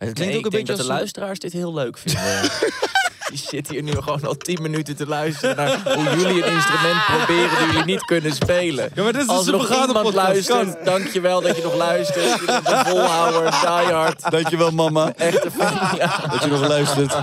Het 0.06 0.14
klinkt 0.14 0.18
Nee, 0.18 0.28
ook 0.28 0.38
ik 0.38 0.44
een 0.44 0.50
denk 0.50 0.66
beetje 0.66 0.76
dat 0.76 0.86
de 0.86 0.92
luisteraars 0.92 1.38
dit 1.38 1.52
heel 1.52 1.74
leuk 1.74 1.98
vinden. 1.98 2.22
Die 3.32 3.40
zitten 3.48 3.74
hier 3.74 3.82
nu 3.82 3.92
gewoon 3.92 4.24
al 4.24 4.36
10 4.36 4.62
minuten 4.62 4.96
te 4.96 5.06
luisteren 5.06 5.56
naar 5.56 5.80
hoe 5.96 6.04
jullie 6.04 6.44
een 6.46 6.52
instrument 6.52 7.04
proberen 7.06 7.58
die 7.58 7.66
jullie 7.66 7.84
niet 7.84 8.04
kunnen 8.04 8.32
spelen. 8.32 8.90
Ja, 8.94 9.02
maar 9.02 9.12
dit 9.12 9.22
is 9.22 9.28
Als 9.28 9.46
er 9.46 9.52
een 9.52 9.58
nog 9.58 9.70
iemand 9.70 9.92
podcast. 9.92 10.14
luistert, 10.14 10.84
dankjewel 10.84 11.40
dat 11.40 11.56
je 11.56 11.62
nog 11.62 11.76
luistert. 11.76 12.24
Je 12.24 12.42
bent 12.46 12.68
een 12.68 12.84
volhouder, 12.84 13.50
diehard. 13.50 14.30
Dankjewel, 14.30 14.70
mama. 14.70 15.12
Echte 15.16 15.50
fan. 15.50 15.96
Ja. 15.96 16.26
Dat 16.30 16.42
je 16.42 16.48
nog 16.50 16.68
luistert. 16.68 17.14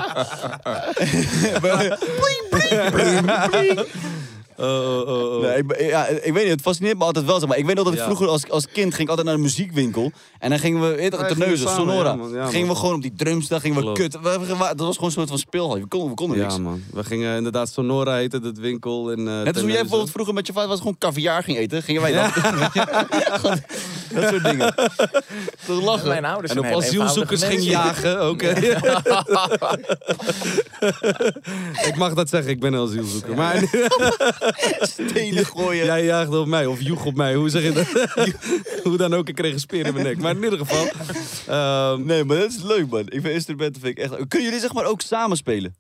Oh, 4.59 4.65
oh, 4.67 5.07
oh, 5.07 5.35
oh. 5.35 5.41
Nee, 5.41 5.57
ik, 5.57 5.89
ja, 5.89 6.05
ik 6.07 6.33
weet 6.33 6.43
niet, 6.43 6.51
het 6.51 6.61
fascineert 6.61 6.97
me 6.97 7.03
altijd 7.03 7.25
wel. 7.25 7.39
Zeg 7.39 7.49
maar. 7.49 7.57
Ik 7.57 7.65
weet 7.65 7.75
nog 7.75 7.83
dat 7.83 7.93
ik 7.93 7.99
Ja. 7.99 8.05
vroeger 8.05 8.27
als, 8.27 8.49
als 8.49 8.65
kind 8.71 8.89
ging 8.93 9.03
ik 9.03 9.09
altijd 9.09 9.27
naar 9.27 9.35
de 9.35 9.41
muziekwinkel. 9.41 10.11
En 10.39 10.49
dan 10.49 10.59
gingen 10.59 10.81
we, 10.81 10.87
weet 10.87 10.97
je, 10.97 11.03
Ja, 11.03 11.09
de 11.09 11.17
gingen 11.17 11.37
we 11.39 11.45
neuzen, 11.45 11.67
samen, 11.67 11.81
Sonora. 11.87 12.09
ja, 12.09 12.15
man, 12.15 12.31
ja, 12.31 12.45
gingen 12.47 12.67
we 12.67 12.75
gewoon 12.75 12.95
op 12.95 13.01
die 13.01 13.13
drums, 13.15 13.47
daar 13.47 13.59
gingen 13.59 13.85
we 13.85 13.91
kut. 13.91 14.13
We, 14.21 14.39
we- 14.39 14.39
we- 14.39 14.45
dat 14.57 14.79
was 14.79 14.93
gewoon 14.95 15.09
een 15.09 15.11
soort 15.11 15.29
van 15.29 15.37
speelhal. 15.37 15.73
We 15.79 15.87
konden, 15.87 16.09
we 16.09 16.15
konden 16.15 16.37
Ja, 16.37 16.43
niks. 16.43 16.57
man. 16.59 16.81
We 16.93 17.03
gingen 17.03 17.37
inderdaad 17.37 17.69
Sonora 17.69 18.19
eten, 18.19 18.41
dat 18.41 18.57
winkel. 18.57 19.11
In, 19.11 19.19
uh, 19.19 19.25
Net 19.25 19.47
als 19.53 19.61
hoe 19.61 19.71
jij 19.71 19.79
bijvoorbeeld 19.81 20.11
vroeger 20.11 20.33
met 20.33 20.47
je 20.47 20.53
vader 20.53 20.69
was 20.69 20.77
gewoon 20.79 20.97
caviar 20.99 21.43
ging 21.43 21.57
eten. 21.57 21.83
Gingen 21.83 22.01
wij 22.01 22.11
dan. 22.11 22.29
Gewoon 23.39 23.59
dat 24.13 24.29
soort 24.29 24.43
dingen. 24.43 24.73
Dat 25.67 25.77
is 25.77 25.83
lachen. 25.83 26.07
Mijn 26.07 26.25
ouders 26.25 26.51
En 26.53 26.59
op 26.59 26.65
asielzoekers 26.65 27.43
ging 27.43 27.63
jagen, 27.63 28.29
oké. 28.29 28.49
ik 31.89 31.95
mag 31.97 32.13
dat 32.13 32.29
zeggen, 32.29 32.51
ik 32.51 32.59
ben 32.59 32.73
een 32.73 32.87
asielzoeker. 32.87 33.35
Maar 33.35 33.55
Stenen 34.79 35.45
gooien. 35.45 35.85
jij 35.85 36.05
jaagde 36.05 36.39
op 36.39 36.47
mij, 36.47 36.65
of 36.65 36.81
joeg 36.81 37.05
op 37.05 37.15
mij, 37.15 37.35
hoe 37.35 37.49
zeg 37.49 37.63
je 37.63 37.71
dat? 37.71 37.87
hoe 38.83 38.97
dan 38.97 39.13
ook, 39.13 39.27
ik 39.29 39.35
kreeg 39.35 39.53
een 39.53 39.59
speer 39.59 39.85
in 39.85 39.93
mijn 39.93 40.05
nek. 40.05 40.17
Maar 40.17 40.35
in 40.35 40.43
ieder 40.43 40.59
geval... 40.59 40.87
ehm, 41.47 42.05
Nee, 42.05 42.23
maar 42.23 42.37
dat 42.37 42.51
is 42.51 42.61
leuk, 42.61 42.89
man. 42.89 42.99
Ik 42.99 43.21
vind 43.21 43.25
instrumenten 43.25 43.81
vind 43.81 43.97
ik 43.97 44.03
echt... 44.03 44.13
Kunnen 44.27 44.43
jullie 44.47 44.59
zeg 44.59 44.73
maar 44.73 44.85
ook 44.85 45.01
samen 45.01 45.37
spelen? 45.37 45.75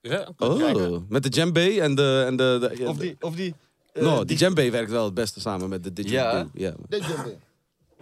Ja, 0.00 0.28
oh, 0.38 0.96
met 1.08 1.22
de 1.22 1.28
djembe 1.28 1.80
en 1.80 1.94
de... 1.94 2.22
En 2.26 2.36
de, 2.36 2.58
de- 2.60 2.82
ja, 2.82 2.88
Of 2.88 2.96
die... 2.96 3.16
Of 3.20 3.34
die 3.34 3.54
eh, 3.92 4.02
no, 4.02 4.24
die 4.24 4.36
djembe 4.36 4.70
werkt 4.70 4.90
wel 4.90 5.04
het 5.04 5.14
beste 5.14 5.40
samen 5.40 5.68
met 5.68 5.84
de 5.84 5.92
didgeridoo. 5.92 6.30
Ja. 6.30 6.46
Ja. 6.54 6.74
Dit 6.88 7.02
djembe. 7.06 7.36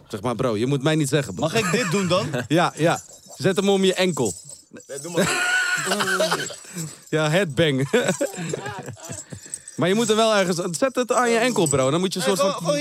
Zeg 0.08 0.20
maar, 0.20 0.34
bro, 0.34 0.56
je 0.56 0.66
moet 0.66 0.82
mij 0.82 0.94
niet 0.94 1.08
zeggen. 1.08 1.34
bro. 1.34 1.42
Mag 1.44 1.54
ik 1.54 1.70
dit 1.72 1.90
doen 1.90 2.08
dan? 2.08 2.26
Ja, 2.48 2.72
ja. 2.76 3.00
Zet 3.36 3.56
hem 3.56 3.68
om 3.68 3.84
je 3.84 3.94
enkel. 3.94 4.32
Nee, 4.86 4.98
doe 5.00 5.12
maar. 5.12 5.54
Ja, 7.08 7.30
headbang. 7.30 7.88
Maar 9.76 9.88
je 9.88 9.94
moet 9.94 10.08
er 10.10 10.16
wel 10.16 10.34
ergens... 10.34 10.78
Zet 10.78 10.94
het 10.94 11.12
aan 11.12 11.30
je 11.30 11.36
enkel, 11.38 11.66
bro. 11.68 11.90
Dan 11.90 12.00
moet 12.00 12.12
je 12.12 12.18
een 12.28 12.36
soort 12.36 12.54
van... 12.54 12.74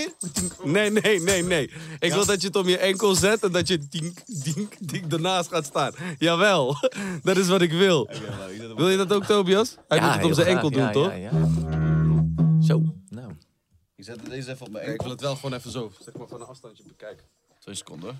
Nee, 0.63 0.89
nee, 0.91 1.21
nee, 1.21 1.43
nee. 1.43 1.71
Ik 1.99 2.13
wil 2.13 2.25
dat 2.25 2.41
je 2.41 2.47
het 2.47 2.55
om 2.55 2.67
je 2.67 2.77
enkel 2.77 3.15
zet 3.15 3.43
en 3.43 3.51
dat 3.51 3.67
je 3.67 3.87
dink, 3.89 4.17
dink, 4.43 4.73
dink 4.79 5.11
ernaast 5.13 5.49
gaat 5.49 5.65
staan. 5.65 5.91
Jawel, 6.17 6.77
dat 7.23 7.37
is 7.37 7.47
wat 7.47 7.61
ik 7.61 7.71
wil. 7.71 8.09
Wil 8.75 8.89
je 8.89 8.97
dat 8.97 9.13
ook, 9.13 9.23
Tobias? 9.23 9.75
Hij 9.87 9.99
doet 9.99 10.13
het 10.13 10.23
om 10.23 10.33
zijn 10.33 10.47
enkel 10.47 10.71
doen, 10.71 10.81
Ja, 10.81 10.91
toch? 10.91 11.07
ja, 11.07 11.13
ja. 11.15 11.31
Zo, 12.61 12.83
nou. 13.09 13.31
Ik 13.95 14.03
zet 14.03 14.19
deze 14.29 14.51
even 14.51 14.65
op 14.65 14.71
mijn 14.71 14.85
Ja, 14.85 14.91
ik 14.91 15.01
enkel. 15.01 15.03
wil 15.05 15.11
het 15.15 15.21
wel 15.21 15.35
gewoon 15.35 15.53
even 15.53 15.71
zo, 15.71 15.91
zeg 16.03 16.13
maar, 16.13 16.27
van 16.27 16.41
een 16.41 16.47
afstandje 16.47 16.83
bekijken. 16.87 17.25
Twee 17.59 17.75
seconden. 17.75 18.09
hoor. 18.09 18.19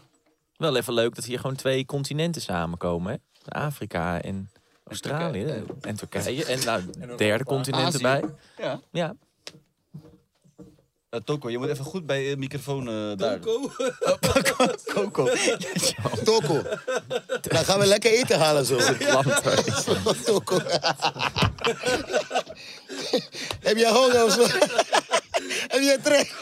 Wel 0.58 0.76
even 0.76 0.94
leuk 0.94 1.16
dat 1.16 1.26
hier 1.26 1.40
gewoon 1.40 1.56
twee 1.56 1.86
continenten 1.86 2.42
samenkomen, 2.42 3.12
hè? 3.12 3.18
Afrika 3.60 4.22
en 4.22 4.50
Australië 4.88 5.64
en 5.82 5.96
Turkije. 5.96 6.46
En 6.46 6.60
nou, 6.66 6.82
derde 7.18 7.44
continent 7.44 7.86
Azië. 7.86 8.04
erbij. 8.04 8.24
Ja. 8.58 8.80
Ja. 8.92 9.16
Eh, 11.10 11.22
Toko, 11.24 11.50
je 11.50 11.58
moet 11.58 11.70
even 11.70 11.86
goed 11.86 12.06
bij 12.06 12.24
je 12.24 12.38
microfoon 12.38 12.88
eh 12.88 13.18
daar. 13.18 13.40
Toko? 13.40 13.72
Coco. 14.94 15.30
Toko. 16.24 16.62
Dan 17.42 17.66
gaan 17.66 17.80
we 17.80 17.86
lekker 17.86 18.12
eten 18.12 18.40
halen 18.40 18.66
zo. 18.66 18.78
Toko. 20.26 20.60
Heb 23.68 23.78
je 23.78 23.90
honger 23.92 24.24
of 24.24 24.32
zo? 24.32 24.46
Heb 25.74 25.82
je 25.82 25.98
trek? 26.04 26.34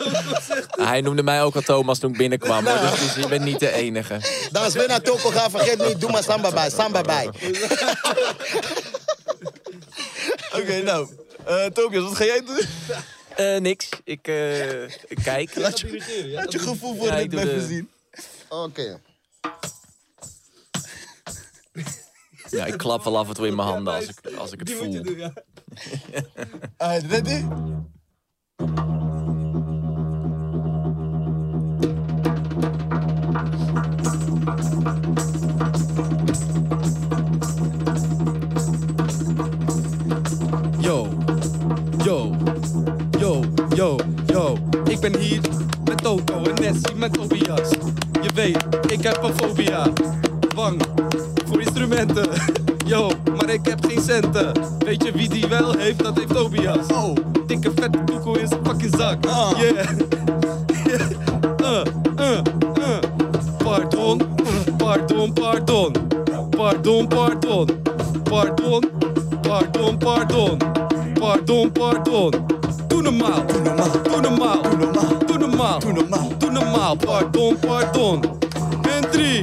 Hij 0.87 1.01
noemde 1.01 1.23
mij 1.23 1.43
ook 1.43 1.55
al 1.55 1.61
Thomas 1.61 1.99
toen 1.99 2.11
ik 2.11 2.17
binnenkwam. 2.17 2.65
hoor. 2.67 2.79
Dus, 2.79 2.99
dus 2.99 3.13
je 3.23 3.27
bent 3.27 3.43
niet 3.43 3.59
de 3.59 3.71
enige. 3.71 4.19
Dan 4.51 4.63
als 4.63 4.73
we 4.73 4.85
naar 4.87 5.01
Toko 5.01 5.29
gaan, 5.29 5.49
vergeet 5.51 5.87
niet, 5.87 6.01
doe 6.01 6.11
maar 6.11 6.23
samba 6.23 6.51
bij. 6.51 6.69
Samba 6.69 7.01
bij. 7.01 7.27
Oké, 10.59 10.81
nou. 10.81 11.07
eh 11.45 11.65
Tobias, 11.65 12.03
wat 12.03 12.15
ga 12.15 12.23
jij 12.25 12.41
doen? 12.45 12.59
Eh, 13.35 13.57
niks. 13.59 13.89
Ik, 14.03 14.27
eh, 14.27 14.83
ik 14.83 15.17
kijk. 15.23 15.55
Laat 15.59 15.79
je, 15.79 16.29
laat 16.33 16.51
je 16.51 16.59
gevoel 16.59 16.95
voor 16.95 17.05
Ja, 17.07 17.23
doe 17.25 17.39
even 17.39 17.59
de- 17.59 17.65
zien. 17.67 17.89
Oké. 18.49 18.99
Ja, 22.49 22.65
ik 22.65 22.77
klap 22.77 23.03
wel 23.03 23.17
af 23.17 23.27
en 23.27 23.33
toe 23.33 23.47
in 23.47 23.55
mijn 23.55 23.67
handen 23.67 23.93
als 23.93 24.05
ik, 24.07 24.17
als 24.37 24.51
ik 24.51 24.59
het 24.59 24.71
voel. 24.71 25.01
Ah, 26.77 27.01
ready? 27.09 27.43
Yo, 28.59 28.65
yo, 42.05 42.35
yo, 43.19 43.41
yo, 43.75 43.97
yo. 44.25 44.57
Ik 44.87 44.99
ben 44.99 45.17
hier 45.17 45.41
met 45.85 46.03
Toto 46.03 46.43
en 46.43 46.53
Nessie 46.61 46.95
met 46.95 47.13
Tobias. 47.13 47.69
Je 48.21 48.29
weet, 48.33 48.67
ik 48.87 49.03
heb 49.03 49.23
een 49.23 49.33
fobia. 49.33 49.87
Bang 50.55 50.81
voor 51.45 51.61
instrumenten. 51.61 52.29
Yo, 52.85 53.11
maar 53.35 53.49
ik 53.49 53.65
heb 53.65 53.85
geen 53.85 54.01
centen. 54.01 54.51
Weet 54.79 55.03
je 55.03 55.11
wie 55.11 55.29
die 55.29 55.47
wel 55.47 55.73
heeft? 55.77 56.03
Dat 56.03 56.17
heeft 56.17 56.33
Tobias. 56.33 56.87
Oh, 56.87 57.15
koekoe 57.89 58.39
in 58.39 58.47
zijn 58.47 58.59
fucking 58.63 58.95
zak. 58.97 59.25
Yeah. 59.25 59.89
uh, 61.61 61.83
uh, 62.19 62.39
uh. 62.77 62.97
Pardon, 63.63 64.21
pardon, 64.77 65.33
pardon. 65.33 65.91
Pardon, 66.49 67.07
pardon. 67.07 67.67
Pardon, 68.23 68.83
pardon, 69.41 69.97
pardon. 69.97 70.57
Pardon, 71.19 71.71
pardon. 71.71 72.31
Doe 72.87 73.01
normaal, 73.01 73.45
doe 73.47 73.61
normaal, 73.61 74.01
doe 74.03 74.21
normaal, 74.21 74.61
doe 74.61 74.77
normaal, 74.77 75.19
doe 75.25 75.37
normaal, 75.37 75.79
doe 75.79 75.93
normaal, 75.93 76.29
doe 76.37 76.51
normaal. 76.51 76.95
Pardon, 76.95 77.57
pardon. 77.59 78.21
En 78.95 79.11
drie, 79.11 79.39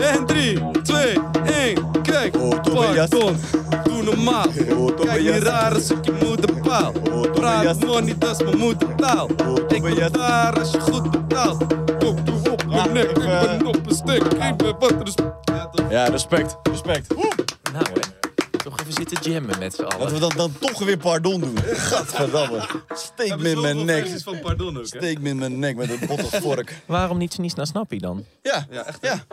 en 0.00 0.26
drie, 0.26 0.58
twee, 0.82 1.18
één, 1.44 1.78
kijk. 2.02 2.32
Tobias. 2.62 3.08
Pardon, 3.08 3.36
doe 3.84 4.02
normaal. 4.02 4.46
Oh, 4.76 4.96
Kijk 4.96 5.18
die 5.18 5.38
rare 5.38 5.80
stukje 5.80 6.12
moederpaal. 6.12 6.37
Praat 7.48 7.84
money, 7.84 8.18
dat 8.18 8.30
is 8.40 8.44
mijn 8.44 8.58
moedertaal. 8.58 9.30
Ik 9.68 9.82
ben 9.82 10.12
daar 10.12 10.58
als 10.58 10.70
je 10.70 10.80
goed 10.80 11.10
betaalt. 11.10 11.58
Kom, 11.98 12.24
doe 12.24 12.50
op 12.50 12.66
mijn 12.66 12.92
nek, 12.92 13.10
ik 13.10 13.14
ben 13.14 13.66
op 13.66 13.86
een 13.86 13.94
stek. 13.94 14.22
Ik 14.22 14.56
ben 14.56 14.78
wat 14.78 14.94
respect. 15.02 15.90
Ja, 15.90 16.04
respect. 16.08 16.56
Respect. 16.62 17.14
Nou, 17.72 17.84
hè. 17.92 18.00
Toch 18.58 18.80
even 18.80 18.92
zitten 18.92 19.32
jammen 19.32 19.58
met 19.58 19.74
z'n 19.74 19.82
Laten 19.82 19.98
allen. 19.98 20.12
we 20.14 20.20
dan, 20.20 20.32
dan 20.36 20.52
toch 20.58 20.78
weer 20.78 20.96
pardon 20.98 21.40
doen. 21.40 21.58
Gadverdamme. 21.64 22.66
Steek 22.94 23.36
me 23.38 23.50
in 23.50 23.60
mijn 23.60 23.84
nek. 23.84 24.20
van 24.22 24.40
pardon 24.40 24.76
ook, 24.76 24.82
hè? 24.82 24.98
Steek 24.98 25.20
me 25.20 25.28
in 25.28 25.38
mijn 25.38 25.58
nek 25.58 25.76
met 25.76 25.90
een 25.90 26.06
botte 26.06 26.40
vork. 26.40 26.82
Waarom 26.86 27.18
niet 27.18 27.32
Snies 27.32 27.54
naar 27.54 27.66
Snappy 27.66 27.98
dan? 27.98 28.24
Ja, 28.42 28.66
Ja, 28.70 28.84
echt. 28.84 28.98
ja. 29.00 29.24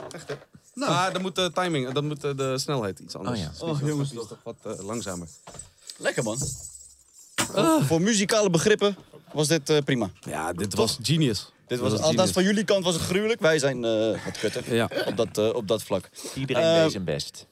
Maar 0.74 1.14
dan 1.14 1.22
moet 1.22 1.36
de 1.36 1.52
timing, 1.54 1.92
dan 1.92 2.08
moet 2.08 2.22
de, 2.22 2.36
de 2.36 2.58
snelheid 2.60 3.00
iets 3.00 3.16
anders. 3.16 3.40
Oh 3.40 3.46
ja. 3.60 3.66
Oh, 3.72 3.80
jongens, 3.88 4.12
dat 4.12 4.22
is 4.24 4.28
toch 4.30 4.38
wat 4.44 4.78
eh, 4.78 4.86
langzamer. 4.86 5.28
Lekker 5.98 6.24
man. 6.24 6.38
Voor 7.88 8.02
muzikale 8.02 8.50
begrippen 8.50 8.96
was 9.34 9.48
dit 9.48 9.70
eh, 9.70 9.78
prima. 9.86 10.10
Ja, 10.20 10.54
dit 10.54 10.76
was 10.76 10.98
genius. 11.02 11.52
Dit 11.68 11.80
was, 11.80 11.92
was 11.92 12.02
althans 12.02 12.32
van 12.32 12.44
jullie 12.44 12.64
kant 12.64 12.84
was 12.84 12.94
het 12.94 13.04
gruwelijk. 13.04 13.42
Wij 13.42 13.60
zijn 13.60 13.86
eh 13.86 13.92
wat 14.26 14.40
kutter 14.40 14.76
Ja. 14.76 14.90
op, 15.06 15.18
dat, 15.18 15.38
eh, 15.38 15.54
op 15.56 15.68
dat 15.68 15.84
vlak. 15.84 16.10
Iedereen 16.36 16.64
Eh, 16.64 16.82
deed 16.82 16.92
zijn 16.92 17.04
best. 17.04 17.48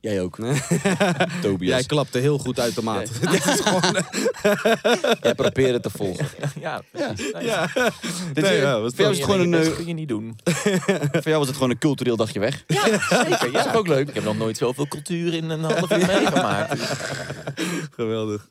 Jij 0.00 0.20
ook. 0.20 0.36
Tobias. 1.42 1.68
Jij 1.78 1.84
klapte 1.84 2.18
heel 2.18 2.38
goed 2.38 2.60
uit 2.60 2.74
de 2.74 2.82
maat. 2.82 3.10
Dit 3.30 3.46
is 3.46 3.60
gewoon... 3.60 3.82
Jij 5.22 5.34
probeert 5.34 5.72
het 5.72 5.82
te 5.82 5.90
volgen. 5.90 6.26
Ja, 6.60 6.82
precies. 6.90 7.32
Ja. 7.40 7.66
Dit, 8.32 8.44
Nee, 8.44 8.56
eh, 8.56 8.60
ja, 8.62 8.80
wat 8.80 8.94
voor, 8.94 9.04
jou 9.04 9.08
was 9.08 9.16
het 9.16 9.24
gewoon 9.24 9.40
een, 9.40 9.50
dat 9.50 9.74
kun 9.76 9.86
je 9.86 9.92
niet 9.94 10.08
doen. 10.08 10.36
voor 11.12 11.22
jou 11.22 11.38
was 11.38 11.46
het 11.46 11.54
gewoon 11.56 11.70
een 11.70 11.78
cultureel 11.78 12.16
dagje 12.16 12.38
weg. 12.40 12.64
Zeker, 12.66 13.50
ja. 13.50 13.50
Dat 13.52 13.66
is 13.66 13.72
ook 13.74 13.86
leuk. 13.86 14.08
Ik 14.08 14.14
heb 14.14 14.24
nog 14.24 14.36
nooit 14.36 14.56
zoveel 14.56 14.88
cultuur 14.88 15.34
in 15.34 15.50
een 15.50 15.62
half 15.62 15.90
uur 15.90 16.06
meegemaakt. 16.06 16.80
Geweldig. 17.94 18.48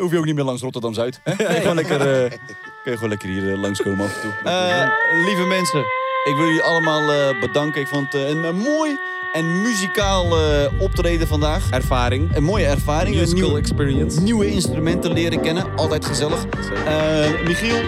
Hoef 0.00 0.10
je 0.10 0.18
ook 0.18 0.24
niet 0.24 0.34
meer 0.34 0.44
langs 0.44 0.62
Rotterdam-Zuid. 0.62 1.20
gewoon 1.24 1.74
lekker, 1.74 2.24
eh, 2.24 2.38
kun 2.82 2.90
je 2.92 2.98
gewoon 2.98 3.08
lekker 3.08 3.28
hier 3.28 3.50
eh, 3.52 3.60
langskomen 3.60 4.04
af 4.06 4.14
en 4.14 4.20
toe. 4.20 4.32
Eh, 4.44 4.86
lieve 5.26 5.46
mensen, 5.46 5.80
ik 6.24 6.34
wil 6.36 6.44
jullie 6.44 6.62
allemaal 6.62 7.12
eh, 7.12 7.40
bedanken. 7.40 7.80
Ik 7.80 7.86
vond 7.88 8.12
het 8.12 8.22
eh, 8.22 8.28
een, 8.28 8.44
een 8.44 8.56
mooi 8.56 8.98
en 9.32 9.62
muzikaal 9.62 10.38
eh, 10.38 10.80
optreden 10.80 11.26
vandaag. 11.26 11.70
Ervaring. 11.70 12.36
Een 12.36 12.42
mooie 12.44 12.66
ervaring. 12.66 13.14
Een 13.14 13.20
Musical 13.20 13.48
nieuw- 13.48 13.56
experience. 13.58 14.20
nieuwe 14.20 14.50
instrumenten 14.50 15.12
leren 15.12 15.40
kennen. 15.40 15.66
Altijd 15.76 16.04
gezellig. 16.06 16.44
Eh, 16.86 17.28
Michiel, 17.46 17.80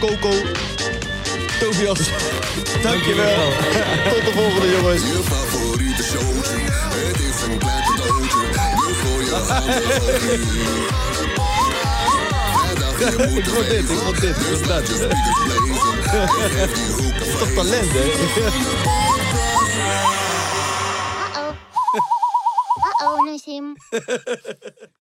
Coco, 0.00 0.30
Tobias. 1.60 2.10
Dankjewel. 2.82 3.48
Tot 4.10 4.24
de 4.24 4.32
volgende 4.34 4.70
jongens. 4.70 5.02
Je 5.02 5.20
favoriete 5.22 6.02
showtje, 6.02 6.56
het 6.60 7.18
is 7.20 7.42
een 7.46 7.58
klein 7.58 7.82
cadeautje. 7.82 8.38
Voor 8.94 9.20
je 9.22 9.30
handen. 9.52 11.29
Vrijdag, 13.00 13.28
je 13.28 13.34
moet 13.34 13.38
Ik 13.38 13.46
vond 13.48 13.66
dit, 13.68 13.80
ik 13.80 13.86
vond 13.86 14.20
dit, 14.20 14.36
ik 14.36 14.42
vond 14.42 14.66
dat. 14.66 14.86
je 14.86 14.94
speakers 14.94 15.10
blazen. 15.10 16.40
En 16.40 16.50
geef 16.50 16.72
die 16.72 16.92
hoek 17.04 17.18
Dat 17.18 17.26
is 17.26 17.38
toch 17.38 17.50
talent, 17.50 17.92
hè? 17.92 18.04
Uh-oh. 21.36 21.54
Uh-oh, 22.84 23.24
Nassim. 23.24 23.74